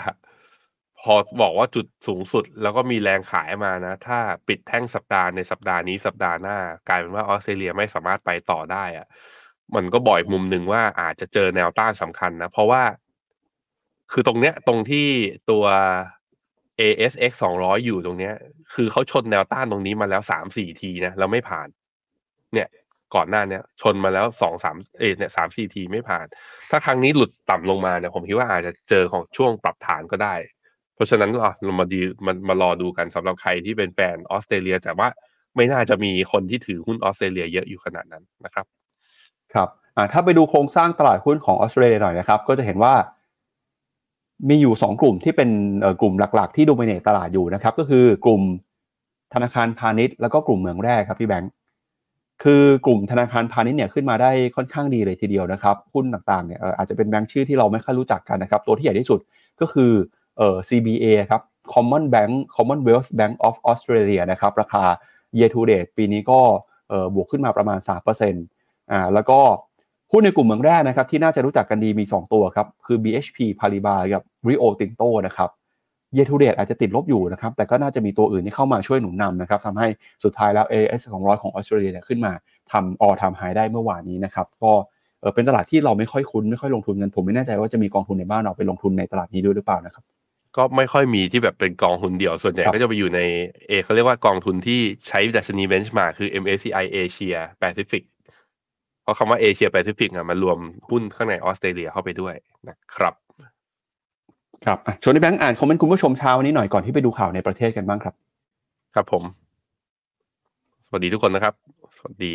[0.99, 6.57] พอบอกว่าจุดสูงสุดแล้วก็มีแรงขายมานะ ถ้าปิดแท่งสัปดาห์ในสัปดาห์นี้สัปดาห์หน้า
[6.89, 9.07] กลายเป็นว่าออสเตรเลียไม่สามารถไปต่อได้อะ
[9.75, 12.83] มันก็บ่อยมุมหนึ่งว่าอาจจะเจอแนวต้านสำคัญนะ เพราะว่า
[14.11, 15.07] คือตรงเนี้ย ตรงที่
[15.51, 15.65] ตัว
[16.79, 18.33] ASX 200 อยู่ตรงเนี้ย
[18.73, 21.67] คือเขาชนแนวต้านตรงนี้มาแล้วสามสี่ทีนะแล้วไม่ผ่าน
[22.53, 22.67] เนี่ย
[23.15, 26.25] ก่อนหน้าเนี้ยชนมาแล้วสองสามเอเนี่ยสามสี่ทีไม่ผ่าน
[26.71, 30.35] ถ้าครั้งนี้หลุดต่ำลงมาเนี่ยผมคิดว่าอาจจะเจอของช่วงปรับฐานก็ได้
[30.95, 31.29] เพราะฉะนั้น
[31.63, 35.07] เรามาดีมันมารอดูกันสำหรับใครที่เป็นแฟนออสเตรเลีย แต่ว่า
[35.55, 38.65] ไม่น่าจะมีคนที่ถือหุ้นออสเตรเลียเยอะอยู่ขนาดนั้นนะครับ
[39.53, 39.69] ครับ
[40.13, 42.93] ถ้าไปดูโครงสร้างตลาดหุ้นของออสเตรเลียหน่อยนะครับ ก็จะเห็นว่า
[44.49, 45.49] มีอยู่ 2 กลุ่มที่เป็น
[46.01, 48.41] กลุ่มหลัก ๆ ที่ดูมิเนตตลาดอยู่นะครับ ก็คือกลุ่ม
[49.33, 51.51] ธนาคารพาณิชย์แล้วก็กลุ่มเมืองแร่ครับพี่แบงค์
[52.43, 59.19] คือกลุ่มธนาคารพาณิชย์เนี่ยขึ้นมาได้ค่อนข้างดีเลยทีเดียวนะครับหุ้นต่างๆเนี่ยอาจจะเป็นแบงค์ชื่อที่เราไม่ค่อยรู้จักกันนะครับตัวที่ใหญ่ที่สุด
[59.61, 59.91] ก็คือ
[60.37, 61.41] เอ่อ CBA ครับ
[61.73, 64.83] Common Bank Commonwealth Bank of Australia นะครับราคา
[65.37, 66.39] year to date ปีนี้ก็
[66.89, 67.79] เอ่อบวกขึ้นมาประมาณ
[68.15, 69.39] 3%อ่าแล้วก็
[70.11, 75.49] หุ้นในกลุ่มเมืองแร่นะครับที่น่าจะรู้จักกันดีมี 2 ตัวครับ คือ BHP Paribas กับ Rio Tinto นะครับ
[76.15, 79.87] year to date อาจจะติดลบอยู่นะครับ แต่ก็น่าจะมีตัวอื่นที่เข้ามาช่วยหนุนนำนะครับทำให้
[80.23, 82.31] สุดท้ายแล้ว AS 200ของออสเตรเลียขึ้นมา
[82.71, 84.71] ทำ all time high ได้เมื่อวานนี้นะครับ ก็
[85.35, 90.03] เป็นตลาดที่เราไม่ค่อยคุ้น ไม่ค่อยลงทุนกันผมไม่แน่ใจว่าจะมีกองทุนในบ้านเราไปลงทุนในตลาดนี้ด้วยหรือเปล่านะครับ
[90.57, 93.21] ก็ไม่ค่อยมีที่แบบเป็นกองทุนเดียว ส่วนใหญ่ก็จะไปอยู่ใน
[93.67, 98.03] เอเขาเรียกว่ากองทุนที่ใช้ดัชนี benchmark คือ MSCI Asia Pacific
[99.03, 100.57] เพราะคำว่าเอเชียแปซิฟิกอะมันรวม
[100.89, 102.35] หุ้นข้างในออสเตรเลียเข้าไปด้วย
[102.69, 103.13] นะครับ
[104.65, 108.15] ครับชวนนายแบงค์อ่านคอมเมนต์คุณผู้ชมเช้านี้หน่อยก่อนที่ไปดูข่าวในประเทศกันบ้างครับ
[108.95, 109.23] ครับผม
[110.87, 111.53] สวัสดีทุกคนนะครับ
[111.97, 112.33] สวัสดี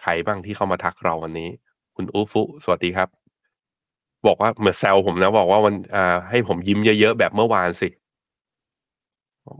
[0.00, 1.48] ใครบ้างที่เข้ามาทักเราวันนี้
[1.96, 3.08] คุณอูฟุสวัสดีครับ
[4.26, 7.88] บอกว่าเหมือนแซวผมนะ บอกว่าวันอ่าให้ผมยิ้มเยอะๆแบบเมื่อวานสิ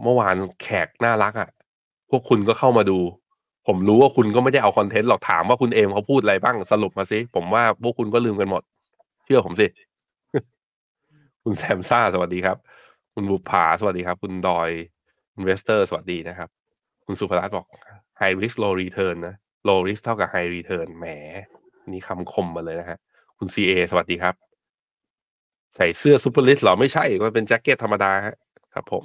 [0.03, 1.49] เมื่อวานแขกน่ารักอะ่ะ
[2.11, 2.99] พวกคุณก็เข้ามาดู
[3.67, 8.63] ผมรู้ว่าคุณก็ไม่ได้เอาคอนเทนต์หรอกถามว่าคุณเอมเขาพูดอะไรบ้างสรุปมาสิ ผมว่าพวกคุณก็ลืมกันหมด
[9.25, 9.67] เชื่อผมสิ
[11.47, 12.59] คุณแซมซ่าสวัสดีครับ
[13.15, 14.71] คุณบุภาสวัสดีครับ คุณดอย
[15.35, 16.49] อินเวสเตอร์สวัสดีนะครับ
[17.05, 17.67] คุณสุภรัตน์บอก
[18.21, 19.35] high risk low return นะ
[19.69, 21.07] low risk เท่ากับ high return แหม
[21.93, 22.99] นี่คำคมมาเลยนะฮะ
[23.39, 24.35] คุณ CA สวัสดีครับ
[25.77, 28.13] ใส่เสื้อซูเปอร์ลิสหรอไม่ใช่ก็เป็นแจ็คเก็ตธรรมดา
[28.75, 29.05] ครับผม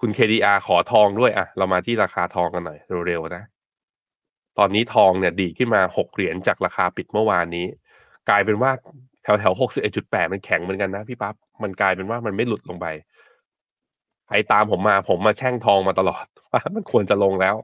[0.00, 3.42] คุณ KDR ขอทองด้วยอะ เรามาที่ราคาทองกันหน่อยเร็วๆนะ
[4.58, 7.66] ตอนนี้ทองเนี่ยดีขึ้นมาหกเหรียญจากราคาปิดเมื่อวานนี้
[8.28, 8.72] กลายเป็นว่า
[9.26, 12.86] แถวแถวหกสิบเอ็ดจุดแปดมันแข็งเหมือนกันนะพี่ปั๊บมันกลายเป็นว่ามันไม่หลุดลงไป
[14.28, 17.56] ใครตามผมมาผมมาแช่งทองมาตลอดว่ามันควรจะลงแล้ว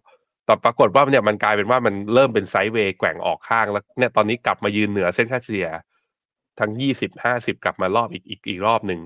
[0.47, 5.69] แต่ปรากฏว่าเนี่ยมันกลายเป็นว่ามันเริ่มเป็นไซด์เวย์แกว่งออกข้างแล้วเนี่ยตอนนี้กลับมายืนเหนือเส้นค่าเฉลี่ย
[6.61, 9.01] ทั้งยี่สิบห้าสิบกลับมารอบอีกอีกอีกรอบหนึ่ง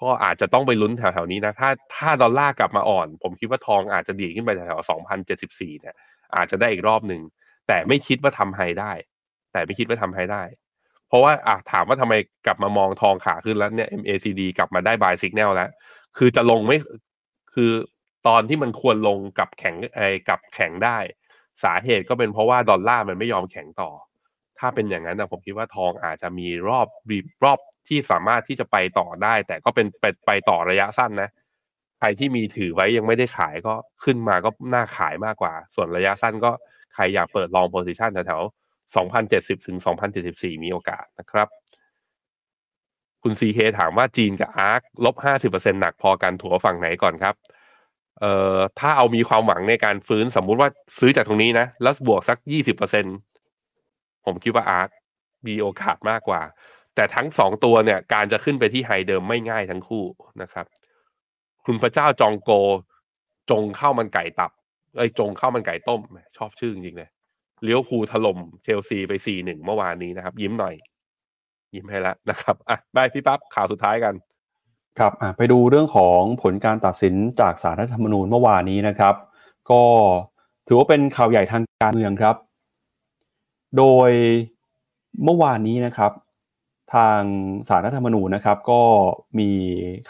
[0.00, 5.94] ก็อาจจะต้องไปลุ้นแถวๆนี้นะ ถ้าถ้าดอลลาร์กลับมาอ่อน ผมคิดว่าทองอาจจะดีขึ้นไปแถวๆสองพันเจ็ดสิบสี่เนี่ย
[6.36, 7.22] อาจจะได้อีกรอบหนึ่ง
[7.68, 8.92] แต่ไม่คิดว่าทำไฮได้
[9.52, 10.42] แต่ไม่คิดว่าทำไฮได้
[11.10, 12.14] เพราะว่าอะถามว่าทำไม
[12.46, 15.70] กลับมามองทองขาขึ้นแล้วเนี่ย MACD กลับมาได้บายสิกแนลแล้ว
[16.16, 16.78] คือจะลงไม่
[17.54, 17.72] คือ
[18.28, 20.98] ตอนที่มันควรลงกับแข็งไอ้กับแข็งได้
[21.64, 23.90] สาเหตุก็เป็นเพราะว่าดอลลาร์มันไม่ยอมแข็งต่อ
[24.58, 26.86] ถ้าเป็นอย่างนั้นนะผมคิดว่าทองอาจจะมีรอบ
[27.44, 27.58] รอบ
[27.88, 31.30] ที่สามารถที่จะไปต่อได้ แต่ก็เป็นไปไปต่อระยะสั้นนะ
[31.98, 36.50] ใครที่มีถือไว้ยังไม่ได้ขายก็ขึ้นมาก็น่าขายมากกว่า ส่วนระยะสั้นก็
[36.94, 38.59] ใครอยากเปิดลอง position แถวๆ
[39.18, 39.76] 2070 ถึง
[40.20, 41.48] 2074 มีโอกาสนะครับ
[43.22, 45.16] คุณ CK ถามว่าจีนกับ ARK ลบ
[45.50, 47.34] 50%หนักพอกันถัวฝั่งไหนก่อนครับ
[48.20, 50.68] เอ่อถ้าเอามีความหวังในการฟื้นสมมุติว่า
[50.98, 52.38] ซื้อจากตรงนี้นะ แล้วบวกสัก
[53.12, 54.88] 20%ผมคิดว่า ARK
[55.46, 56.42] มีโอกาสมากกว่า
[56.94, 60.04] แต่ทั้งสองตัวเนี่ย การจะขึ้นไปที่ high เดิมไม่ง่ายทั้งคู่
[60.42, 60.66] นะครับ
[61.66, 62.50] คุณพระเจ้าจองโก
[63.50, 64.50] จงเข้ามันไก่ตับ
[64.96, 66.00] เอ้ยจงเข้ามันไก่ต้ม
[66.36, 67.10] ชอบชื่อจริงเลย
[67.64, 70.74] เลี้ยวภูถล่มเชลซีไปสี่หนึ่งเมื่อวานนี้นะครับ ยิ้มหน่อย
[71.74, 74.14] ยิ้มให้แล้วนะครับอะได้พี่ปั๊บข่าวสุดท้ายกัน
[74.98, 79.14] ครับไปดูเรื่องของผลการตัดสินจากสารรัฐธรรมนูญเมื่อวานนี้นะครับ
[79.70, 79.82] ก็
[80.66, 82.36] ถือว่าเป็นข่าวใหญ่ทางการเมืองครับ
[83.78, 84.10] โดย
[85.24, 86.12] เมื่อวานนี้นะครับ
[86.94, 87.20] ทาง
[87.68, 88.82] สารรัฐธรรมนูญนะครับ ก็
[89.38, 89.50] มี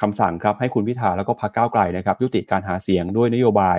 [0.01, 3.79] คำสั่งครับให้คุณพิธาแล้วก็พรรคก้าวไกลนะครับ ยุติการหาเสียงด้วยนโยบาย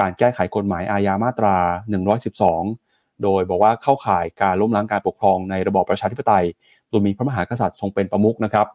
[0.00, 1.56] การแก้ไขกฎหมายอาญามาตรา
[2.02, 2.87] 112
[3.22, 6.44] โดยบอกว่าเข้าข่ายการล้มล้างการปกครองในระบอบประชาธิปไตย
[6.88, 8.66] โดยมีพระมหากษัตริย์ทรงเป็นประมุขนะครับ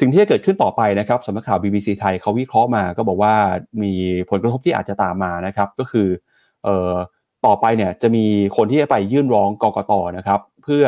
[0.00, 3.34] สิ่งที่จะเกิดขึ้นต่อไปนะครับสำนักข่าว BBC ไทยเขาวิเคราะห์มา ก็บอกว่า
[3.82, 3.92] มี
[4.30, 6.08] ผลกระทบที่อาจจะตามมานะครับ ก็คือ
[6.66, 6.94] ออ
[7.46, 8.24] ต่อไปเนี่ยจะมี
[8.56, 10.84] คนที่จะไปยื่นร้องกกตนะครับ เพื่อ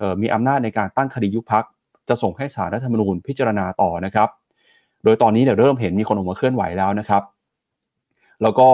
[0.00, 1.64] ออมีอำนาจในการตั้งคดียุบพัก
[2.08, 4.28] จะส่งให้สารรัฐธรรมนูญพิจารณาต่อนะครับ
[5.04, 7.22] โดยตอนนี้เนี่ยเริ่มเห็นมีคนออกมาเคลื่อนไหวแล้วนะครับ
[8.42, 8.68] แล้วก็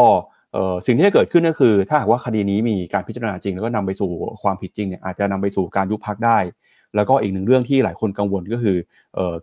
[0.86, 4.10] สิ่งที่จะเกิดขึ้นก็คือ ถ้าหากว่าคดีนี้มีการพิจารณาจริง แล้วก็นำไปสู่
[4.42, 6.38] ความผิดจริงเนี่ยอาจจะนำไปสู่การยุบพักได้
[6.96, 8.76] แล้วก็อีกหนึ่งเรื่องที่หลายคนกังวลก็คือ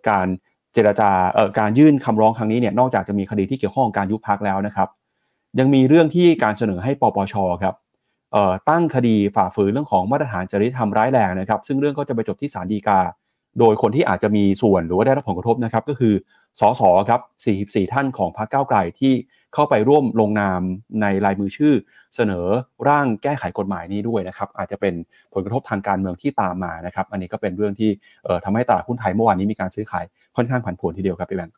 [0.08, 0.26] การ
[0.74, 1.10] เจรจา
[1.58, 4.88] การยื่นคำร้องครั้งนี้เนี่ยนอกจากจะมีคดีที่เกี่ยวข้องกับการยุบพักแล้วนะครับ
[5.58, 7.74] ยังมีเรื่องที่การเสนอให้ปปชครับ
[8.70, 13.00] ตั้งคดีฝ่าฝืนเรื่องของมาตรฐานจริยธรรมร้ายแรงนะครับ ซึ่งเรื่องก็จะไปจบที่ศาลฎีกา
[13.58, 16.14] โดยคนที่อาจจะมีส่วนหรือว่าได้รับผลกระทบนะครับ ก็คือ
[16.60, 17.20] สสครับ
[17.56, 19.12] 44 ท่านของพรรคก้าวไกลที่
[19.54, 20.60] เข้าไปร่วมลงนาม
[21.02, 21.74] ในลายมือชื่อ
[22.14, 22.46] เสนอ
[22.88, 24.94] ร่างแก้ไขกฎหมายนี้ด้วยนะครับอาจจะเป็น
[25.32, 27.90] ผลกระทบทางการเมืองที่ตามมานะครับอันนี้ก็เป็นเรื่องที่
[28.44, 30.04] ทำให้ตลาดหุ้นไทยเมื่อวานนี้มีการซื้อขาย
[30.36, 31.56] ค่อนข้างผันผวนทีเดียวครับพี่แบงค์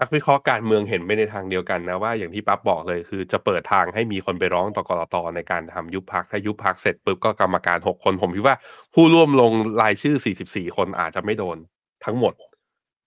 [0.00, 8.56] นักวิเคราะห์การเมืองเห็นไปในทางเดียวกันนะว่าอย่างที่ปั๊บบอกเลยคือจะเปิดทางให้มีคนไปร้องต่อกรตในการทำยุบพักถ้ายุบพักเสร็จปุ๊บก็กรรมการหกคนผมคิดว่า
[8.94, 9.52] ผู้ร่วมลง
[9.82, 10.16] รายชื่อ
[10.48, 11.56] 44 คนอาจจะไม่โดน
[12.04, 12.32] ทั้งหมด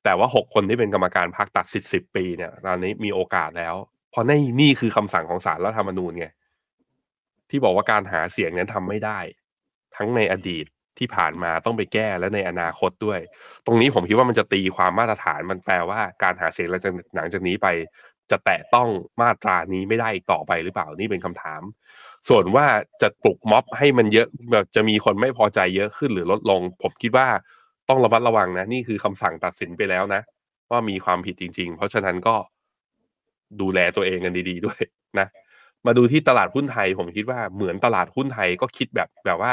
[0.03, 3.75] แต่ว่า 6 คนที่เป็นกรรมการพักตัดสิทธิ์สิบปีเนี่ยตอนนี้มีโอกาสแล้ว
[4.11, 6.27] เพราะนี่นี่คือคำสั่งของศาลรัฐธรรมนูญไง
[7.49, 9.19] ที่บอกว่าการหาเสียงนั้นทำไม่ได้
[9.95, 10.65] ทั้งในอดีต
[10.99, 13.19] ที่ผ่านมาต้องไปแก้และในอนาคตด้วย
[13.65, 17.67] ตรงนี้ผมคิดว่ามันจะตีความมาตรฐานมันแปลว่าการหาเสียงหลังจากหลังจากนี้ไป
[18.31, 18.89] จะแตะต้อง
[19.21, 21.61] มาตรานี้ไม่ได้อีกต่อไปหรือเปล่านี่เป็นคำถาม
[22.29, 22.65] ส่วนว่า
[23.01, 27.27] จะปลุกม็อบให้มันเยอะแบบจะมีคนไม่พอใจเยอะขึ้นหรือลดลง ผมคิดว่า
[27.89, 30.21] ต้องระมัดระวังนะนี่คือคำสั่งตัดสินไปแล้วนะ
[30.71, 32.35] ว่ามีความผิดจริง ๆ เพราะฉะนั้นก็
[33.61, 34.79] ดูแลตัวเองกันดี ๆ ด้วย
[35.19, 35.27] นะ
[35.85, 39.51] มาดูที่ตลาดหุ้นไทย ผมคิดว่าเหมือนตลาดหุ้นไทยก็คิดแบบแบบว่า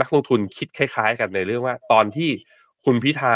[0.00, 2.30] นักลงทุนคิดคล้าย ๆ กันในเรื่องว่า ตอนที่
[2.84, 3.34] คุณพิธา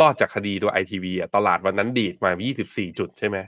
[0.00, 2.30] รอดจากคดีตัวไอทีวีอะตลาดวันนั้นดีดมา
[2.64, 3.38] 24 จุดใช่ไหม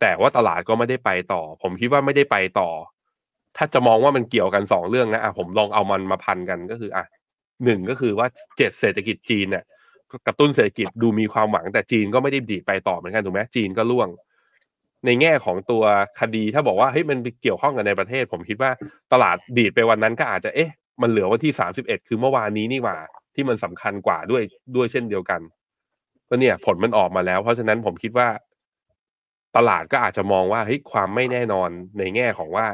[0.00, 2.70] แต่ว่าตลาดก็ไม่ได้ไปต่อ ผมคิดว่าไม่ได้ไปต่อ
[3.56, 7.04] ถ้าจะมองว่ามันเกี่ยวกันสองเรื่องนะอะผมลองเอามันมาพันกันก็คืออะ
[7.64, 8.26] หนึ่งก็คือว่า
[8.58, 9.64] เจ็ดเศรษฐกิจจีนเนี่ย
[10.26, 14.08] กระตุ้นเศรษฐกิจดูมีความหวัง แต่จีนก็ไม่ได้ดีดไปต่อเหมือนกันถูกไหมจีนก็ล่วง
[15.06, 15.82] ในแง่ของตัว
[16.20, 18.70] คดีถ้าบอกว่าเฮ้ยมันเกี่ยวข้องกันในประเทศ ผมคิดว่า
[19.12, 20.70] ตลาดดีดไปวันนั้นก็อาจจะเอ๊ะ
[21.02, 22.96] มันเหลือวันที่สามสิบเอ็ดคือเมื่อวานนี้นี่หว่า
[23.34, 24.42] ที่มันสำคัญกว่าด้วย
[24.76, 25.40] ด้วยเช่นเดียวกัน
[26.28, 28.28] ก็เนี่ย ผลมันออกมาแล้ว เพราะฉะนั้นผมคิดว่า
[29.56, 32.66] ตลาดก็อาจจะมองว่าเฮ้ยความไม่แน่นอนในแง่ของว่า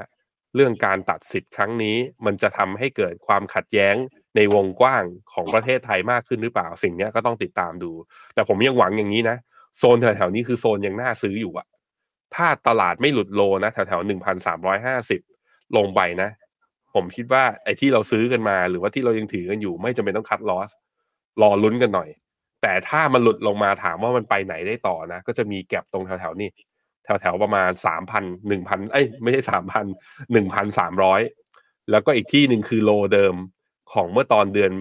[0.54, 3.96] เรื่องการตัดสิทธิ์ครั้งนี้ มันจะทำให้เกิดความขัดแย้ง
[4.38, 7.90] ในวงกว้างของประเทศไทยมากขึ้นหรือเปล่า สิ่งนี้ก็ต้องติดตามดู
[8.34, 9.36] แต่ผมยังหวังอย่างนี้นะ
[9.78, 11.66] โซนแถวๆนี้คือโซนยังน่าซื้ออยู่อะ
[12.34, 15.20] ถ้าตลาดไม่หลุดโลนะแถวๆหนึ่งพันสามร้อยห้าสิบ
[15.76, 16.30] ลงไปนะ
[16.94, 20.70] ผมคิดว่าไอ้ที่เราซื้อกันมา หรือว่าที่เรายังถือกันอยู่ ไม่จำเป็นต้องคัดลอส
[21.42, 22.08] รอลุ้นกันหน่อย
[22.62, 26.50] แต่ถ้ามันหลุดลงมาถามว่ามันไปไหนได้ต่อนะ ก็จะมีแก็บตรงแถวๆนี้
[27.04, 29.86] แถวๆประมาณสามพันหนึ่งพันเอ้ยไม่ใช่สามพัน
[30.32, 31.20] หนึ่งพันสามร้อย
[31.90, 33.34] แล้วก็อีกที่หนึ่งคือโลเดิม
[33.92, 34.72] ของเมื่อตอนเดือน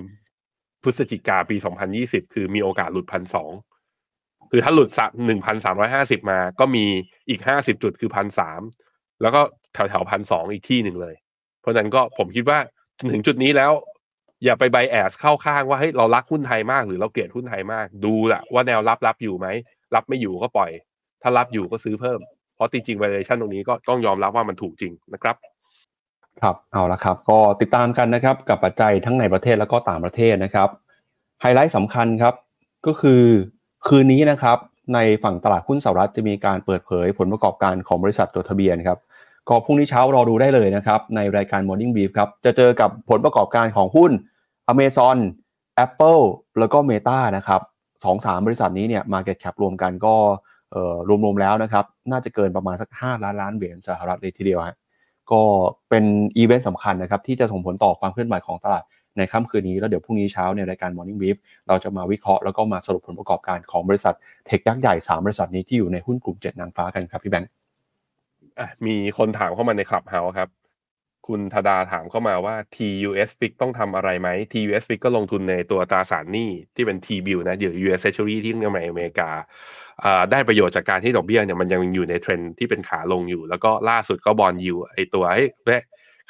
[0.83, 3.51] พฤศจิกาปีสองพันยี่สิบคือมีโอกาสหลุดพันสอง
[4.51, 6.85] คือถ้าหลุดสักหนึ่งพันสามร้อยห้าสิบมา ก็มี
[7.29, 8.61] อีกห้าสิบจุดคือพันสาม
[9.21, 9.41] แล้วก็
[9.73, 11.15] แถวแถวพันสองอีกที่หนึ่งเลย
[11.61, 12.59] เพราะนั้นก็ผมคิดว่า
[13.11, 13.71] ถึงจุดนี้แล้ว
[14.43, 19.47] อย่าไปไบแอสเข้าข้างว่าเฮ้ยเรารักหุ้นไทยมากหรือเราเกลียดหุ้นไทยมาก ดูแหละว่าแนวรับรับอยู่ไหม
[19.95, 20.71] รับไม่อยู่ก็ปล่อย
[21.21, 22.19] ถ้ารับอยู่ก็ซื้อเพิ่ม
[22.55, 25.35] เพราะจริงๆ valuation ตรงนี้ก็ต้องยอมรับว่ามันถูกจริงนะครับ
[26.41, 30.69] ครับเอาละครับก็ติดตามกันนะครับกับปัจจัยทั้งในประเทศแล้วก็ต่างประเทศนะครับ
[31.41, 32.33] ไฮไลท์สำคัญครับ
[32.85, 33.23] ก็คือ
[33.88, 34.57] คืนนี้นะครับ
[34.93, 38.99] ในฝั่งตลาดหุ้นสหรัฐจะมีการเปิดเผยผลประกอบการของบริษัทจดทะเบียนครับ
[39.49, 44.11] ก็พรุ่งนี้เช้ารอดูได้เลยนะครับในรายการ Morning Brief ครับจะเจอกับผลประกอบการของหุ้น
[44.71, 45.17] Amazon
[45.85, 46.23] Apple
[46.59, 47.61] แล้วก็ Meta นะครับ
[48.03, 50.15] สองสามบริษัทนี้เนี่ย Market Cap รวมกันก็
[51.07, 54.77] รวมๆแล้วนะครับน่าจะเกินประมาณสัก 5 ล้านล้านเหรียญสหรัฐเลยทีเดียวฮะ
[55.31, 55.41] ก็
[55.89, 56.03] เป็น
[56.37, 58.83] อีเวนต์สำคัญนะครับที่จะส่งผลต่อความเคลื่อนไหวของตลาด
[59.17, 61.37] ในค่ำคืนนี้ แล้วเดี๋ยวพรุ่งนี้เช้าในรายการ Morning Brief
[61.67, 64.15] เราจะมาวิเคราะห์แล้วก็มาสรุปผลประกอบการของบริษัท
[64.45, 67.49] tech ยักษ์ใหญ่ 3 บริษัทนี้ที่อยู่ในหุ้นกลุ่ม 7 นางฟ้ากันครับพี่แบงค์
[68.85, 70.49] มีคนถามเข้ามาใน Clubhouse ครับ
[71.27, 79.29] คุณธดาถามเข้ามาว่า TUS FIC ต้องทำอะไรไหม TUS FIC ก็ลงทุนในตัวตราสารหนี้ที่เป็น T-bill นะเดี๋ยว US Treasury ที่ในอเมริกา
[80.32, 85.44] ได้ประโยชน์จากการที่ดอกเบี้ยเนี่ยมันยังอยู่ในเทรนที่เป็นขาลงอยู่ แล้วก็ล่าสุดก็ bond yield ย่อตัวให้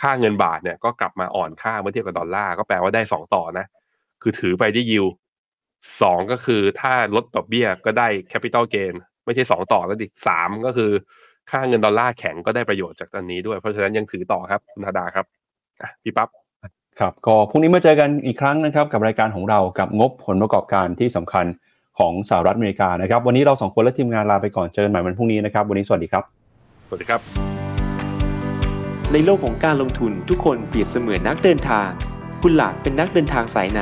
[0.01, 3.65] ค่าเงินบาทเนี่ยก็กลับมาอ่อนค่าเมื่อเทียบกับดอลลาร์ก็แปลว่าได้2ต่อนะ
[4.21, 5.05] คือถือไปได้ยิว
[6.01, 8.93] สองก็คือถ้าลดดอกเบี้ยก็ได้ capital gain
[9.25, 10.91] ไม่ใช่2ต่อแล้วดิสามก็คือ
[11.51, 15.25] ค่าเงินดอลลาร์แข็งก็ได้ประโยชน์จากตอนนี้ด้วย เพราะฉะนั้นยังถือต่อครับคุณธดาครับ
[16.03, 16.29] พี่ปั๊บ
[16.99, 21.45] ครับก็พรุ่งนี้มาเจอกันอีกครั้งนะครับ กับรายการของเรากับงบผลประกอบการที่สำคัญ
[21.97, 26.23] ของสหรัฐอเมริกานะครับ วันนี้เราสองคนและทีมงานลาไปก่อนเจอกันใหม่วันพรุ่งนี้นะครับ วันนี้สวัสดีครับ
[26.87, 27.21] สวัสดีครับ
[29.13, 31.89] ในโลกของการลงทุนทุกคนเปรียบเสมือนนักเดินทาง
[32.41, 33.81] คุณล่ะเป็นนักเดินทางสายไหน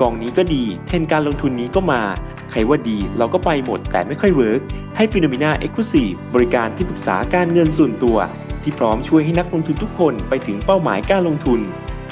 [0.00, 2.02] กองนี้ก็ดี เทรนการลงทุนนี้ก็มา
[2.50, 4.60] ใครว่าดีเราก็ไปหมดแต่ไม่ค่อย work
[4.96, 8.18] ให้ Finnomena Exclusive บริการที่ปรึกษาการเงินส่วนตัว
[8.62, 11.60] ที่ที่พร้อมช่วยให้นักลงทุนทุกคนไปถึงเป้าหมายการลงทุน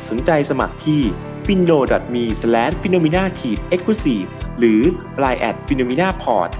[0.08, 1.00] สนใจสมัครที่
[1.46, 1.78] f i n n o
[2.14, 2.24] m e
[2.82, 3.26] f i n n o m e n a e
[3.78, 4.80] x c l u s i v e หรือ
[5.22, 6.50] LINE at f i n n o m e n a p o r t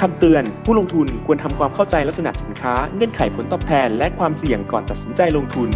[0.00, 5.68] คำเตือน ผู้ลงทุนควรทำความเข้าใจลักษณะสินค้า เงื่อนไขผลตอบแทน และความเสี่ยงก่อนตัดสินใจลงทุน